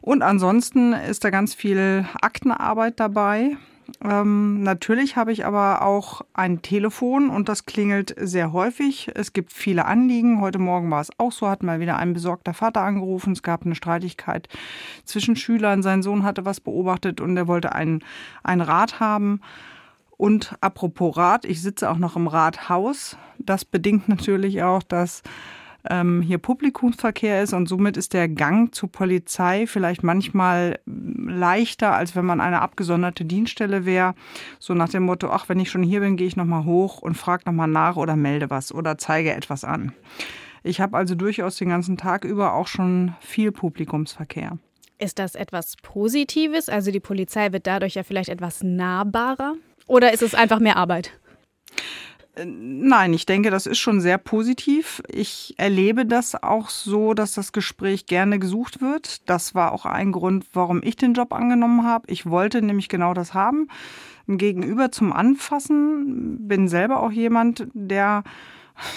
Und 0.00 0.22
ansonsten 0.22 0.92
ist 0.92 1.24
da 1.24 1.30
ganz 1.30 1.54
viel 1.54 2.04
Aktenarbeit 2.20 2.98
dabei. 2.98 3.56
Ähm, 4.04 4.62
natürlich 4.62 5.16
habe 5.16 5.32
ich 5.32 5.44
aber 5.44 5.82
auch 5.82 6.22
ein 6.34 6.62
Telefon 6.62 7.30
und 7.30 7.48
das 7.48 7.66
klingelt 7.66 8.14
sehr 8.18 8.52
häufig. 8.52 9.10
Es 9.14 9.32
gibt 9.32 9.52
viele 9.52 9.84
Anliegen. 9.84 10.40
Heute 10.40 10.58
Morgen 10.58 10.90
war 10.90 11.00
es 11.00 11.10
auch 11.18 11.32
so, 11.32 11.48
hat 11.48 11.62
mal 11.62 11.80
wieder 11.80 11.98
ein 11.98 12.12
besorgter 12.12 12.54
Vater 12.54 12.82
angerufen. 12.82 13.32
Es 13.32 13.42
gab 13.42 13.64
eine 13.64 13.74
Streitigkeit 13.74 14.48
zwischen 15.04 15.36
Schülern. 15.36 15.82
Sein 15.82 16.02
Sohn 16.02 16.22
hatte 16.22 16.44
was 16.44 16.60
beobachtet 16.60 17.20
und 17.20 17.36
er 17.36 17.48
wollte 17.48 17.72
einen, 17.72 18.04
einen 18.42 18.60
Rat 18.60 19.00
haben. 19.00 19.40
Und 20.16 20.56
apropos 20.60 21.16
Rat, 21.16 21.44
ich 21.44 21.62
sitze 21.62 21.90
auch 21.90 21.98
noch 21.98 22.16
im 22.16 22.28
Rathaus. 22.28 23.16
Das 23.38 23.64
bedingt 23.64 24.08
natürlich 24.08 24.62
auch, 24.62 24.82
dass 24.82 25.22
ähm, 25.90 26.22
hier 26.22 26.38
Publikumsverkehr 26.38 27.42
ist 27.42 27.52
und 27.52 27.68
somit 27.68 27.96
ist 27.96 28.12
der 28.12 28.28
Gang 28.28 28.74
zur 28.74 28.90
Polizei 28.90 29.66
vielleicht 29.66 30.02
manchmal 30.02 30.78
leichter, 30.86 31.94
als 31.94 32.14
wenn 32.14 32.24
man 32.24 32.40
eine 32.40 32.60
abgesonderte 32.60 33.24
Dienststelle 33.24 33.84
wäre. 33.84 34.14
So 34.58 34.74
nach 34.74 34.88
dem 34.88 35.04
Motto, 35.04 35.30
ach, 35.30 35.48
wenn 35.48 35.60
ich 35.60 35.70
schon 35.70 35.82
hier 35.82 36.00
bin, 36.00 36.16
gehe 36.16 36.26
ich 36.26 36.36
nochmal 36.36 36.64
hoch 36.64 37.02
und 37.02 37.16
frage 37.16 37.44
nochmal 37.46 37.68
nach 37.68 37.96
oder 37.96 38.16
melde 38.16 38.50
was 38.50 38.72
oder 38.72 38.98
zeige 38.98 39.32
etwas 39.34 39.64
an. 39.64 39.92
Ich 40.62 40.80
habe 40.80 40.96
also 40.96 41.14
durchaus 41.14 41.56
den 41.56 41.70
ganzen 41.70 41.96
Tag 41.96 42.24
über 42.24 42.54
auch 42.54 42.68
schon 42.68 43.14
viel 43.20 43.50
Publikumsverkehr. 43.50 44.58
Ist 44.98 45.18
das 45.18 45.34
etwas 45.34 45.74
Positives? 45.82 46.68
Also 46.68 46.92
die 46.92 47.00
Polizei 47.00 47.52
wird 47.52 47.66
dadurch 47.66 47.94
ja 47.94 48.04
vielleicht 48.04 48.28
etwas 48.28 48.62
nahbarer? 48.62 49.54
Oder 49.88 50.12
ist 50.12 50.22
es 50.22 50.34
einfach 50.34 50.60
mehr 50.60 50.76
Arbeit? 50.76 51.12
Nein, 52.34 53.12
ich 53.12 53.26
denke, 53.26 53.50
das 53.50 53.66
ist 53.66 53.78
schon 53.78 54.00
sehr 54.00 54.16
positiv. 54.16 55.02
Ich 55.08 55.54
erlebe 55.58 56.06
das 56.06 56.42
auch 56.42 56.70
so, 56.70 57.12
dass 57.12 57.32
das 57.32 57.52
Gespräch 57.52 58.06
gerne 58.06 58.38
gesucht 58.38 58.80
wird. 58.80 59.28
Das 59.28 59.54
war 59.54 59.72
auch 59.72 59.84
ein 59.84 60.12
Grund, 60.12 60.46
warum 60.54 60.80
ich 60.82 60.96
den 60.96 61.12
Job 61.12 61.34
angenommen 61.34 61.84
habe. 61.84 62.10
Ich 62.10 62.24
wollte 62.24 62.62
nämlich 62.62 62.88
genau 62.88 63.12
das 63.12 63.34
haben. 63.34 63.68
Ein 64.26 64.38
Gegenüber 64.38 64.90
zum 64.90 65.12
Anfassen. 65.12 66.48
Bin 66.48 66.68
selber 66.68 67.02
auch 67.02 67.10
jemand, 67.10 67.66
der 67.74 68.24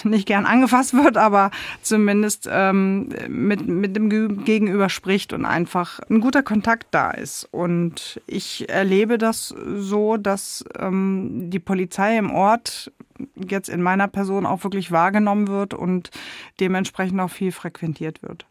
nicht 0.04 0.26
gern 0.26 0.46
angefasst 0.46 0.94
wird, 0.94 1.16
aber 1.16 1.50
zumindest 1.82 2.48
ähm, 2.50 3.08
mit, 3.28 3.66
mit 3.66 3.96
dem 3.96 4.44
Gegenüber 4.44 4.88
spricht 4.88 5.32
und 5.32 5.44
einfach 5.44 6.00
ein 6.10 6.20
guter 6.20 6.42
Kontakt 6.42 6.88
da 6.90 7.10
ist. 7.10 7.48
Und 7.50 8.20
ich 8.26 8.68
erlebe 8.68 9.18
das 9.18 9.54
so, 9.76 10.16
dass 10.16 10.64
ähm, 10.78 11.50
die 11.50 11.60
Polizei 11.60 12.18
im 12.18 12.30
Ort 12.30 12.92
jetzt 13.34 13.68
in 13.68 13.82
meiner 13.82 14.08
Person 14.08 14.46
auch 14.46 14.64
wirklich 14.64 14.92
wahrgenommen 14.92 15.48
wird 15.48 15.74
und 15.74 16.10
dementsprechend 16.60 17.20
auch 17.20 17.30
viel 17.30 17.52
frequentiert 17.52 18.22
wird. 18.22 18.46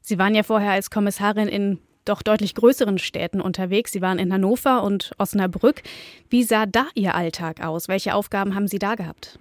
Sie 0.00 0.18
waren 0.18 0.34
ja 0.34 0.42
vorher 0.42 0.72
als 0.72 0.90
Kommissarin 0.90 1.48
in 1.48 1.78
doch 2.04 2.22
deutlich 2.22 2.54
größeren 2.54 2.98
Städten 2.98 3.40
unterwegs. 3.40 3.92
Sie 3.92 4.02
waren 4.02 4.18
in 4.18 4.32
Hannover 4.32 4.82
und 4.82 5.12
Osnabrück. 5.18 5.82
Wie 6.28 6.42
sah 6.42 6.66
da 6.66 6.86
Ihr 6.94 7.14
Alltag 7.14 7.62
aus? 7.62 7.88
Welche 7.88 8.14
Aufgaben 8.14 8.54
haben 8.54 8.68
Sie 8.68 8.78
da 8.78 8.94
gehabt? 8.94 9.38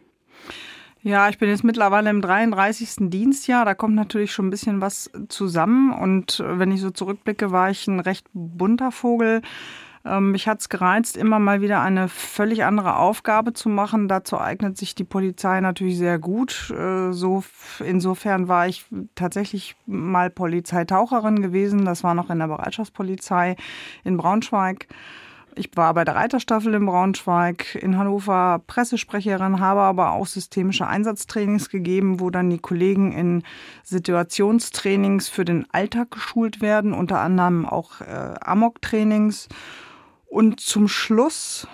Ja, 1.01 1.29
ich 1.29 1.37
bin 1.37 1.47
jetzt 1.47 1.63
mittlerweile 1.63 2.09
im 2.09 2.21
33. 2.21 3.09
Dienstjahr. 3.09 3.63
Da 3.63 3.73
kommt 3.73 3.95
natürlich 3.95 4.33
schon 4.33 4.47
ein 4.47 4.49
bisschen 4.49 4.81
was 4.81 5.09
zusammen. 5.29 5.93
Und 5.93 6.43
wenn 6.45 6.71
ich 6.71 6.81
so 6.81 6.89
zurückblicke, 6.89 7.51
war 7.51 7.69
ich 7.69 7.87
ein 7.87 8.01
recht 8.01 8.27
bunter 8.33 8.91
Vogel. 8.91 9.41
Ähm, 10.05 10.31
mich 10.31 10.47
hat 10.47 10.59
es 10.59 10.67
gereizt, 10.67 11.15
immer 11.15 11.39
mal 11.39 11.61
wieder 11.61 11.81
eine 11.81 12.09
völlig 12.09 12.65
andere 12.65 12.97
Aufgabe 12.97 13.53
zu 13.53 13.69
machen. 13.69 14.09
Dazu 14.09 14.39
eignet 14.39 14.77
sich 14.77 14.93
die 14.93 15.05
Polizei 15.05 15.61
natürlich 15.61 15.97
sehr 15.97 16.19
gut. 16.19 16.69
Äh, 16.71 17.13
so, 17.13 17.43
insofern 17.79 18.49
war 18.49 18.67
ich 18.67 18.85
tatsächlich 19.15 19.77
mal 19.85 20.29
Polizeitaucherin 20.29 21.41
gewesen. 21.41 21.85
Das 21.85 22.03
war 22.03 22.13
noch 22.13 22.29
in 22.29 22.39
der 22.39 22.47
Bereitschaftspolizei 22.47 23.55
in 24.03 24.17
Braunschweig. 24.17 24.87
Ich 25.59 25.71
war 25.75 25.93
bei 25.93 26.05
der 26.05 26.15
Reiterstaffel 26.15 26.73
in 26.73 26.85
Braunschweig, 26.85 27.75
in 27.75 27.97
Hannover 27.97 28.61
Pressesprecherin, 28.65 29.59
habe 29.59 29.81
aber 29.81 30.13
auch 30.13 30.25
systemische 30.25 30.87
Einsatztrainings 30.87 31.67
gegeben, 31.67 32.21
wo 32.21 32.29
dann 32.29 32.49
die 32.49 32.59
Kollegen 32.59 33.11
in 33.11 33.43
Situationstrainings 33.83 35.27
für 35.27 35.43
den 35.43 35.67
Alltag 35.73 36.11
geschult 36.11 36.61
werden, 36.61 36.93
unter 36.93 37.19
anderem 37.19 37.65
auch 37.65 37.99
äh, 37.99 38.35
Amok-Trainings. 38.39 39.49
Und 40.27 40.61
zum 40.61 40.87
Schluss 40.87 41.67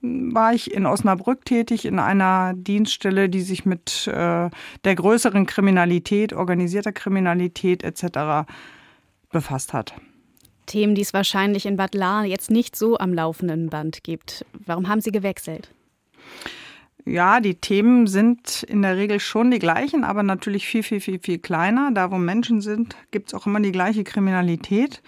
war 0.00 0.54
ich 0.54 0.72
in 0.72 0.86
Osnabrück 0.86 1.44
tätig 1.44 1.86
in 1.86 1.98
einer 1.98 2.54
Dienststelle, 2.54 3.28
die 3.28 3.42
sich 3.42 3.66
mit 3.66 4.06
äh, 4.06 4.48
der 4.84 4.94
größeren 4.94 5.46
Kriminalität, 5.46 6.34
organisierter 6.34 6.92
Kriminalität 6.92 7.82
etc. 7.82 8.46
befasst 9.32 9.72
hat. 9.72 9.92
Themen, 10.66 10.94
die 10.94 11.02
es 11.02 11.14
wahrscheinlich 11.14 11.66
in 11.66 11.76
Bad 11.76 11.94
Lahr 11.94 12.24
jetzt 12.24 12.50
nicht 12.50 12.76
so 12.76 12.98
am 12.98 13.12
laufenden 13.12 13.68
Band 13.70 14.04
gibt. 14.04 14.44
Warum 14.66 14.88
haben 14.88 15.00
Sie 15.00 15.12
gewechselt? 15.12 15.70
Ja, 17.06 17.40
die 17.40 17.56
Themen 17.56 18.06
sind 18.06 18.62
in 18.62 18.80
der 18.80 18.96
Regel 18.96 19.20
schon 19.20 19.50
die 19.50 19.58
gleichen, 19.58 20.04
aber 20.04 20.22
natürlich 20.22 20.66
viel, 20.66 20.82
viel, 20.82 21.00
viel, 21.00 21.18
viel 21.18 21.38
kleiner. 21.38 21.90
Da, 21.92 22.10
wo 22.10 22.16
Menschen 22.16 22.62
sind, 22.62 22.96
gibt 23.10 23.28
es 23.28 23.34
auch 23.34 23.46
immer 23.46 23.60
die 23.60 23.72
gleiche 23.72 24.04
Kriminalität. 24.04 25.02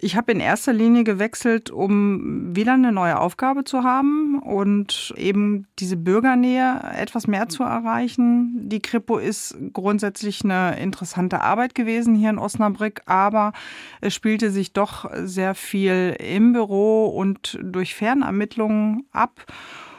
Ich 0.00 0.16
habe 0.16 0.32
in 0.32 0.40
erster 0.40 0.72
Linie 0.72 1.02
gewechselt, 1.02 1.70
um 1.70 2.54
wieder 2.54 2.74
eine 2.74 2.92
neue 2.92 3.18
Aufgabe 3.18 3.64
zu 3.64 3.82
haben 3.82 4.38
und 4.38 5.12
eben 5.16 5.66
diese 5.78 5.96
Bürgernähe 5.96 6.80
etwas 6.96 7.26
mehr 7.26 7.48
zu 7.48 7.64
erreichen. 7.64 8.68
Die 8.68 8.80
Kripo 8.80 9.18
ist 9.18 9.56
grundsätzlich 9.72 10.44
eine 10.44 10.78
interessante 10.78 11.40
Arbeit 11.40 11.74
gewesen 11.74 12.14
hier 12.14 12.30
in 12.30 12.38
Osnabrück, 12.38 13.02
aber 13.06 13.52
es 14.00 14.14
spielte 14.14 14.50
sich 14.50 14.72
doch 14.72 15.10
sehr 15.24 15.54
viel 15.54 16.16
im 16.18 16.52
Büro 16.52 17.06
und 17.06 17.58
durch 17.62 17.94
Fernermittlungen 17.94 19.04
ab. 19.10 19.46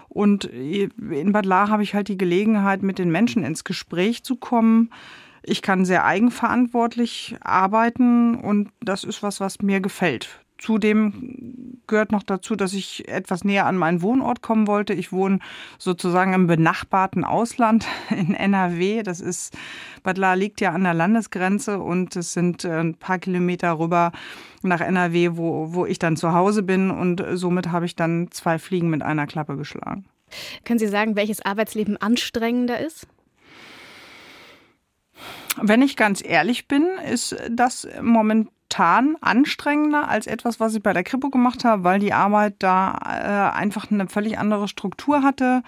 Und 0.07 0.45
in 0.45 1.31
Bad 1.31 1.45
Lahr 1.45 1.69
habe 1.69 1.83
ich 1.83 1.93
halt 1.93 2.07
die 2.07 2.17
Gelegenheit, 2.17 2.81
mit 2.81 2.99
den 2.99 3.11
Menschen 3.11 3.43
ins 3.43 3.63
Gespräch 3.63 4.23
zu 4.23 4.37
kommen. 4.37 4.91
Ich 5.43 5.61
kann 5.61 5.85
sehr 5.85 6.05
eigenverantwortlich 6.05 7.35
arbeiten 7.41 8.35
und 8.35 8.69
das 8.81 9.03
ist 9.03 9.23
was, 9.23 9.39
was 9.39 9.61
mir 9.61 9.79
gefällt. 9.79 10.41
Zudem 10.59 11.79
gehört 11.87 12.11
noch 12.11 12.23
dazu, 12.23 12.57
dass 12.57 12.73
ich 12.73 13.07
etwas 13.07 13.45
näher 13.45 13.65
an 13.65 13.77
meinen 13.77 14.01
Wohnort 14.01 14.41
kommen 14.41 14.67
wollte. 14.67 14.93
Ich 14.93 15.13
wohne 15.13 15.39
sozusagen 15.77 16.33
im 16.33 16.47
benachbarten 16.47 17.23
Ausland 17.23 17.87
in 18.09 18.33
NRW. 18.33 19.03
Das 19.03 19.21
ist, 19.21 19.57
Bad 20.03 20.17
Lahr 20.17 20.35
liegt 20.35 20.59
ja 20.59 20.71
an 20.71 20.83
der 20.83 20.93
Landesgrenze 20.93 21.79
und 21.79 22.15
es 22.17 22.33
sind 22.33 22.65
äh, 22.65 22.79
ein 22.79 22.95
paar 22.95 23.19
Kilometer 23.19 23.79
rüber 23.79 24.11
nach 24.61 24.81
NRW, 24.81 25.31
wo, 25.33 25.73
wo 25.73 25.85
ich 25.85 25.97
dann 25.97 26.17
zu 26.17 26.33
Hause 26.33 26.61
bin 26.61 26.91
und 26.91 27.23
somit 27.33 27.71
habe 27.71 27.85
ich 27.85 27.95
dann 27.95 28.29
zwei 28.31 28.59
Fliegen 28.59 28.89
mit 28.89 29.01
einer 29.01 29.27
Klappe 29.27 29.55
geschlagen. 29.55 30.05
Können 30.65 30.79
Sie 30.79 30.87
sagen, 30.87 31.15
welches 31.15 31.43
Arbeitsleben 31.43 31.97
anstrengender 31.97 32.79
ist? 32.79 33.07
Wenn 35.61 35.81
ich 35.81 35.95
ganz 35.95 36.23
ehrlich 36.23 36.67
bin, 36.67 36.85
ist 37.11 37.35
das 37.49 37.87
momentan 38.01 39.15
anstrengender 39.21 40.07
als 40.07 40.27
etwas, 40.27 40.59
was 40.59 40.75
ich 40.75 40.83
bei 40.83 40.93
der 40.93 41.03
Kripo 41.03 41.29
gemacht 41.29 41.65
habe, 41.65 41.83
weil 41.83 41.99
die 41.99 42.13
Arbeit 42.13 42.55
da 42.59 42.97
äh, 43.03 43.57
einfach 43.57 43.91
eine 43.91 44.07
völlig 44.07 44.37
andere 44.37 44.67
Struktur 44.67 45.23
hatte. 45.23 45.63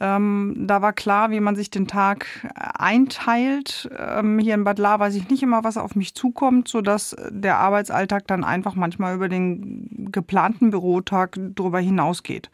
Ähm, 0.00 0.54
da 0.56 0.82
war 0.82 0.92
klar, 0.92 1.30
wie 1.30 1.40
man 1.40 1.54
sich 1.56 1.70
den 1.70 1.86
Tag 1.86 2.26
einteilt. 2.54 3.88
Ähm, 3.96 4.38
hier 4.38 4.54
in 4.54 4.64
Bad 4.64 4.78
Lahr 4.78 4.98
weiß 4.98 5.14
ich 5.14 5.28
nicht 5.30 5.42
immer, 5.42 5.64
was 5.64 5.76
auf 5.76 5.94
mich 5.94 6.14
zukommt, 6.14 6.68
sodass 6.68 7.16
der 7.30 7.58
Arbeitsalltag 7.58 8.26
dann 8.26 8.44
einfach 8.44 8.74
manchmal 8.74 9.14
über 9.14 9.28
den 9.28 10.10
geplanten 10.10 10.70
Bürotag 10.70 11.38
drüber 11.54 11.78
hinausgeht. 11.78 12.50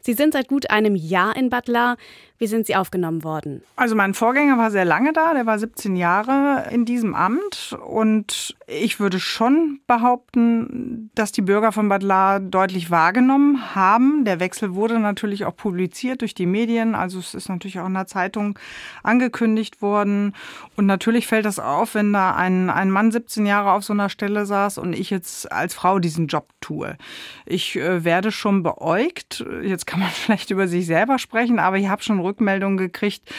Sie 0.00 0.14
sind 0.14 0.32
seit 0.32 0.48
gut 0.48 0.70
einem 0.70 0.96
Jahr 0.96 1.36
in 1.36 1.50
Bad 1.50 1.68
Lahr. 1.68 1.96
Wie 2.40 2.46
sind 2.46 2.66
Sie 2.66 2.74
aufgenommen 2.74 3.22
worden? 3.22 3.60
Also 3.76 3.94
mein 3.94 4.14
Vorgänger 4.14 4.56
war 4.56 4.70
sehr 4.70 4.86
lange 4.86 5.12
da, 5.12 5.34
der 5.34 5.44
war 5.44 5.58
17 5.58 5.94
Jahre 5.94 6.70
in 6.70 6.86
diesem 6.86 7.14
Amt 7.14 7.76
und 7.86 8.56
ich 8.66 8.98
würde 8.98 9.20
schon 9.20 9.80
behaupten, 9.86 11.10
dass 11.14 11.32
die 11.32 11.42
Bürger 11.42 11.70
von 11.70 11.90
Bad 11.90 12.02
Lahr 12.02 12.40
deutlich 12.40 12.90
wahrgenommen 12.90 13.74
haben. 13.74 14.24
Der 14.24 14.40
Wechsel 14.40 14.74
wurde 14.74 14.98
natürlich 15.00 15.44
auch 15.44 15.54
publiziert 15.54 16.22
durch 16.22 16.32
die 16.32 16.46
Medien, 16.46 16.94
also 16.94 17.18
es 17.18 17.34
ist 17.34 17.50
natürlich 17.50 17.78
auch 17.78 17.86
in 17.86 17.92
der 17.92 18.06
Zeitung 18.06 18.58
angekündigt 19.02 19.82
worden 19.82 20.34
und 20.76 20.86
natürlich 20.86 21.26
fällt 21.26 21.44
das 21.44 21.58
auf, 21.58 21.94
wenn 21.94 22.14
da 22.14 22.34
ein, 22.36 22.70
ein 22.70 22.90
Mann 22.90 23.12
17 23.12 23.44
Jahre 23.44 23.72
auf 23.72 23.84
so 23.84 23.92
einer 23.92 24.08
Stelle 24.08 24.46
saß 24.46 24.78
und 24.78 24.94
ich 24.94 25.10
jetzt 25.10 25.52
als 25.52 25.74
Frau 25.74 25.98
diesen 25.98 26.26
Job 26.26 26.48
tue. 26.62 26.96
Ich 27.44 27.76
äh, 27.76 28.02
werde 28.02 28.32
schon 28.32 28.62
beäugt, 28.62 29.44
jetzt 29.62 29.86
kann 29.86 30.00
man 30.00 30.08
vielleicht 30.14 30.50
über 30.50 30.68
sich 30.68 30.86
selber 30.86 31.18
sprechen, 31.18 31.58
aber 31.58 31.76
ich 31.76 31.88
habe 31.90 32.02
schon 32.02 32.29
Rückmeldung 32.30 32.76
gekriegt, 32.76 33.30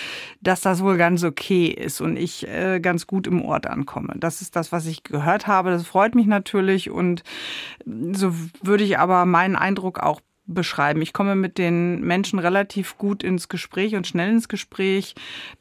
dass 0.42 0.62
das 0.62 0.84
wohl 0.84 0.98
ganz 0.98 1.24
okay 1.24 1.68
ist 1.68 2.02
und 2.02 2.18
ich 2.18 2.48
äh, 2.48 2.80
ganz 2.80 3.08
gut 3.08 3.28
im 3.28 3.42
Ort 3.44 3.68
ankomme. 3.68 4.14
Das 4.18 4.42
ist 4.42 4.56
das, 4.56 4.72
was 4.72 4.86
ich 4.86 5.04
gehört 5.04 5.48
habe. 5.48 5.72
Das 5.72 5.88
freut 5.88 6.16
mich 6.16 6.28
natürlich 6.28 6.90
und 6.90 7.24
so 7.86 8.34
würde 8.62 8.84
ich 8.84 9.00
aber 9.00 9.26
meinen 9.26 9.56
Eindruck 9.56 10.00
auch 10.00 10.22
beschreiben. 10.46 11.02
Ich 11.02 11.14
komme 11.14 11.36
mit 11.36 11.58
den 11.58 12.02
Menschen 12.02 12.40
relativ 12.40 12.98
gut 12.98 13.24
ins 13.24 13.50
Gespräch 13.50 13.96
und 13.96 14.08
schnell 14.08 14.32
ins 14.32 14.50
Gespräch. 14.50 15.16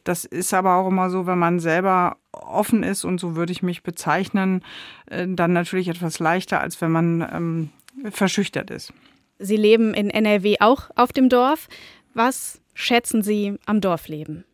Das 0.05 0.25
ist 0.25 0.53
aber 0.55 0.77
auch 0.77 0.89
immer 0.89 1.11
so, 1.11 1.27
wenn 1.27 1.39
man 1.39 1.61
selber 1.61 2.17
offen 2.33 2.83
ist 2.83 3.05
und 3.05 3.21
so 3.21 3.37
würde 3.37 3.53
ich 3.53 3.63
mich 3.63 3.83
bezeichnen, 3.83 4.63
äh, 5.07 5.27
dann 5.29 5.53
natürlich 5.53 5.89
etwas 5.89 6.19
leichter, 6.19 6.61
als 6.61 6.81
wenn 6.81 6.91
man 6.91 7.29
ähm, 7.33 7.71
verschüchtert 8.11 8.71
ist. 8.71 8.93
Sie 9.39 9.57
leben 9.57 9.95
in 9.95 10.11
NRW 10.11 10.57
auch 10.61 10.91
auf 10.97 11.13
dem 11.13 11.29
Dorf. 11.29 11.69
Was 12.13 12.61
schätzen 12.81 13.23
Sie 13.23 13.57
am 13.67 13.81
Dorfleben? 13.81 14.45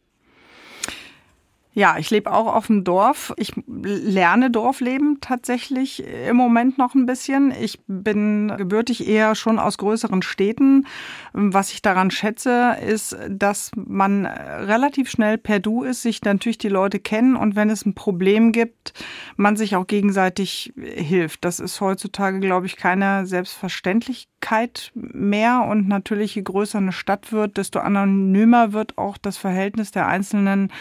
Ja, 1.79 1.99
ich 1.99 2.09
lebe 2.09 2.33
auch 2.33 2.55
auf 2.55 2.69
dem 2.69 2.85
Dorf. 2.85 3.35
Ich 3.37 3.53
lerne 3.67 4.51
Dorfleben 4.51 5.19
tatsächlich 5.21 6.03
im 6.27 6.35
Moment 6.35 6.79
noch 6.79 6.95
ein 6.95 7.05
bisschen. 7.05 7.51
Ich 7.51 7.81
bin 7.87 8.51
gebürtig 8.57 9.07
eher 9.07 9.35
schon 9.35 9.59
aus 9.59 9.77
größeren 9.77 10.23
Städten. 10.23 10.87
Was 11.35 11.73
ich 11.73 11.83
daran 11.83 12.11
schätze, 12.11 12.79
ist, 12.89 13.15
dass 13.29 13.73
man 13.77 14.25
relativ 14.25 15.11
schnell 15.11 15.37
per 15.37 15.61
Du 15.61 15.83
ist, 15.83 16.01
sich 16.01 16.23
natürlich 16.23 16.57
die 16.57 16.71
Leute 16.71 16.99
kennen 16.99 17.37
und 17.37 17.57
wenn 17.57 17.69
es 17.69 17.85
ein 17.85 17.93
Problem 17.93 18.53
gibt, 18.53 18.95
man 19.37 19.57
sich 19.57 19.77
auch 19.77 19.87
gegenseitig 19.87 20.73
hilft. 20.79 21.45
Das 21.45 21.61
ist 21.61 21.83
heutzutage, 21.83 22.41
glaube 22.41 22.65
ich, 22.65 22.77
keine 22.77 23.27
Selbstverständlichkeit 23.27 24.93
mehr 24.95 25.67
und 25.69 25.89
natürlich 25.89 26.37
je 26.37 26.43
größer 26.43 26.79
eine 26.79 26.93
Stadt 26.93 27.33
wird, 27.33 27.59
desto 27.59 27.81
anonymer 27.81 28.73
wird 28.73 28.97
auch 28.97 29.19
das 29.19 29.37
Verhältnis 29.37 29.91
der 29.91 30.07
einzelnen 30.07 30.73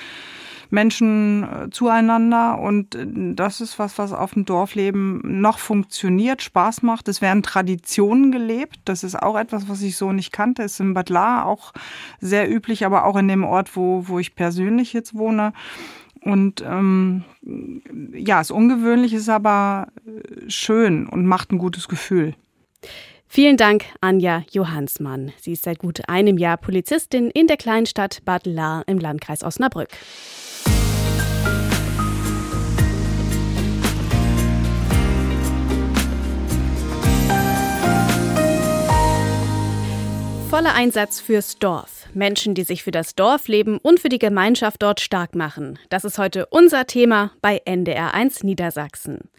Menschen 0.70 1.44
äh, 1.44 1.70
zueinander. 1.70 2.60
Und 2.60 2.96
äh, 2.96 3.06
das 3.08 3.62
ist 3.62 3.80
was, 3.80 3.98
was 3.98 4.14
auf 4.14 4.34
dem 4.34 4.46
Dorfleben 4.46 5.22
noch 5.42 5.60
funktioniert, 5.60 6.42
Spaß 6.42 6.82
macht. 6.82 7.08
Es 7.08 7.22
werden 7.22 7.44
Traditionen 7.44 8.32
gelebt. 8.32 8.80
Das 8.86 9.04
ist 9.04 9.16
auch 9.22 9.38
etwas, 9.38 9.68
was 9.70 9.82
ich 9.82 9.98
so 9.98 10.12
nicht 10.12 10.32
kannte. 10.32 10.64
Ist 10.64 10.80
in 10.80 10.94
Bad 10.94 11.10
Lahr 11.10 11.46
auch 11.46 11.74
sehr 12.20 12.52
üblich, 12.52 12.86
aber 12.86 13.06
auch 13.06 13.16
in 13.18 13.28
dem 13.28 13.44
Ort, 13.44 13.76
wo, 13.76 14.08
wo 14.08 14.20
ich 14.20 14.36
persönlich 14.36 14.94
jetzt 14.94 15.16
wohne. 15.16 15.54
Und 16.22 16.64
ähm, 16.68 17.24
ja, 18.14 18.42
es 18.42 18.50
ist 18.50 18.56
ungewöhnlich, 18.56 19.14
ist 19.14 19.30
aber 19.30 19.90
äh, 20.08 20.50
schön 20.50 21.08
und 21.08 21.28
macht 21.28 21.52
ein 21.52 21.60
gutes 21.60 21.88
Gefühl. 21.88 22.34
Vielen 23.28 23.58
Dank, 23.58 23.86
Anja 24.02 24.44
Johansmann. 24.52 25.34
Sie 25.40 25.54
ist 25.54 25.64
seit 25.64 25.80
gut 25.80 26.08
einem 26.08 26.38
Jahr 26.38 26.58
Polizistin 26.58 27.30
in 27.30 27.48
der 27.48 27.58
Kleinstadt 27.58 28.24
Bad 28.24 28.46
Lahr 28.46 28.84
im 28.88 28.98
Landkreis 28.98 29.44
Osnabrück. 29.44 29.90
Voller 40.56 40.74
Einsatz 40.74 41.20
fürs 41.20 41.60
Dorf. 41.60 42.06
Menschen, 42.14 42.56
die 42.56 42.64
sich 42.64 42.82
für 42.82 42.92
das 42.92 43.14
Dorf 43.14 43.50
leben 43.50 43.78
und 43.78 44.00
für 44.00 44.08
die 44.08 44.20
Gemeinschaft 44.20 44.82
dort 44.82 45.02
stark 45.02 45.36
machen. 45.36 45.78
Das 45.90 46.06
ist 46.06 46.18
heute 46.18 46.46
unser 46.46 46.88
Thema 46.88 47.32
bei 47.42 47.62
NDR1 47.66 48.46
Niedersachsen. 48.46 49.30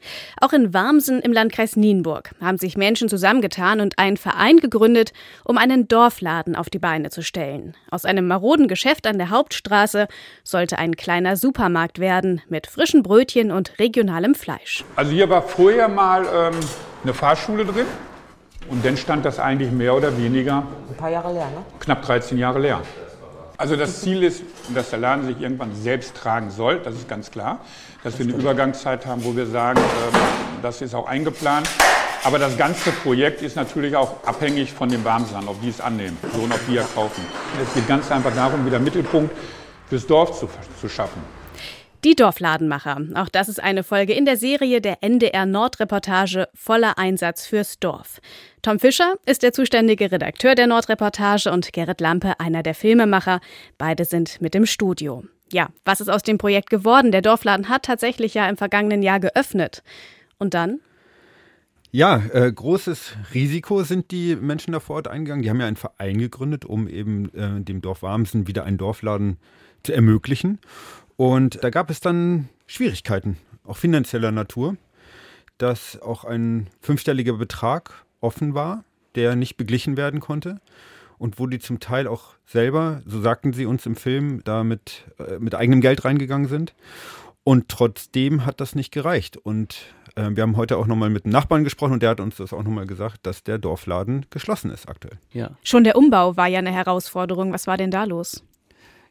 Auch 0.43 0.53
in 0.53 0.75
Warmsen 0.75 1.21
im 1.23 1.33
Landkreis 1.33 1.75
Nienburg 1.75 2.33
haben 2.43 2.59
sich 2.59 2.77
Menschen 2.77 3.09
zusammengetan 3.09 3.81
und 3.81 3.99
einen 3.99 4.19
Verein 4.19 4.59
gegründet, 4.59 5.15
um 5.43 5.57
einen 5.57 5.89
Dorfladen 5.89 6.55
auf 6.55 6.69
die 6.69 6.79
Beine 6.79 7.09
zu 7.09 7.23
stellen. 7.23 7.75
Aus 7.91 8.05
einem 8.05 8.27
maroden 8.27 8.69
Geschäft 8.69 9.07
an 9.07 9.17
der 9.17 9.31
Hauptstraße 9.31 10.09
sollte 10.45 10.77
ein 10.79 10.97
kleiner 10.97 11.39
Supermarkt 11.39 11.99
werden 11.99 12.43
mit 12.51 12.67
frischen 12.67 13.03
Brötchen 13.03 13.53
und 13.53 13.79
regionalem 13.79 14.35
Fleisch. 14.35 14.85
Also 14.97 15.13
hier 15.13 15.31
war 15.31 15.41
vorher 15.41 15.89
mal 15.89 16.27
ähm, 16.27 16.61
eine 17.03 17.15
Fahrschule 17.15 17.65
drin. 17.65 17.87
Und 18.69 18.85
dann 18.85 18.97
stand 18.97 19.25
das 19.25 19.39
eigentlich 19.39 19.71
mehr 19.71 19.95
oder 19.95 20.17
weniger 20.19 20.65
ein 20.89 20.97
paar 20.97 21.11
Jahre 21.11 21.33
leer, 21.33 21.47
ne? 21.47 21.65
knapp 21.81 22.03
13 22.03 22.39
Jahre 22.39 22.59
leer. 22.59 22.81
Also 23.59 23.77
das 23.77 24.03
Ziel 24.03 24.23
ist, 24.23 24.43
dass 24.75 24.91
der 24.91 24.99
Laden 24.99 25.27
sich 25.27 25.41
irgendwann 25.41 25.75
selbst 25.75 26.15
tragen 26.15 26.51
soll, 26.51 26.81
das 26.81 26.95
ist 26.95 27.09
ganz 27.09 27.31
klar. 27.31 27.61
Dass 28.05 28.19
wir 28.19 28.27
eine 28.27 28.35
Übergangszeit 28.35 29.07
haben, 29.07 29.25
wo 29.25 29.35
wir 29.35 29.47
sagen, 29.47 29.79
äh, 29.79 30.19
das 30.63 30.83
ist 30.83 30.95
auch 30.95 31.07
eingeplant. 31.07 31.69
Aber 32.25 32.39
das 32.39 32.57
ganze 32.57 32.91
Projekt 32.91 33.41
ist 33.43 33.57
natürlich 33.57 33.95
auch 33.95 34.25
abhängig 34.27 34.73
von 34.73 34.89
den 34.89 35.03
Barmsern, 35.03 35.47
ob 35.47 35.61
die 35.61 35.69
es 35.69 35.81
annehmen, 35.81 36.19
so 36.35 36.41
und 36.41 36.53
ob 36.53 36.61
die 36.67 36.75
ja 36.75 36.83
kaufen. 36.95 37.25
Es 37.63 37.73
geht 37.73 37.87
ganz 37.87 38.11
einfach 38.11 38.35
darum, 38.35 38.67
wieder 38.67 38.81
Mittelpunkt 38.81 39.35
fürs 39.89 40.07
Dorf 40.07 40.39
zu, 40.39 40.49
zu 40.81 40.89
schaffen. 40.89 41.23
Die 42.07 42.15
Dorfladenmacher. 42.15 43.01
Auch 43.15 43.29
das 43.29 43.49
ist 43.49 43.61
eine 43.61 43.83
Folge 43.83 44.13
in 44.13 44.27
der 44.27 44.37
Serie 44.37 44.81
der 44.81 45.03
NDR 45.03 45.45
Nordreportage 45.45 46.47
voller 46.55 46.99
Einsatz 46.99 47.47
fürs 47.47 47.81
Dorf. 47.81 48.21
Tom 48.63 48.79
Fischer 48.79 49.17
ist 49.27 49.43
der 49.43 49.53
zuständige 49.53 50.13
Redakteur 50.13 50.55
der 50.55 50.69
Nordreportage 50.69 51.51
und 51.51 51.73
Gerrit 51.73 52.01
Lampe 52.01 52.39
einer 52.39 52.63
der 52.63 52.77
Filmemacher. 52.77 53.41
Beide 53.77 54.05
sind 54.05 54.41
mit 54.41 54.55
im 54.55 54.67
Studio. 54.67 55.25
Ja, 55.53 55.71
was 55.85 56.01
ist 56.01 56.09
aus 56.09 56.23
dem 56.23 56.39
Projekt 56.39 56.71
geworden? 56.71 57.11
Der 57.11 57.23
Dorfladen 57.23 57.69
hat 57.69 57.87
tatsächlich 57.87 58.35
ja 58.35 58.49
im 58.49 58.57
vergangenen 58.57 59.03
Jahr 59.03 59.19
geöffnet. 59.19 59.83
Und 60.39 60.55
dann? 60.55 60.79
Ja, 61.91 62.23
äh, 62.33 62.53
großes 62.53 63.17
Risiko 63.35 63.83
sind 63.83 64.13
die 64.13 64.37
Menschen 64.37 64.75
da 64.75 64.79
vor 64.79 64.95
Ort 64.95 65.09
eingegangen. 65.09 65.43
Die 65.43 65.51
haben 65.51 65.59
ja 65.59 65.67
einen 65.67 65.75
Verein 65.75 66.19
gegründet, 66.19 66.65
um 66.65 66.87
eben 66.87 67.35
äh, 67.35 67.61
dem 67.63 67.81
Dorf 67.81 68.03
Warmsen 68.03 68.47
wieder 68.47 68.63
einen 68.63 68.79
Dorfladen 68.79 69.39
zu 69.83 69.93
ermöglichen. 69.93 70.61
Und 71.17 71.63
da 71.63 71.71
gab 71.71 71.91
es 71.91 72.01
dann 72.01 72.49
Schwierigkeiten, 72.67 73.39
auch 73.65 73.77
finanzieller 73.77 74.33
Natur, 74.33 74.77
dass 75.59 76.01
auch 76.03 76.25
ein 76.25 76.69
fünfstelliger 76.81 77.35
Betrag 77.35 78.05
offen 78.21 78.55
war, 78.55 78.85
der 79.15 79.37
nicht 79.37 79.57
beglichen 79.57 79.97
werden 79.97 80.21
konnte 80.21 80.61
und 81.19 81.39
wo 81.39 81.47
die 81.47 81.59
zum 81.59 81.81
Teil 81.81 82.07
auch 82.07 82.35
selber, 82.45 83.03
so 83.07 83.21
sagten 83.21 83.53
sie 83.53 83.67
uns 83.67 83.87
im 83.87 83.97
Film, 83.97 84.43
da 84.45 84.65
mit, 84.65 85.05
äh, 85.19 85.39
mit 85.39 85.55
eigenem 85.55 85.81
Geld 85.81 86.05
reingegangen 86.05 86.49
sind. 86.49 86.75
Und 87.43 87.69
trotzdem 87.69 88.45
hat 88.45 88.61
das 88.61 88.75
nicht 88.75 88.93
gereicht. 88.93 89.37
Und 89.37 89.77
äh, 90.17 90.31
wir 90.31 90.43
haben 90.43 90.57
heute 90.57 90.77
auch 90.77 90.87
nochmal 90.87 91.11
mit 91.11 91.25
einem 91.25 91.33
Nachbarn 91.33 91.65
gesprochen 91.65 91.93
und 91.93 92.03
der 92.03 92.11
hat 92.11 92.21
uns 92.21 92.37
das 92.37 92.53
auch 92.53 92.63
nochmal 92.63 92.87
gesagt, 92.87 93.21
dass 93.23 93.45
der 93.45 93.59
Dorfladen 93.59 94.27
geschlossen 94.31 94.71
ist 94.71 94.89
aktuell. 94.89 95.19
Ja. 95.33 95.53
Schon 95.63 95.85
der 95.85 95.97
Umbau 95.97 96.37
war 96.37 96.49
ja 96.49 96.59
eine 96.59 96.73
Herausforderung. 96.73 97.53
Was 97.53 97.67
war 97.67 97.77
denn 97.77 97.91
da 97.91 98.05
los? 98.05 98.43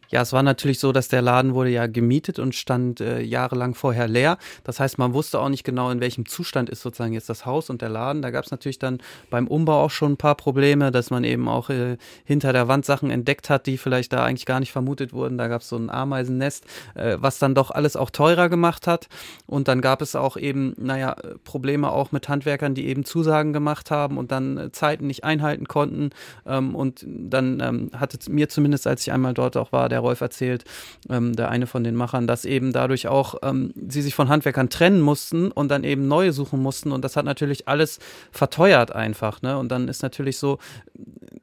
Ja, 0.09 0.21
es 0.21 0.33
war 0.33 0.43
natürlich 0.43 0.79
so, 0.79 0.91
dass 0.91 1.07
der 1.07 1.21
Laden 1.21 1.53
wurde 1.53 1.69
ja 1.69 1.87
gemietet 1.87 2.39
und 2.39 2.55
stand 2.55 3.01
äh, 3.01 3.21
jahrelang 3.21 3.73
vorher 3.73 4.07
leer. 4.07 4.37
Das 4.63 4.79
heißt, 4.79 4.97
man 4.97 5.13
wusste 5.13 5.39
auch 5.39 5.49
nicht 5.49 5.63
genau, 5.63 5.89
in 5.89 5.99
welchem 5.99 6.25
Zustand 6.25 6.69
ist 6.69 6.81
sozusagen 6.81 7.13
jetzt 7.13 7.29
das 7.29 7.45
Haus 7.45 7.69
und 7.69 7.81
der 7.81 7.89
Laden. 7.89 8.21
Da 8.21 8.29
gab 8.29 8.45
es 8.45 8.51
natürlich 8.51 8.79
dann 8.79 8.99
beim 9.29 9.47
Umbau 9.47 9.83
auch 9.83 9.91
schon 9.91 10.13
ein 10.13 10.17
paar 10.17 10.35
Probleme, 10.35 10.91
dass 10.91 11.09
man 11.09 11.23
eben 11.23 11.47
auch 11.47 11.69
äh, 11.69 11.97
hinter 12.23 12.53
der 12.53 12.67
Wand 12.67 12.85
Sachen 12.85 13.09
entdeckt 13.09 13.49
hat, 13.49 13.65
die 13.65 13.77
vielleicht 13.77 14.13
da 14.13 14.23
eigentlich 14.23 14.45
gar 14.45 14.59
nicht 14.59 14.71
vermutet 14.71 15.13
wurden. 15.13 15.37
Da 15.37 15.47
gab 15.47 15.61
es 15.61 15.69
so 15.69 15.77
ein 15.77 15.89
Ameisennest, 15.89 16.65
äh, 16.93 17.17
was 17.19 17.39
dann 17.39 17.55
doch 17.55 17.71
alles 17.71 17.95
auch 17.95 18.09
teurer 18.09 18.49
gemacht 18.49 18.87
hat. 18.87 19.07
Und 19.47 19.67
dann 19.67 19.81
gab 19.81 20.01
es 20.01 20.15
auch 20.15 20.37
eben, 20.37 20.73
naja, 20.77 21.15
Probleme 21.43 21.91
auch 21.91 22.11
mit 22.11 22.29
Handwerkern, 22.29 22.75
die 22.75 22.87
eben 22.87 23.05
Zusagen 23.05 23.53
gemacht 23.53 23.91
haben 23.91 24.17
und 24.17 24.31
dann 24.31 24.57
äh, 24.57 24.71
Zeiten 24.71 25.07
nicht 25.07 25.23
einhalten 25.23 25.67
konnten. 25.67 26.11
Ähm, 26.45 26.75
und 26.75 27.05
dann 27.07 27.59
ähm, 27.59 27.91
hatte 27.97 28.19
mir 28.29 28.49
zumindest, 28.49 28.87
als 28.87 29.01
ich 29.01 29.11
einmal 29.11 29.33
dort 29.33 29.57
auch 29.57 29.71
war, 29.71 29.89
der 29.95 30.01
Rolf 30.01 30.21
erzählt, 30.21 30.65
ähm, 31.09 31.35
der 31.35 31.49
eine 31.49 31.67
von 31.67 31.83
den 31.83 31.95
Machern, 31.95 32.27
dass 32.27 32.43
eben 32.45 32.73
dadurch 32.73 33.07
auch 33.07 33.35
ähm, 33.43 33.73
sie 33.87 34.01
sich 34.01 34.13
von 34.13 34.27
Handwerkern 34.27 34.69
trennen 34.69 35.01
mussten 35.01 35.51
und 35.51 35.69
dann 35.69 35.83
eben 35.83 36.07
neue 36.07 36.33
suchen 36.33 36.61
mussten. 36.61 36.91
Und 36.91 37.03
das 37.05 37.15
hat 37.15 37.25
natürlich 37.25 37.67
alles 37.67 37.99
verteuert 38.31 38.91
einfach. 38.93 39.41
Ne? 39.41 39.57
Und 39.57 39.69
dann 39.69 39.87
ist 39.87 40.03
natürlich 40.03 40.37
so, 40.37 40.59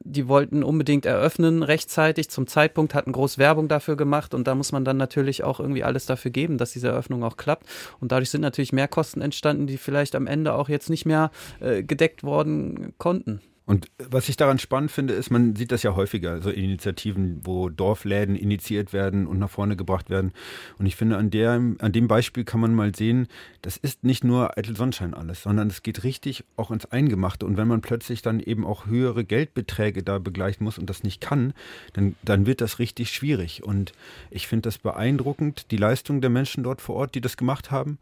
die 0.03 0.27
wollten 0.27 0.63
unbedingt 0.63 1.05
eröffnen 1.05 1.63
rechtzeitig 1.63 2.29
zum 2.29 2.45
Zeitpunkt, 2.45 2.93
hatten 2.93 3.11
groß 3.11 3.37
Werbung 3.37 3.67
dafür 3.67 3.95
gemacht 3.95 4.33
und 4.33 4.47
da 4.47 4.53
muss 4.53 4.71
man 4.71 4.85
dann 4.85 4.97
natürlich 4.97 5.43
auch 5.43 5.59
irgendwie 5.59 5.83
alles 5.83 6.05
dafür 6.05 6.29
geben, 6.29 6.57
dass 6.57 6.73
diese 6.73 6.89
Eröffnung 6.89 7.23
auch 7.23 7.37
klappt. 7.37 7.65
Und 7.99 8.11
dadurch 8.11 8.29
sind 8.29 8.41
natürlich 8.41 8.73
mehr 8.73 8.87
Kosten 8.87 9.21
entstanden, 9.21 9.65
die 9.65 9.77
vielleicht 9.77 10.15
am 10.15 10.27
Ende 10.27 10.53
auch 10.53 10.69
jetzt 10.69 10.89
nicht 10.89 11.05
mehr 11.05 11.31
äh, 11.59 11.83
gedeckt 11.83 12.23
worden 12.23 12.93
konnten. 12.97 13.41
Und 13.65 13.87
was 13.97 14.27
ich 14.27 14.35
daran 14.35 14.59
spannend 14.59 14.91
finde, 14.91 15.13
ist, 15.13 15.31
man 15.31 15.55
sieht 15.55 15.71
das 15.71 15.83
ja 15.83 15.95
häufiger, 15.95 16.41
so 16.41 16.49
Initiativen, 16.49 17.39
wo 17.43 17.69
Dorfläden 17.69 18.35
initiiert 18.35 18.91
werden 18.91 19.25
und 19.25 19.39
nach 19.39 19.49
vorne 19.49 19.77
gebracht 19.77 20.09
werden. 20.09 20.33
Und 20.77 20.85
ich 20.85 20.97
finde, 20.97 21.17
an, 21.17 21.29
der, 21.29 21.53
an 21.53 21.91
dem 21.93 22.09
Beispiel 22.09 22.43
kann 22.43 22.59
man 22.59 22.75
mal 22.75 22.93
sehen, 22.93 23.27
das 23.61 23.77
ist 23.77 24.03
nicht 24.03 24.25
nur 24.25 24.57
eitel 24.57 24.75
Sonnenschein 24.75 25.13
alles, 25.13 25.43
sondern 25.43 25.69
es 25.69 25.81
geht 25.81 26.03
richtig 26.03 26.43
auch 26.57 26.71
ins 26.71 26.85
Eingemachte. 26.87 27.45
Und 27.45 27.55
wenn 27.55 27.69
man 27.69 27.79
plötzlich 27.79 28.21
dann 28.21 28.41
eben 28.41 28.65
auch 28.65 28.85
höhere 28.85 29.23
Geldbeträge 29.23 30.03
da 30.03 30.19
begleichen 30.19 30.65
muss 30.65 30.77
und 30.77 30.89
das 30.89 31.03
nicht 31.03 31.21
kann, 31.21 31.53
dann, 31.93 32.17
dann 32.21 32.45
wird 32.45 32.59
das 32.59 32.79
richtig 32.79 33.11
schwierig. 33.11 33.63
Und 33.63 33.93
ich 34.29 34.47
finde 34.47 34.67
das 34.67 34.77
beeindruckend, 34.77 35.71
die 35.71 35.77
Leistung 35.77 36.19
der 36.19 36.29
Menschen 36.29 36.63
dort 36.63 36.81
vor 36.81 36.95
Ort, 36.95 37.15
die 37.15 37.21
das 37.21 37.37
gemacht 37.37 37.71
haben. 37.71 37.97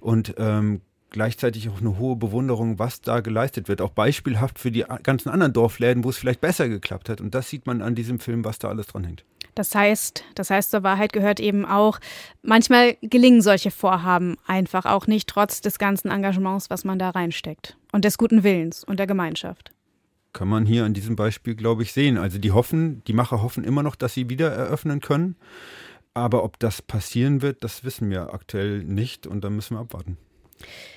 Und 0.00 0.34
ähm, 0.36 0.82
gleichzeitig 1.10 1.68
auch 1.68 1.80
eine 1.80 1.98
hohe 1.98 2.16
Bewunderung, 2.16 2.78
was 2.78 3.00
da 3.00 3.20
geleistet 3.20 3.68
wird. 3.68 3.80
Auch 3.80 3.90
beispielhaft 3.90 4.58
für 4.58 4.70
die 4.70 4.84
ganzen 5.02 5.28
anderen 5.28 5.52
Dorfläden, 5.52 6.04
wo 6.04 6.10
es 6.10 6.18
vielleicht 6.18 6.40
besser 6.40 6.68
geklappt 6.68 7.08
hat. 7.08 7.20
Und 7.20 7.34
das 7.34 7.48
sieht 7.48 7.66
man 7.66 7.82
an 7.82 7.94
diesem 7.94 8.18
Film, 8.18 8.44
was 8.44 8.58
da 8.58 8.68
alles 8.68 8.86
dran 8.86 9.04
hängt. 9.04 9.24
Das 9.56 9.74
heißt, 9.74 10.22
das 10.34 10.50
heißt, 10.50 10.70
zur 10.70 10.82
Wahrheit 10.82 11.14
gehört 11.14 11.40
eben 11.40 11.64
auch, 11.64 11.98
manchmal 12.42 12.98
gelingen 13.00 13.40
solche 13.40 13.70
Vorhaben 13.70 14.36
einfach 14.46 14.84
auch 14.84 15.06
nicht, 15.06 15.28
trotz 15.28 15.62
des 15.62 15.78
ganzen 15.78 16.10
Engagements, 16.10 16.68
was 16.68 16.84
man 16.84 16.98
da 16.98 17.10
reinsteckt. 17.10 17.78
Und 17.90 18.04
des 18.04 18.18
guten 18.18 18.44
Willens 18.44 18.84
und 18.84 18.98
der 18.98 19.06
Gemeinschaft. 19.06 19.72
Kann 20.34 20.48
man 20.48 20.66
hier 20.66 20.84
an 20.84 20.92
diesem 20.92 21.16
Beispiel, 21.16 21.54
glaube 21.54 21.82
ich, 21.82 21.94
sehen. 21.94 22.18
Also 22.18 22.38
die 22.38 22.52
hoffen, 22.52 23.02
die 23.06 23.14
Macher 23.14 23.40
hoffen 23.40 23.64
immer 23.64 23.82
noch, 23.82 23.96
dass 23.96 24.12
sie 24.12 24.28
wieder 24.28 24.52
eröffnen 24.52 25.00
können. 25.00 25.36
Aber 26.12 26.44
ob 26.44 26.58
das 26.58 26.82
passieren 26.82 27.40
wird, 27.40 27.64
das 27.64 27.82
wissen 27.82 28.10
wir 28.10 28.34
aktuell 28.34 28.84
nicht 28.84 29.26
und 29.26 29.42
da 29.42 29.48
müssen 29.48 29.76
wir 29.76 29.80
abwarten. 29.80 30.18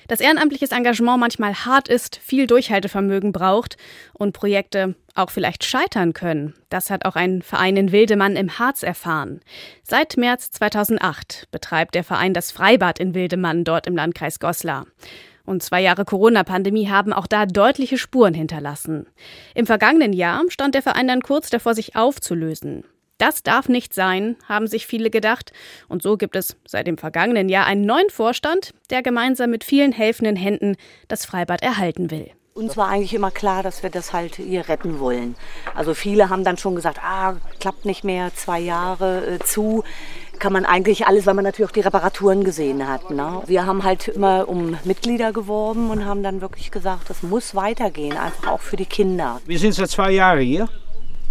Dass 0.08 0.20
ehrenamtliches 0.20 0.72
Engagement 0.72 1.20
manchmal 1.20 1.54
hart 1.54 1.88
ist, 1.88 2.16
viel 2.16 2.46
Durchhaltevermögen 2.46 3.32
braucht 3.32 3.76
und 4.12 4.32
Projekte 4.32 4.94
auch 5.14 5.30
vielleicht 5.30 5.64
scheitern 5.64 6.12
können, 6.12 6.54
das 6.68 6.90
hat 6.90 7.04
auch 7.04 7.16
ein 7.16 7.42
Verein 7.42 7.76
in 7.76 7.92
Wildemann 7.92 8.36
im 8.36 8.58
Harz 8.58 8.82
erfahren. 8.82 9.40
Seit 9.82 10.16
März 10.16 10.50
2008 10.50 11.48
betreibt 11.50 11.94
der 11.94 12.04
Verein 12.04 12.34
das 12.34 12.50
Freibad 12.52 12.98
in 12.98 13.14
Wildemann 13.14 13.64
dort 13.64 13.86
im 13.86 13.96
Landkreis 13.96 14.40
Goslar. 14.40 14.86
Und 15.44 15.62
zwei 15.62 15.80
Jahre 15.80 16.04
Corona-Pandemie 16.04 16.88
haben 16.88 17.12
auch 17.12 17.26
da 17.26 17.46
deutliche 17.46 17.98
Spuren 17.98 18.34
hinterlassen. 18.34 19.06
Im 19.54 19.66
vergangenen 19.66 20.12
Jahr 20.12 20.42
stand 20.48 20.74
der 20.74 20.82
Verein 20.82 21.08
dann 21.08 21.22
kurz 21.22 21.50
davor, 21.50 21.74
sich 21.74 21.96
aufzulösen. 21.96 22.84
Das 23.20 23.42
darf 23.42 23.68
nicht 23.68 23.92
sein, 23.92 24.36
haben 24.48 24.66
sich 24.66 24.86
viele 24.86 25.10
gedacht. 25.10 25.52
Und 25.88 26.02
so 26.02 26.16
gibt 26.16 26.36
es 26.36 26.56
seit 26.66 26.86
dem 26.86 26.96
vergangenen 26.96 27.50
Jahr 27.50 27.66
einen 27.66 27.84
neuen 27.84 28.08
Vorstand, 28.08 28.72
der 28.88 29.02
gemeinsam 29.02 29.50
mit 29.50 29.62
vielen 29.62 29.92
helfenden 29.92 30.36
Händen 30.36 30.76
das 31.06 31.26
Freibad 31.26 31.62
erhalten 31.62 32.10
will. 32.10 32.30
Uns 32.54 32.78
war 32.78 32.88
eigentlich 32.88 33.12
immer 33.12 33.30
klar, 33.30 33.62
dass 33.62 33.82
wir 33.82 33.90
das 33.90 34.14
halt 34.14 34.36
hier 34.36 34.70
retten 34.70 35.00
wollen. 35.00 35.34
Also 35.74 35.92
viele 35.92 36.30
haben 36.30 36.44
dann 36.44 36.56
schon 36.56 36.74
gesagt, 36.74 36.98
ah, 37.02 37.36
klappt 37.60 37.84
nicht 37.84 38.04
mehr, 38.04 38.34
zwei 38.34 38.58
Jahre 38.58 39.34
äh, 39.34 39.38
zu. 39.38 39.84
Kann 40.38 40.54
man 40.54 40.64
eigentlich 40.64 41.06
alles, 41.06 41.26
weil 41.26 41.34
man 41.34 41.44
natürlich 41.44 41.68
auch 41.68 41.74
die 41.74 41.80
Reparaturen 41.80 42.42
gesehen 42.42 42.88
hat. 42.88 43.10
Ne? 43.10 43.42
Wir 43.46 43.66
haben 43.66 43.84
halt 43.84 44.08
immer 44.08 44.48
um 44.48 44.78
Mitglieder 44.84 45.34
geworben 45.34 45.90
und 45.90 46.06
haben 46.06 46.22
dann 46.22 46.40
wirklich 46.40 46.70
gesagt, 46.70 47.10
das 47.10 47.22
muss 47.22 47.54
weitergehen, 47.54 48.16
einfach 48.16 48.48
auch 48.48 48.60
für 48.60 48.76
die 48.76 48.86
Kinder. 48.86 49.42
Wir 49.44 49.58
sind 49.58 49.74
seit 49.74 49.90
zwei 49.90 50.12
Jahren 50.12 50.40
hier 50.40 50.68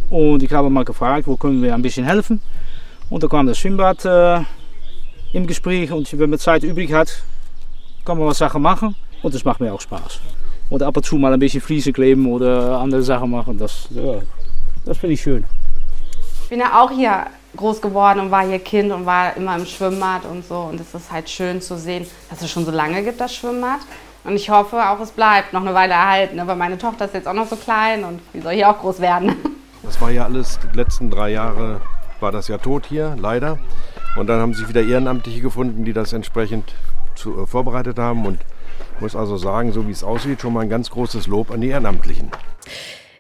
und 0.09 0.43
ich 0.43 0.51
habe 0.51 0.69
mal 0.69 0.85
gefragt, 0.85 1.27
wo 1.27 1.35
können 1.35 1.61
wir 1.61 1.73
ein 1.73 1.81
bisschen 1.81 2.05
helfen. 2.05 2.41
Und 3.09 3.23
da 3.23 3.27
kam 3.27 3.47
das 3.47 3.57
Schwimmbad 3.57 4.05
äh, 4.05 4.41
im 5.33 5.45
Gespräch 5.47 5.91
und 5.91 6.17
wenn 6.17 6.29
man 6.29 6.39
Zeit 6.39 6.63
übrig 6.63 6.91
hat, 6.93 7.23
kann 8.05 8.17
man 8.17 8.27
was 8.27 8.37
Sachen 8.37 8.61
machen. 8.61 8.95
Und 9.21 9.33
das 9.33 9.43
macht 9.43 9.59
mir 9.59 9.73
auch 9.73 9.81
Spaß. 9.81 10.19
Und 10.69 10.83
ab 10.83 10.95
und 10.95 11.03
zu 11.03 11.17
mal 11.17 11.33
ein 11.33 11.39
bisschen 11.39 11.61
Fliesen 11.61 11.93
kleben 11.93 12.31
oder 12.31 12.79
andere 12.79 13.01
Sachen 13.01 13.31
machen, 13.31 13.57
das, 13.57 13.87
ja, 13.89 14.21
das 14.85 14.97
finde 14.97 15.15
ich 15.15 15.21
schön. 15.21 15.43
Ich 16.43 16.49
bin 16.49 16.59
ja 16.59 16.81
auch 16.81 16.91
hier 16.91 17.27
groß 17.55 17.81
geworden 17.81 18.19
und 18.19 18.31
war 18.31 18.45
hier 18.47 18.59
Kind 18.59 18.91
und 18.91 19.05
war 19.05 19.35
immer 19.35 19.55
im 19.55 19.65
Schwimmbad 19.65 20.25
und 20.25 20.45
so. 20.45 20.55
Und 20.55 20.79
es 20.79 20.93
ist 20.93 21.11
halt 21.11 21.29
schön 21.29 21.61
zu 21.61 21.77
sehen, 21.77 22.05
dass 22.29 22.41
es 22.41 22.49
schon 22.49 22.65
so 22.65 22.71
lange 22.71 23.03
gibt, 23.03 23.19
das 23.19 23.35
Schwimmbad. 23.35 23.79
Und 24.23 24.35
ich 24.35 24.49
hoffe 24.49 24.77
auch, 24.77 24.99
es 24.99 25.11
bleibt 25.11 25.53
noch 25.53 25.61
eine 25.61 25.73
Weile 25.73 25.93
erhalten, 25.93 26.39
weil 26.45 26.55
meine 26.55 26.77
Tochter 26.77 27.05
ist 27.05 27.13
jetzt 27.13 27.27
auch 27.27 27.33
noch 27.33 27.47
so 27.47 27.55
klein 27.55 28.03
und 28.03 28.19
die 28.33 28.41
soll 28.41 28.53
hier 28.53 28.69
auch 28.69 28.79
groß 28.79 28.99
werden. 28.99 29.35
Das 29.83 30.01
war 30.01 30.11
ja 30.11 30.25
alles, 30.25 30.59
die 30.59 30.77
letzten 30.77 31.09
drei 31.09 31.31
Jahre 31.31 31.81
war 32.19 32.31
das 32.31 32.47
ja 32.47 32.57
tot 32.57 32.85
hier, 32.85 33.15
leider. 33.19 33.59
Und 34.17 34.27
dann 34.27 34.39
haben 34.39 34.53
sich 34.53 34.67
wieder 34.67 34.83
Ehrenamtliche 34.83 35.41
gefunden, 35.41 35.85
die 35.85 35.93
das 35.93 36.13
entsprechend 36.13 36.73
zu, 37.15 37.43
äh, 37.43 37.47
vorbereitet 37.47 37.97
haben. 37.97 38.25
Und 38.25 38.39
ich 38.95 39.01
muss 39.01 39.15
also 39.15 39.37
sagen, 39.37 39.71
so 39.71 39.87
wie 39.87 39.91
es 39.91 40.03
aussieht, 40.03 40.41
schon 40.41 40.53
mal 40.53 40.61
ein 40.61 40.69
ganz 40.69 40.89
großes 40.89 41.27
Lob 41.27 41.51
an 41.51 41.61
die 41.61 41.69
Ehrenamtlichen. 41.69 42.29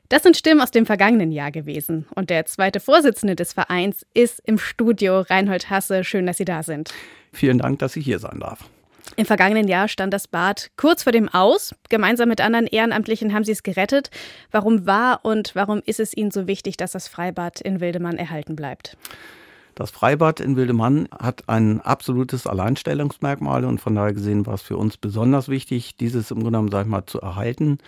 Das 0.09 0.23
sind 0.23 0.35
Stimmen 0.35 0.59
aus 0.59 0.71
dem 0.71 0.85
vergangenen 0.85 1.31
Jahr 1.31 1.51
gewesen. 1.51 2.07
Und 2.15 2.31
der 2.31 2.45
zweite 2.45 2.79
Vorsitzende 2.79 3.35
des 3.35 3.53
Vereins 3.53 4.05
ist 4.13 4.41
im 4.43 4.57
Studio, 4.57 5.21
Reinhold 5.21 5.69
Hasse. 5.69 6.03
Schön, 6.03 6.25
dass 6.25 6.37
Sie 6.37 6.45
da 6.45 6.63
sind. 6.63 6.91
Vielen 7.31 7.59
Dank, 7.59 7.79
dass 7.79 7.95
ich 7.95 8.05
hier 8.05 8.17
sein 8.17 8.39
darf. 8.39 8.65
Im 9.15 9.25
vergangenen 9.25 9.67
Jahr 9.67 9.87
stand 9.87 10.13
das 10.13 10.27
Bad 10.27 10.69
kurz 10.77 11.03
vor 11.03 11.11
dem 11.11 11.29
Aus. 11.29 11.75
Gemeinsam 11.89 12.29
mit 12.29 12.41
anderen 12.41 12.67
Ehrenamtlichen 12.67 13.33
haben 13.33 13.43
sie 13.43 13.51
es 13.51 13.63
gerettet. 13.63 14.09
Warum 14.51 14.85
war 14.85 15.19
und 15.23 15.55
warum 15.55 15.81
ist 15.85 15.99
es 15.99 16.15
Ihnen 16.15 16.31
so 16.31 16.47
wichtig, 16.47 16.77
dass 16.77 16.91
das 16.91 17.07
Freibad 17.07 17.59
in 17.61 17.79
Wildemann 17.79 18.17
erhalten 18.17 18.55
bleibt? 18.55 18.97
Das 19.75 19.91
Freibad 19.91 20.39
in 20.39 20.55
Wildemann 20.55 21.07
hat 21.17 21.47
ein 21.47 21.81
absolutes 21.81 22.47
Alleinstellungsmerkmal 22.47 23.65
und 23.65 23.79
von 23.79 23.95
daher 23.95 24.13
gesehen 24.13 24.45
war 24.45 24.55
es 24.55 24.61
für 24.61 24.77
uns 24.77 24.97
besonders 24.97 25.47
wichtig, 25.47 25.95
dieses 25.95 26.31
im 26.31 26.37
Grunde 26.37 26.51
genommen, 26.51 26.71
sag 26.71 26.83
ich 26.83 26.89
mal, 26.89 27.05
zu 27.05 27.21
erhalten 27.21 27.79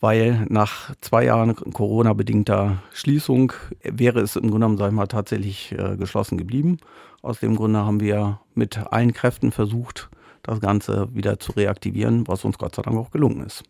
weil 0.00 0.46
nach 0.48 0.94
zwei 1.00 1.24
Jahren 1.24 1.54
Corona-bedingter 1.54 2.82
Schließung 2.92 3.52
wäre 3.82 4.20
es 4.20 4.36
im 4.36 4.42
Grunde 4.42 4.58
genommen, 4.58 4.78
sag 4.78 4.88
ich 4.88 4.94
mal, 4.94 5.06
tatsächlich 5.06 5.72
äh, 5.72 5.96
geschlossen 5.96 6.38
geblieben. 6.38 6.78
Aus 7.22 7.40
dem 7.40 7.56
Grunde 7.56 7.80
haben 7.80 8.00
wir 8.00 8.40
mit 8.54 8.78
allen 8.92 9.12
Kräften 9.12 9.50
versucht, 9.50 10.08
das 10.48 10.60
Ganze 10.60 11.08
wieder 11.12 11.38
zu 11.38 11.52
reaktivieren, 11.52 12.26
was 12.26 12.44
uns 12.44 12.58
Gott 12.58 12.74
sei 12.74 12.82
Dank 12.82 12.96
auch 12.96 13.10
gelungen 13.10 13.44
ist. 13.44 13.62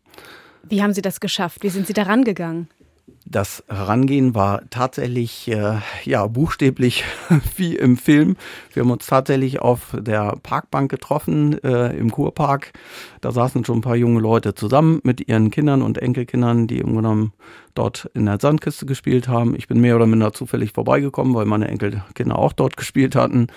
Wie 0.68 0.82
haben 0.82 0.92
Sie 0.92 1.02
das 1.02 1.20
geschafft? 1.20 1.62
Wie 1.62 1.68
sind 1.68 1.86
Sie 1.86 1.92
da 1.92 2.02
rangegangen? 2.02 2.68
Das 3.24 3.62
Herangehen 3.68 4.34
war 4.34 4.62
tatsächlich 4.70 5.48
äh, 5.48 5.78
ja 6.04 6.26
buchstäblich 6.26 7.04
wie 7.56 7.76
im 7.76 7.96
Film. 7.96 8.36
Wir 8.72 8.82
haben 8.82 8.90
uns 8.90 9.06
tatsächlich 9.06 9.60
auf 9.60 9.94
der 9.98 10.36
Parkbank 10.42 10.90
getroffen 10.90 11.62
äh, 11.62 11.96
im 11.96 12.10
Kurpark. 12.10 12.72
Da 13.20 13.30
saßen 13.30 13.64
schon 13.64 13.78
ein 13.78 13.82
paar 13.82 13.96
junge 13.96 14.20
Leute 14.20 14.54
zusammen 14.54 15.00
mit 15.04 15.28
ihren 15.28 15.50
Kindern 15.50 15.82
und 15.82 15.98
Enkelkindern, 15.98 16.66
die 16.66 16.78
im 16.78 16.96
genommen 16.96 17.32
dort 17.74 18.10
in 18.14 18.26
der 18.26 18.38
Sandkiste 18.40 18.86
gespielt 18.86 19.28
haben. 19.28 19.54
Ich 19.54 19.68
bin 19.68 19.80
mehr 19.80 19.96
oder 19.96 20.06
minder 20.06 20.32
zufällig 20.32 20.72
vorbeigekommen, 20.72 21.34
weil 21.34 21.44
meine 21.44 21.68
Enkelkinder 21.68 22.38
auch 22.38 22.52
dort 22.52 22.76
gespielt 22.78 23.14
hatten. 23.14 23.48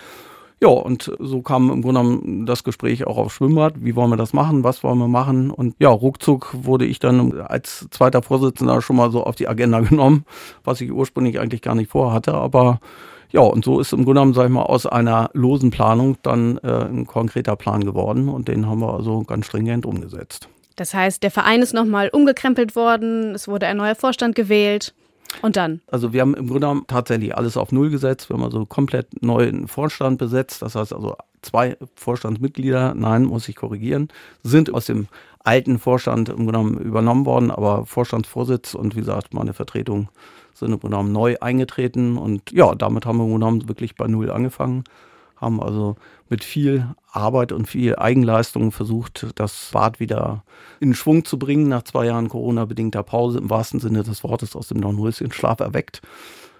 Ja, 0.64 0.70
und 0.70 1.12
so 1.18 1.41
kam 1.41 1.72
im 1.72 1.82
Grunde 1.82 2.01
genommen 2.01 2.45
das 2.45 2.64
Gespräch 2.64 3.07
auch 3.07 3.18
aufs 3.18 3.34
Schwimmbad. 3.34 3.74
Wie 3.80 3.95
wollen 3.95 4.12
wir 4.12 4.18
das 4.18 4.32
machen? 4.32 4.64
Was 4.64 4.84
wollen 4.84 4.99
wir 4.99 5.07
machen? 5.07 5.49
Und 5.49 5.76
ja, 5.80 5.89
ruckzuck 5.89 6.53
wurde 6.53 6.86
ich 6.86 6.99
dann 6.99 7.41
als 7.41 7.88
zweiter 7.89 8.22
Vorsitzender 8.22 8.80
schon 8.84 8.95
mal 8.95 9.09
so 9.09 9.24
auf 9.24 9.36
die 9.36 9.47
Agenda 9.47 9.80
genommen, 9.89 10.24
was 10.64 10.80
ich 10.82 10.91
ursprünglich 10.91 11.39
eigentlich 11.39 11.64
gar 11.64 11.74
nicht 11.74 11.89
vorhatte. 11.89 12.36
Aber 12.36 12.80
ja, 13.32 13.41
und 13.41 13.66
so 13.66 13.80
ist 13.80 13.91
im 13.91 14.05
Grunde 14.05 14.20
genommen, 14.20 14.34
sag 14.36 14.45
ich 14.45 14.51
mal, 14.51 14.62
aus 14.62 14.86
einer 14.86 15.32
losen 15.34 15.72
Planung 15.72 16.18
dann 16.22 16.59
äh, 16.59 16.86
ein 16.86 17.07
konkreter 17.07 17.55
Plan 17.55 17.84
geworden 17.84 18.30
und 18.30 18.47
den 18.47 18.68
haben 18.68 18.82
wir 18.82 18.93
also 18.93 19.24
ganz 19.24 19.47
stringent 19.47 19.88
umgesetzt. 19.88 20.47
Das 20.76 20.93
heißt, 20.93 21.24
der 21.24 21.32
Verein 21.32 21.64
ist 21.64 21.74
nochmal 21.74 22.09
umgekrempelt 22.09 22.76
worden, 22.76 23.34
es 23.34 23.47
wurde 23.47 23.66
ein 23.66 23.78
neuer 23.78 23.95
Vorstand 23.95 24.36
gewählt. 24.36 24.93
Und 25.42 25.56
dann? 25.56 25.82
Also 25.88 26.14
wir 26.14 26.22
haben 26.22 26.34
im 26.34 26.48
Grunde 26.48 26.62
genommen 26.62 26.86
tatsächlich 26.88 27.36
alles 27.36 27.58
auf 27.58 27.72
Null 27.72 27.90
gesetzt. 27.90 28.30
Wir 28.30 28.36
haben 28.36 28.44
also 28.44 28.66
komplett 28.66 29.24
neuen 29.24 29.68
Vorstand 29.68 30.18
besetzt. 30.18 30.62
Das 30.62 30.76
heißt 30.76 30.94
also 30.94 31.16
zwei 31.42 31.78
Vorstandsmitglieder, 31.96 32.94
nein, 32.96 33.26
muss 33.26 33.48
ich 33.50 33.56
korrigieren, 33.56 34.10
sind 34.44 34.74
aus 34.74 34.86
dem 34.86 35.08
alten 35.44 35.80
Vorstand 35.80 36.30
im 36.30 36.36
Grunde 36.36 36.52
genommen 36.52 36.78
übernommen 36.78 37.26
worden, 37.26 37.50
aber 37.50 37.86
Vorstandsvorsitz 37.86 38.76
und 38.76 38.96
wie 38.96 39.00
gesagt, 39.00 39.34
meine 39.34 39.54
Vertretung 39.54 40.10
sind 40.54 40.72
im 40.72 40.80
Grunde 40.80 40.96
genommen 40.96 41.12
neu 41.12 41.38
eingetreten. 41.40 42.18
Und 42.18 42.52
ja, 42.52 42.76
damit 42.76 43.06
haben 43.06 43.18
wir 43.18 43.24
im 43.24 43.32
Grunde 43.32 43.46
genommen 43.46 43.70
wirklich 43.70 43.96
bei 43.96 44.08
Null 44.08 44.30
angefangen 44.30 44.84
haben 45.42 45.62
also 45.62 45.96
mit 46.30 46.44
viel 46.44 46.88
Arbeit 47.12 47.52
und 47.52 47.68
viel 47.68 47.96
Eigenleistung 47.96 48.72
versucht, 48.72 49.28
das 49.36 49.72
Bad 49.74 50.00
wieder 50.00 50.44
in 50.80 50.94
Schwung 50.94 51.26
zu 51.26 51.38
bringen, 51.38 51.68
nach 51.68 51.84
zwei 51.84 52.06
Jahren 52.06 52.30
Corona-bedingter 52.30 53.04
Pause, 53.04 53.39
im 53.39 53.50
wahrsten 53.50 53.80
Sinne 53.80 54.04
des 54.04 54.24
Wortes 54.24 54.56
aus 54.56 54.68
dem 54.68 54.80
Dornröschen-Schlaf 54.80 55.60
erweckt. 55.60 56.02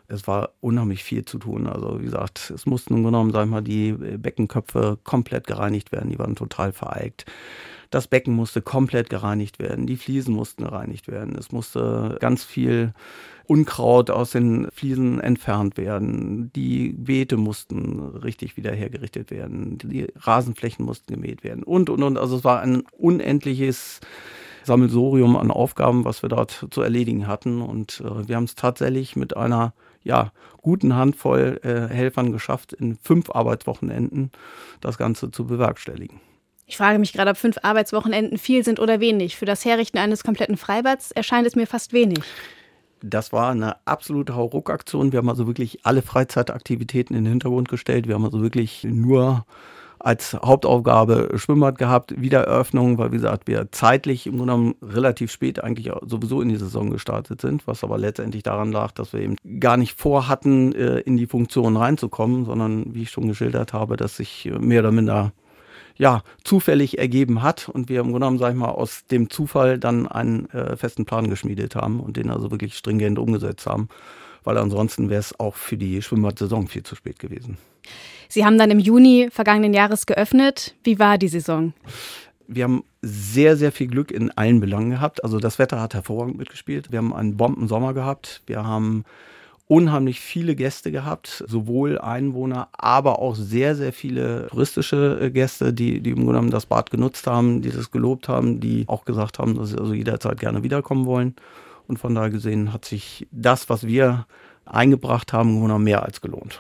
Es 0.08 0.28
war 0.28 0.50
unheimlich 0.60 1.04
viel 1.04 1.24
zu 1.24 1.38
tun. 1.38 1.68
Also 1.68 2.02
wie 2.02 2.06
gesagt, 2.06 2.52
es 2.54 2.66
mussten 2.66 3.02
genommen, 3.04 3.32
sag 3.32 3.46
ich 3.46 3.50
mal, 3.50 3.62
die 3.62 3.94
Beckenköpfe 3.94 4.98
komplett 5.06 5.48
gereinigt 5.48 5.94
werden. 5.94 6.10
Die 6.10 6.20
waren 6.20 6.36
total 6.36 6.74
vereigt. 6.74 7.26
Das 7.92 8.08
Becken 8.08 8.34
musste 8.34 8.62
komplett 8.62 9.10
gereinigt 9.10 9.60
werden. 9.60 9.86
Die 9.86 9.98
Fliesen 9.98 10.34
mussten 10.34 10.64
gereinigt 10.64 11.10
werden. 11.10 11.36
Es 11.38 11.52
musste 11.52 12.18
ganz 12.22 12.46
viel 12.46 12.94
Unkraut 13.48 14.10
aus 14.10 14.32
den 14.32 14.70
Fliesen 14.72 15.20
entfernt 15.20 15.76
werden. 15.76 16.54
Die 16.54 16.94
Beete 16.94 17.36
mussten 17.36 18.00
richtig 18.00 18.56
wieder 18.56 18.72
hergerichtet 18.72 19.30
werden. 19.30 19.78
Die 19.78 20.08
Rasenflächen 20.16 20.86
mussten 20.86 21.14
gemäht 21.14 21.44
werden. 21.44 21.64
Und, 21.64 21.90
und, 21.90 22.02
und. 22.02 22.18
Also 22.18 22.38
es 22.38 22.46
war 22.46 22.62
ein 22.62 22.84
unendliches 22.98 24.00
Sammelsurium 24.64 25.36
an 25.36 25.52
Aufgaben, 25.52 26.06
was 26.06 26.22
wir 26.22 26.30
dort 26.30 26.68
zu 26.72 26.82
erledigen 26.82 27.28
hatten. 27.28 27.62
Und 27.62 28.02
äh, 28.06 28.26
wir 28.30 28.38
haben 28.38 28.46
es 28.46 28.56
tatsächlich 28.56 29.18
mit 29.18 29.36
einer 29.36 29.74
ja, 30.02 30.32
guten 30.62 30.96
Handvoll 30.96 31.60
äh, 31.64 31.94
Helfern 31.94 32.32
geschafft, 32.32 32.72
in 32.72 32.96
fünf 32.96 33.30
Arbeitswochenenden 33.32 34.32
das 34.80 34.98
Ganze 34.98 35.30
zu 35.30 35.46
bewerkstelligen. 35.46 36.22
Ich 36.72 36.78
frage 36.78 37.00
mich 37.00 37.12
gerade, 37.12 37.32
ob 37.32 37.36
fünf 37.36 37.58
Arbeitswochenenden 37.64 38.38
viel 38.38 38.64
sind 38.64 38.80
oder 38.80 39.02
wenig. 39.02 39.36
Für 39.36 39.44
das 39.44 39.66
Herrichten 39.66 39.98
eines 39.98 40.24
kompletten 40.24 40.56
Freibads 40.56 41.12
erscheint 41.12 41.46
es 41.46 41.54
mir 41.54 41.68
fast 41.68 41.92
wenig. 41.92 42.24
Das 43.02 43.34
war 43.34 43.52
eine 43.52 43.76
absolute 43.86 44.36
Hauruck-Aktion. 44.36 45.12
Wir 45.12 45.18
haben 45.18 45.28
also 45.28 45.48
wirklich 45.48 45.86
alle 45.86 46.02
Freizeitaktivitäten 46.02 47.14
in 47.14 47.26
den 47.26 47.32
Hintergrund 47.32 47.68
gestellt. 47.68 48.08
Wir 48.08 48.16
haben 48.16 48.24
also 48.24 48.42
wirklich 48.42 48.86
nur 48.86 49.46
als 50.00 50.34
Hauptaufgabe 50.34 51.32
Schwimmbad 51.36 51.78
gehabt, 51.78 52.14
Wiedereröffnung, 52.22 52.98
weil 52.98 53.12
wie 53.12 53.18
gesagt, 53.18 53.50
wir 53.50 53.70
zeitlich 53.74 54.26
im 54.26 54.38
Grunde 54.38 54.54
genommen 54.54 54.76
relativ 54.82 55.30
spät 55.30 55.62
eigentlich 55.62 55.92
sowieso 56.06 56.42
in 56.42 56.48
die 56.48 56.56
Saison 56.56 56.90
gestartet 56.90 57.42
sind, 57.42 57.68
was 57.68 57.84
aber 57.84 57.98
letztendlich 57.98 58.44
daran 58.44 58.72
lag, 58.72 58.94
dass 58.94 59.12
wir 59.12 59.20
eben 59.20 59.36
gar 59.60 59.76
nicht 59.76 60.00
vorhatten, 60.00 60.74
äh, 60.74 61.00
in 61.00 61.18
die 61.18 61.28
Funktion 61.28 61.76
reinzukommen, 61.76 62.46
sondern 62.46 62.96
wie 62.96 63.02
ich 63.02 63.12
schon 63.12 63.28
geschildert 63.28 63.74
habe, 63.74 63.98
dass 63.98 64.16
sich 64.16 64.50
mehr 64.58 64.80
oder 64.80 64.94
minder 64.94 65.34
ja, 65.98 66.24
zufällig 66.44 66.98
ergeben 66.98 67.42
hat 67.44 67.70
und 67.70 67.90
wir 67.90 68.00
im 68.00 68.12
Grunde 68.12 68.20
genommen, 68.20 68.38
sag 68.40 68.52
ich 68.52 68.58
mal, 68.58 68.70
aus 68.70 69.06
dem 69.08 69.30
Zufall 69.30 69.78
dann 69.78 70.08
einen 70.08 70.50
äh, 70.50 70.76
festen 70.78 71.06
Plan 71.06 71.30
geschmiedet 71.30 71.76
haben 71.76 72.00
und 72.00 72.18
den 72.18 72.30
also 72.30 72.52
wirklich 72.52 72.76
stringent 72.76 73.20
umgesetzt 73.20 73.66
haben, 73.66 73.90
weil 74.44 74.58
ansonsten 74.58 75.10
wäre 75.10 75.20
es 75.20 75.40
auch 75.40 75.56
für 75.56 75.78
die 75.78 76.02
Schwimmbad-Saison 76.02 76.68
viel 76.68 76.84
zu 76.84 76.96
spät 76.96 77.20
gewesen. 77.20 77.58
Sie 78.28 78.46
haben 78.46 78.58
dann 78.58 78.72
im 78.72 78.80
Juni 78.80 79.30
vergangenen 79.32 79.74
Jahres 79.74 80.06
geöffnet. 80.06 80.76
Wie 80.84 81.00
war 81.00 81.18
die 81.18 81.28
Saison? 81.28 81.74
Wir 82.48 82.64
haben 82.66 82.84
sehr, 83.02 83.58
sehr 83.58 83.72
viel 83.72 83.88
Glück 83.88 84.12
in 84.12 84.32
allen 84.32 84.60
Belangen 84.60 84.92
gehabt. 84.92 85.24
Also 85.24 85.40
das 85.40 85.60
Wetter 85.60 85.82
hat 85.82 85.94
hervorragend 85.94 86.38
mitgespielt. 86.38 86.92
Wir 86.92 87.00
haben 87.00 87.14
einen 87.14 87.38
Bombensommer 87.38 87.94
gehabt. 87.94 88.42
Wir 88.46 88.64
haben 88.64 89.04
unheimlich 89.72 90.20
viele 90.20 90.54
Gäste 90.54 90.92
gehabt, 90.92 91.46
sowohl 91.48 91.98
Einwohner, 91.98 92.68
aber 92.74 93.20
auch 93.20 93.36
sehr, 93.36 93.74
sehr 93.78 93.94
viele 93.94 94.48
touristische 94.48 95.18
äh, 95.22 95.30
Gäste, 95.32 95.72
die, 95.72 96.02
die 96.02 96.10
im 96.10 96.18
Grunde 96.18 96.34
genommen 96.34 96.52
das 96.52 96.66
Bad 96.66 96.92
genutzt 96.92 97.26
haben, 97.26 97.62
die 97.62 97.70
das 97.70 97.90
gelobt 97.90 98.28
haben, 98.28 98.60
die 98.60 98.84
auch 98.88 99.06
gesagt 99.06 99.40
haben, 99.40 99.56
dass 99.56 99.70
sie 99.70 99.78
also 99.78 99.94
jederzeit 99.94 100.42
gerne 100.42 100.64
wiederkommen 100.64 101.06
wollen. 101.06 101.38
Und 101.88 102.00
von 102.00 102.14
daher 102.14 102.32
gesehen 102.32 102.74
hat 102.74 102.84
sich 102.84 103.26
das, 103.32 103.70
was 103.70 103.88
wir 103.88 104.26
eingebracht 104.66 105.32
haben, 105.32 105.52
im 105.52 105.60
Grunde 105.62 105.80
mehr 105.80 106.04
als 106.04 106.20
gelohnt. 106.20 106.60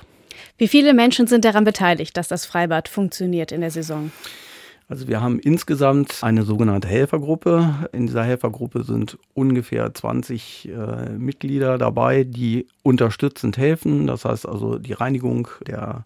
Wie 0.57 0.70
viele 0.70 0.93
Menschen 0.93 1.28
sind 1.28 1.43
daran 1.43 1.66
beteiligt, 1.66 2.16
dass 2.16 2.30
das 2.30 2.45
Freibad 2.45 2.88
funktioniert 2.88 3.51
in 3.51 3.59
der 3.59 3.72
Saison? 3.72 4.14
Also 4.91 5.07
wir 5.07 5.21
haben 5.21 5.39
insgesamt 5.39 6.21
eine 6.21 6.43
sogenannte 6.43 6.89
Helfergruppe. 6.89 7.87
In 7.93 8.07
dieser 8.07 8.25
Helfergruppe 8.25 8.83
sind 8.83 9.17
ungefähr 9.33 9.93
20 9.93 10.67
äh, 10.67 11.09
Mitglieder 11.11 11.77
dabei, 11.77 12.25
die 12.25 12.67
unterstützend 12.83 13.57
helfen. 13.57 14.05
Das 14.05 14.25
heißt 14.25 14.45
also 14.45 14.79
die 14.79 14.91
Reinigung 14.91 15.47
der 15.65 16.03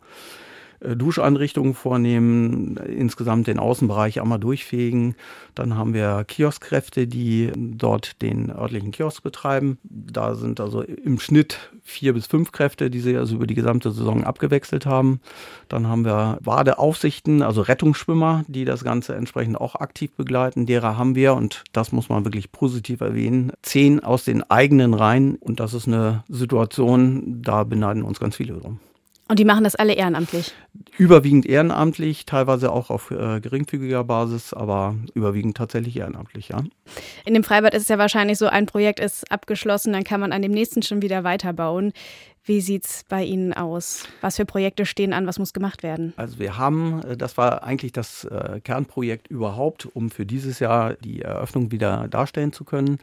äh, 0.79 0.95
Duscheinrichtungen 0.95 1.73
vornehmen, 1.73 2.77
insgesamt 2.77 3.47
den 3.47 3.59
Außenbereich 3.59 4.21
einmal 4.21 4.39
durchfegen. 4.39 5.15
Dann 5.53 5.75
haben 5.77 5.93
wir 5.93 6.23
Kioskkräfte, 6.27 7.07
die 7.07 7.51
dort 7.55 8.21
den 8.21 8.49
örtlichen 8.51 8.91
Kiosk 8.91 9.23
betreiben. 9.23 9.77
Da 9.83 10.35
sind 10.35 10.59
also 10.59 10.81
im 10.81 11.19
Schnitt 11.19 11.71
vier 11.83 12.13
bis 12.13 12.27
fünf 12.27 12.51
Kräfte, 12.51 12.89
die 12.89 12.99
sie 12.99 13.15
also 13.15 13.35
über 13.35 13.47
die 13.47 13.55
gesamte 13.55 13.91
Saison 13.91 14.23
abgewechselt 14.23 14.85
haben. 14.85 15.21
Dann 15.69 15.87
haben 15.87 16.03
wir 16.03 16.39
Badeaufsichten, 16.43 17.41
also 17.41 17.61
Rettungsschwimmer, 17.61 18.43
die 18.47 18.65
das 18.65 18.83
Ganze 18.83 19.15
entsprechend 19.15 19.61
auch 19.61 19.75
aktiv 19.75 20.11
begleiten. 20.11 20.65
Derer 20.65 20.97
haben 20.97 21.15
wir, 21.15 21.35
und 21.35 21.63
das 21.73 21.91
muss 21.91 22.09
man 22.09 22.25
wirklich 22.25 22.51
positiv 22.51 23.01
erwähnen, 23.01 23.51
zehn 23.61 24.03
aus 24.03 24.25
den 24.25 24.43
eigenen 24.49 24.93
Reihen. 24.93 25.35
Und 25.35 25.59
das 25.59 25.73
ist 25.73 25.87
eine 25.87 26.23
Situation, 26.27 27.41
da 27.41 27.63
beneiden 27.63 28.03
uns 28.03 28.19
ganz 28.19 28.35
viele 28.35 28.53
drum. 28.53 28.79
Und 29.27 29.39
die 29.39 29.45
machen 29.45 29.63
das 29.63 29.75
alle 29.75 29.93
ehrenamtlich? 29.93 30.53
Überwiegend 30.97 31.47
ehrenamtlich, 31.47 32.27
teilweise 32.27 32.71
auch 32.71 32.91
auf 32.91 33.09
äh, 33.09 33.39
geringfügiger 33.39 34.03
Basis, 34.03 34.53
aber 34.53 34.95
überwiegend 35.15 35.57
tatsächlich 35.57 35.97
ehrenamtlich, 35.97 36.49
ja. 36.49 36.63
In 37.25 37.33
dem 37.33 37.43
Freibad 37.43 37.73
ist 37.73 37.83
es 37.83 37.87
ja 37.87 37.97
wahrscheinlich 37.97 38.37
so, 38.37 38.45
ein 38.45 38.67
Projekt 38.67 38.99
ist 38.99 39.31
abgeschlossen, 39.31 39.93
dann 39.93 40.03
kann 40.03 40.19
man 40.19 40.31
an 40.31 40.43
dem 40.43 40.51
nächsten 40.51 40.83
schon 40.83 41.01
wieder 41.01 41.23
weiterbauen. 41.23 41.91
Wie 42.47 42.61
sieht 42.61 42.85
es 42.85 43.03
bei 43.09 43.23
Ihnen 43.23 43.53
aus? 43.53 44.07
Was 44.21 44.35
für 44.35 44.45
Projekte 44.45 44.85
stehen 44.85 45.13
an? 45.13 45.25
Was 45.25 45.39
muss 45.39 45.51
gemacht 45.51 45.81
werden? 45.81 46.13
Also 46.15 46.37
wir 46.37 46.59
haben, 46.59 47.01
äh, 47.01 47.17
das 47.17 47.37
war 47.37 47.63
eigentlich 47.63 47.91
das 47.91 48.23
äh, 48.25 48.59
Kernprojekt 48.63 49.27
überhaupt, 49.27 49.87
um 49.95 50.11
für 50.11 50.27
dieses 50.27 50.59
Jahr 50.59 50.93
die 50.93 51.23
Eröffnung 51.23 51.71
wieder 51.71 52.07
darstellen 52.07 52.53
zu 52.53 52.63
können, 52.63 52.99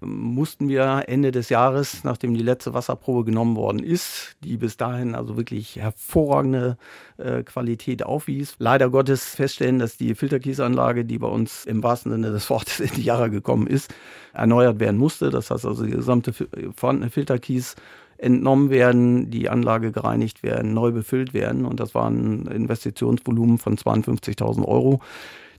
mussten 0.00 0.68
wir 0.68 1.04
Ende 1.06 1.30
des 1.30 1.50
Jahres, 1.50 2.02
nachdem 2.02 2.34
die 2.34 2.42
letzte 2.42 2.74
Wasserprobe 2.74 3.24
genommen 3.24 3.54
worden 3.54 3.78
ist, 3.78 4.34
die 4.42 4.56
bis 4.56 4.76
dahin 4.76 5.14
also 5.14 5.36
wirklich 5.36 5.76
hervorragende 5.76 6.76
äh, 7.18 7.44
Qualität 7.44 8.02
aufwies, 8.02 8.56
leider 8.58 8.90
Gottes 8.90 9.36
feststellen, 9.36 9.78
dass 9.78 9.98
die 9.98 10.16
Filterkiesanlage, 10.16 11.04
die 11.04 11.18
bei 11.18 11.28
uns 11.28 11.64
im 11.64 11.84
wahrsten 11.84 12.10
Sinne 12.10 12.32
des 12.32 12.50
Wortes 12.50 12.80
in 12.80 12.90
die 12.96 13.04
Jahre 13.04 13.30
gekommen 13.30 13.68
ist, 13.68 13.94
erneuert 14.32 14.80
werden 14.80 14.96
musste. 14.96 15.30
Das 15.30 15.52
heißt 15.52 15.64
also, 15.64 15.84
die 15.84 15.92
gesamte 15.92 16.32
vorhandene 16.74 17.10
Filterkies 17.10 17.76
entnommen 18.20 18.70
werden, 18.70 19.30
die 19.30 19.48
Anlage 19.48 19.92
gereinigt 19.92 20.42
werden, 20.42 20.74
neu 20.74 20.92
befüllt 20.92 21.34
werden. 21.34 21.64
Und 21.64 21.80
das 21.80 21.94
war 21.94 22.08
ein 22.08 22.46
Investitionsvolumen 22.46 23.58
von 23.58 23.76
52.000 23.76 24.64
Euro. 24.66 25.00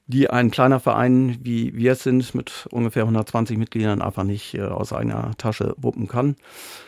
die 0.07 0.29
ein 0.29 0.51
kleiner 0.51 0.81
Verein 0.81 1.37
wie 1.41 1.73
wir 1.77 1.93
es 1.93 2.03
sind, 2.03 2.35
mit 2.35 2.67
ungefähr 2.71 3.03
120 3.03 3.57
Mitgliedern 3.57 4.01
einfach 4.01 4.23
nicht 4.23 4.55
äh, 4.55 4.63
aus 4.63 4.91
eigener 4.91 5.31
Tasche 5.37 5.73
wuppen 5.77 6.07
kann. 6.07 6.35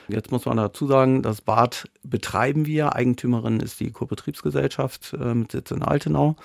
Jetzt 0.09 0.31
muss 0.31 0.45
man 0.45 0.57
dazu 0.57 0.87
sagen, 0.87 1.21
das 1.21 1.39
Bad 1.39 1.87
betreiben 2.03 2.65
wir. 2.65 2.95
Eigentümerin 2.95 3.61
ist 3.61 3.79
die 3.79 3.91
Co-Betriebsgesellschaft 3.91 5.13
äh, 5.13 5.35
mit 5.35 5.53
Sitz 5.53 5.71
in 5.71 5.83
Altenau 5.83 6.35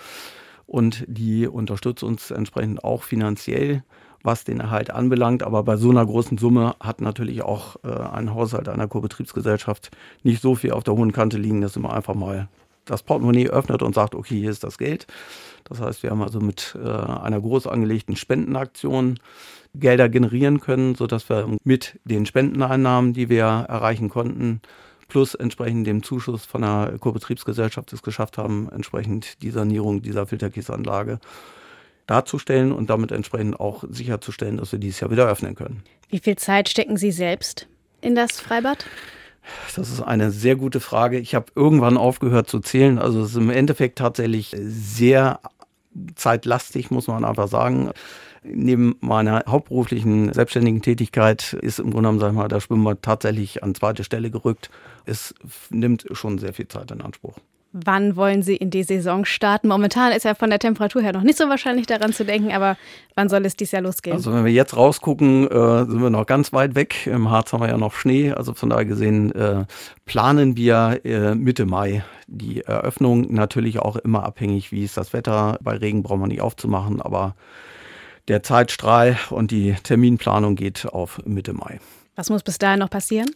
und 0.68 1.04
die 1.08 1.48
unterstützt 1.48 2.04
uns 2.04 2.30
entsprechend 2.30 2.84
auch 2.84 3.02
finanziell 3.02 3.82
was 4.22 4.44
den 4.44 4.60
Erhalt 4.60 4.90
anbelangt. 4.90 5.42
Aber 5.42 5.62
bei 5.62 5.76
so 5.76 5.90
einer 5.90 6.04
großen 6.04 6.38
Summe 6.38 6.74
hat 6.80 7.00
natürlich 7.00 7.42
auch 7.42 7.76
äh, 7.84 7.88
ein 7.88 8.34
Haushalt 8.34 8.68
einer 8.68 8.88
Co-Betriebsgesellschaft 8.88 9.90
nicht 10.22 10.42
so 10.42 10.54
viel 10.54 10.72
auf 10.72 10.84
der 10.84 10.94
hohen 10.94 11.12
Kante 11.12 11.38
liegen, 11.38 11.60
dass 11.60 11.76
man 11.76 11.92
einfach 11.92 12.14
mal 12.14 12.48
das 12.84 13.02
Portemonnaie 13.02 13.48
öffnet 13.48 13.82
und 13.82 13.94
sagt, 13.94 14.14
okay, 14.14 14.38
hier 14.40 14.50
ist 14.50 14.64
das 14.64 14.78
Geld. 14.78 15.06
Das 15.64 15.80
heißt, 15.80 16.02
wir 16.02 16.10
haben 16.10 16.22
also 16.22 16.40
mit 16.40 16.76
äh, 16.82 16.88
einer 16.88 17.40
groß 17.40 17.66
angelegten 17.66 18.16
Spendenaktion 18.16 19.18
Gelder 19.74 20.08
generieren 20.08 20.60
können, 20.60 20.94
sodass 20.94 21.28
wir 21.28 21.46
mit 21.64 22.00
den 22.04 22.24
Spendeneinnahmen, 22.24 23.12
die 23.12 23.28
wir 23.28 23.44
erreichen 23.44 24.08
konnten, 24.08 24.62
plus 25.08 25.34
entsprechend 25.34 25.86
dem 25.86 26.02
Zuschuss 26.02 26.44
von 26.44 26.62
der 26.62 26.96
Co-Betriebsgesellschaft 27.00 27.92
es 27.92 28.02
geschafft 28.02 28.38
haben, 28.38 28.68
entsprechend 28.70 29.42
die 29.42 29.50
Sanierung 29.50 30.02
dieser 30.02 30.26
Filterkiesanlage 30.26 31.18
darzustellen 32.06 32.72
und 32.72 32.90
damit 32.90 33.12
entsprechend 33.12 33.58
auch 33.58 33.84
sicherzustellen, 33.88 34.56
dass 34.58 34.72
wir 34.72 34.78
dieses 34.78 35.00
Jahr 35.00 35.10
wieder 35.10 35.26
öffnen 35.26 35.54
können. 35.54 35.82
Wie 36.08 36.20
viel 36.20 36.36
Zeit 36.36 36.68
stecken 36.68 36.96
Sie 36.96 37.12
selbst 37.12 37.66
in 38.00 38.14
das 38.14 38.40
Freibad? 38.40 38.86
Das 39.76 39.90
ist 39.90 40.02
eine 40.02 40.30
sehr 40.30 40.56
gute 40.56 40.80
Frage. 40.80 41.18
Ich 41.18 41.34
habe 41.34 41.46
irgendwann 41.54 41.96
aufgehört 41.96 42.48
zu 42.48 42.60
zählen. 42.60 42.98
Also 42.98 43.22
es 43.22 43.30
ist 43.30 43.36
im 43.36 43.50
Endeffekt 43.50 43.98
tatsächlich 43.98 44.54
sehr 44.58 45.40
zeitlastig, 46.14 46.90
muss 46.90 47.06
man 47.06 47.24
einfach 47.24 47.48
sagen. 47.48 47.90
Neben 48.42 48.96
meiner 49.00 49.44
hauptberuflichen 49.46 50.32
selbstständigen 50.32 50.80
Tätigkeit 50.80 51.54
ist 51.54 51.78
im 51.78 51.86
Grunde 51.86 52.08
genommen, 52.08 52.20
sag 52.20 52.28
ich 52.30 52.36
mal, 52.36 52.48
der 52.48 52.60
Schwimmbad 52.60 53.02
tatsächlich 53.02 53.62
an 53.62 53.74
zweite 53.74 54.04
Stelle 54.04 54.30
gerückt. 54.30 54.70
Es 55.08 55.34
nimmt 55.70 56.06
schon 56.12 56.38
sehr 56.38 56.52
viel 56.52 56.68
Zeit 56.68 56.90
in 56.90 57.00
Anspruch. 57.00 57.34
Wann 57.72 58.16
wollen 58.16 58.42
Sie 58.42 58.56
in 58.56 58.70
die 58.70 58.82
Saison 58.82 59.26
starten? 59.26 59.68
Momentan 59.68 60.12
ist 60.12 60.24
ja 60.24 60.34
von 60.34 60.48
der 60.48 60.58
Temperatur 60.58 61.02
her 61.02 61.12
noch 61.12 61.22
nicht 61.22 61.36
so 61.36 61.50
wahrscheinlich 61.50 61.86
daran 61.86 62.14
zu 62.14 62.24
denken, 62.24 62.50
aber 62.50 62.78
wann 63.14 63.28
soll 63.28 63.44
es 63.44 63.56
dieses 63.56 63.72
Jahr 63.72 63.82
losgehen? 63.82 64.16
Also 64.16 64.32
wenn 64.32 64.46
wir 64.46 64.52
jetzt 64.52 64.74
rausgucken, 64.74 65.46
äh, 65.48 65.84
sind 65.84 66.00
wir 66.00 66.08
noch 66.08 66.24
ganz 66.24 66.54
weit 66.54 66.74
weg. 66.74 67.06
Im 67.06 67.30
Harz 67.30 67.52
haben 67.52 67.60
wir 67.60 67.68
ja 67.68 67.76
noch 67.76 67.92
Schnee. 67.92 68.32
Also 68.32 68.54
von 68.54 68.70
daher 68.70 68.86
gesehen 68.86 69.32
äh, 69.32 69.66
planen 70.06 70.56
wir 70.56 71.00
äh, 71.04 71.34
Mitte 71.34 71.66
Mai 71.66 72.04
die 72.26 72.62
Eröffnung. 72.62 73.34
Natürlich 73.34 73.80
auch 73.80 73.96
immer 73.96 74.24
abhängig, 74.24 74.72
wie 74.72 74.84
ist 74.84 74.96
das 74.96 75.12
Wetter. 75.12 75.58
Bei 75.60 75.76
Regen 75.76 76.02
brauchen 76.02 76.20
wir 76.20 76.26
nicht 76.26 76.40
aufzumachen, 76.40 77.02
aber 77.02 77.34
der 78.28 78.42
Zeitstrahl 78.42 79.18
und 79.28 79.50
die 79.50 79.74
Terminplanung 79.82 80.56
geht 80.56 80.86
auf 80.86 81.20
Mitte 81.26 81.52
Mai. 81.52 81.80
Was 82.16 82.30
muss 82.30 82.42
bis 82.42 82.56
dahin 82.56 82.78
noch 82.78 82.90
passieren? 82.90 83.28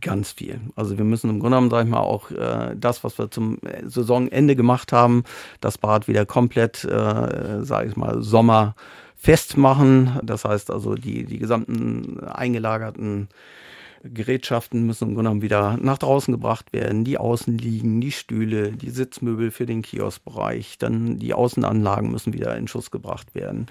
Ganz 0.00 0.32
viel. 0.32 0.60
Also 0.76 0.96
wir 0.96 1.04
müssen 1.04 1.28
im 1.28 1.40
Grunde 1.40 1.56
genommen, 1.56 1.70
sage 1.70 1.88
ich 1.88 1.90
mal, 1.90 2.00
auch 2.00 2.30
äh, 2.30 2.76
das, 2.76 3.02
was 3.02 3.18
wir 3.18 3.32
zum 3.32 3.58
Saisonende 3.84 4.54
gemacht 4.54 4.92
haben, 4.92 5.24
das 5.60 5.76
Bad 5.76 6.06
wieder 6.06 6.24
komplett, 6.24 6.84
äh, 6.84 7.64
sage 7.64 7.88
ich 7.88 7.96
mal, 7.96 8.22
Sommer 8.22 8.76
festmachen. 9.16 10.20
Das 10.22 10.44
heißt 10.44 10.70
also, 10.70 10.94
die, 10.94 11.24
die 11.24 11.38
gesamten 11.38 12.20
eingelagerten 12.20 13.28
Gerätschaften 14.02 14.84
müssen 14.84 15.08
im 15.08 15.14
Grunde 15.14 15.28
genommen 15.28 15.42
wieder 15.42 15.78
nach 15.80 15.98
draußen 15.98 16.32
gebracht 16.32 16.72
werden. 16.72 17.04
Die 17.04 17.18
Außenliegen, 17.18 18.00
die 18.00 18.12
Stühle, 18.12 18.72
die 18.72 18.90
Sitzmöbel 18.90 19.50
für 19.50 19.66
den 19.66 19.82
Kioskbereich, 19.82 20.78
dann 20.78 21.18
die 21.18 21.34
Außenanlagen 21.34 22.10
müssen 22.10 22.32
wieder 22.32 22.56
in 22.56 22.68
Schuss 22.68 22.90
gebracht 22.90 23.34
werden. 23.34 23.66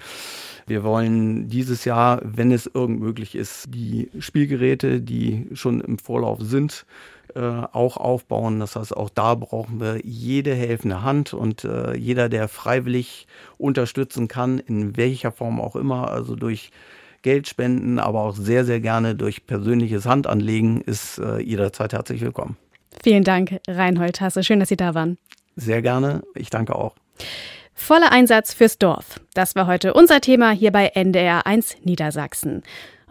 Wir 0.66 0.84
wollen 0.84 1.48
dieses 1.48 1.84
Jahr, 1.84 2.20
wenn 2.24 2.52
es 2.52 2.70
irgend 2.72 3.00
möglich 3.00 3.34
ist, 3.34 3.66
die 3.74 4.10
Spielgeräte, 4.18 5.00
die 5.00 5.48
schon 5.52 5.80
im 5.80 5.98
Vorlauf 5.98 6.38
sind, 6.40 6.86
äh, 7.34 7.40
auch 7.40 7.96
aufbauen. 7.96 8.60
Das 8.60 8.76
heißt, 8.76 8.96
auch 8.96 9.10
da 9.10 9.34
brauchen 9.34 9.80
wir 9.80 10.00
jede 10.04 10.54
helfende 10.54 11.02
Hand 11.02 11.34
und 11.34 11.64
äh, 11.64 11.94
jeder, 11.96 12.28
der 12.28 12.48
freiwillig 12.48 13.26
unterstützen 13.58 14.28
kann, 14.28 14.58
in 14.58 14.96
welcher 14.96 15.32
Form 15.32 15.60
auch 15.60 15.76
immer, 15.76 16.10
also 16.10 16.36
durch 16.36 16.70
Geld 17.22 17.48
spenden, 17.48 17.98
aber 17.98 18.22
auch 18.22 18.36
sehr, 18.36 18.64
sehr 18.64 18.80
gerne 18.80 19.14
durch 19.14 19.46
persönliches 19.46 20.06
Handanlegen, 20.06 20.80
ist 20.80 21.18
äh, 21.18 21.38
jederzeit 21.38 21.92
herzlich 21.92 22.20
willkommen. 22.20 22.56
Vielen 23.02 23.24
Dank, 23.24 23.60
Reinhold 23.68 24.20
Hasse. 24.20 24.44
Schön, 24.44 24.60
dass 24.60 24.68
Sie 24.68 24.76
da 24.76 24.94
waren. 24.94 25.18
Sehr 25.56 25.82
gerne. 25.82 26.22
Ich 26.34 26.50
danke 26.50 26.74
auch. 26.74 26.94
Voller 27.74 28.12
Einsatz 28.12 28.54
fürs 28.54 28.78
Dorf. 28.78 29.20
Das 29.34 29.56
war 29.56 29.66
heute 29.66 29.94
unser 29.94 30.20
Thema 30.20 30.50
hier 30.50 30.70
bei 30.72 30.88
NDR 30.88 31.46
1 31.46 31.78
Niedersachsen. 31.84 32.62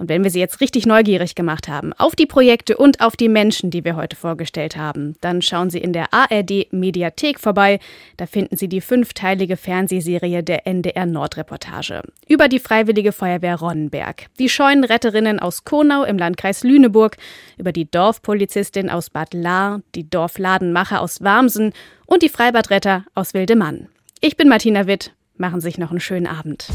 Und 0.02 0.10
wenn 0.10 0.24
wir 0.24 0.32
Sie 0.32 0.39
jetzt 0.39 0.62
richtig 0.62 0.88
neugierig 0.88 1.36
gemacht 1.36 1.68
haben 1.68 1.93
auf 1.93 2.16
die 2.16 2.26
Projekte 2.26 2.76
und 2.76 3.02
auf 3.02 3.16
die 3.16 3.30
Menschen, 3.30 3.70
die 3.70 3.86
wir 3.86 3.95
heute 3.95 4.16
vorgestellt 4.16 4.76
haben, 4.76 5.14
dann 5.22 5.43
schauen 5.43 5.70
Sie 5.70 5.78
in 5.78 5.93
der 5.93 6.12
ARD 6.12 6.74
Mediathek 6.74 7.39
vorbei. 7.39 7.78
Da 8.18 8.26
finden 8.26 8.58
Sie 8.58 8.68
die 8.68 8.82
fünfteilige 8.82 9.58
Fernsehserie 9.58 10.41
der 10.41 10.66
NDR 10.66 11.06
Nordreportage 11.06 12.02
über 12.28 12.47
die 12.47 12.58
Freiwillige 12.58 13.12
Feuerwehr 13.12 13.58
Ronnenberg, 13.58 14.26
die 14.39 14.49
Scheunenretterinnen 14.49 15.38
aus 15.38 15.66
Konau 15.66 16.04
im 16.04 16.18
Landkreis 16.18 16.64
Lüneburg, 16.64 17.18
über 17.60 17.72
die 17.72 17.86
Dorfpolizistin 17.86 18.89
aus 18.89 19.12
Bad 19.12 19.36
Lahr, 19.36 19.82
die 19.93 20.10
Dorfladenmacher 20.10 20.99
aus 20.99 21.22
Warmsen 21.22 21.74
und 22.08 22.24
die 22.24 22.30
Freibadretter 22.30 23.06
aus 23.14 23.36
Wildemann. 23.36 23.88
Ich 24.20 24.36
bin 24.36 24.49
Martina 24.49 24.88
Witt. 24.88 25.14
Machen 25.38 25.62
Sie 25.62 25.66
sich 25.66 25.78
noch 25.78 25.91
einen 25.91 25.99
schönen 25.99 26.26
Abend. 26.26 26.70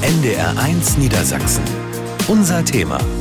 NDR 0.00 0.56
1 0.58 0.96
Niedersachsen 0.96 1.87
unser 2.28 2.62
Thema. 2.64 3.17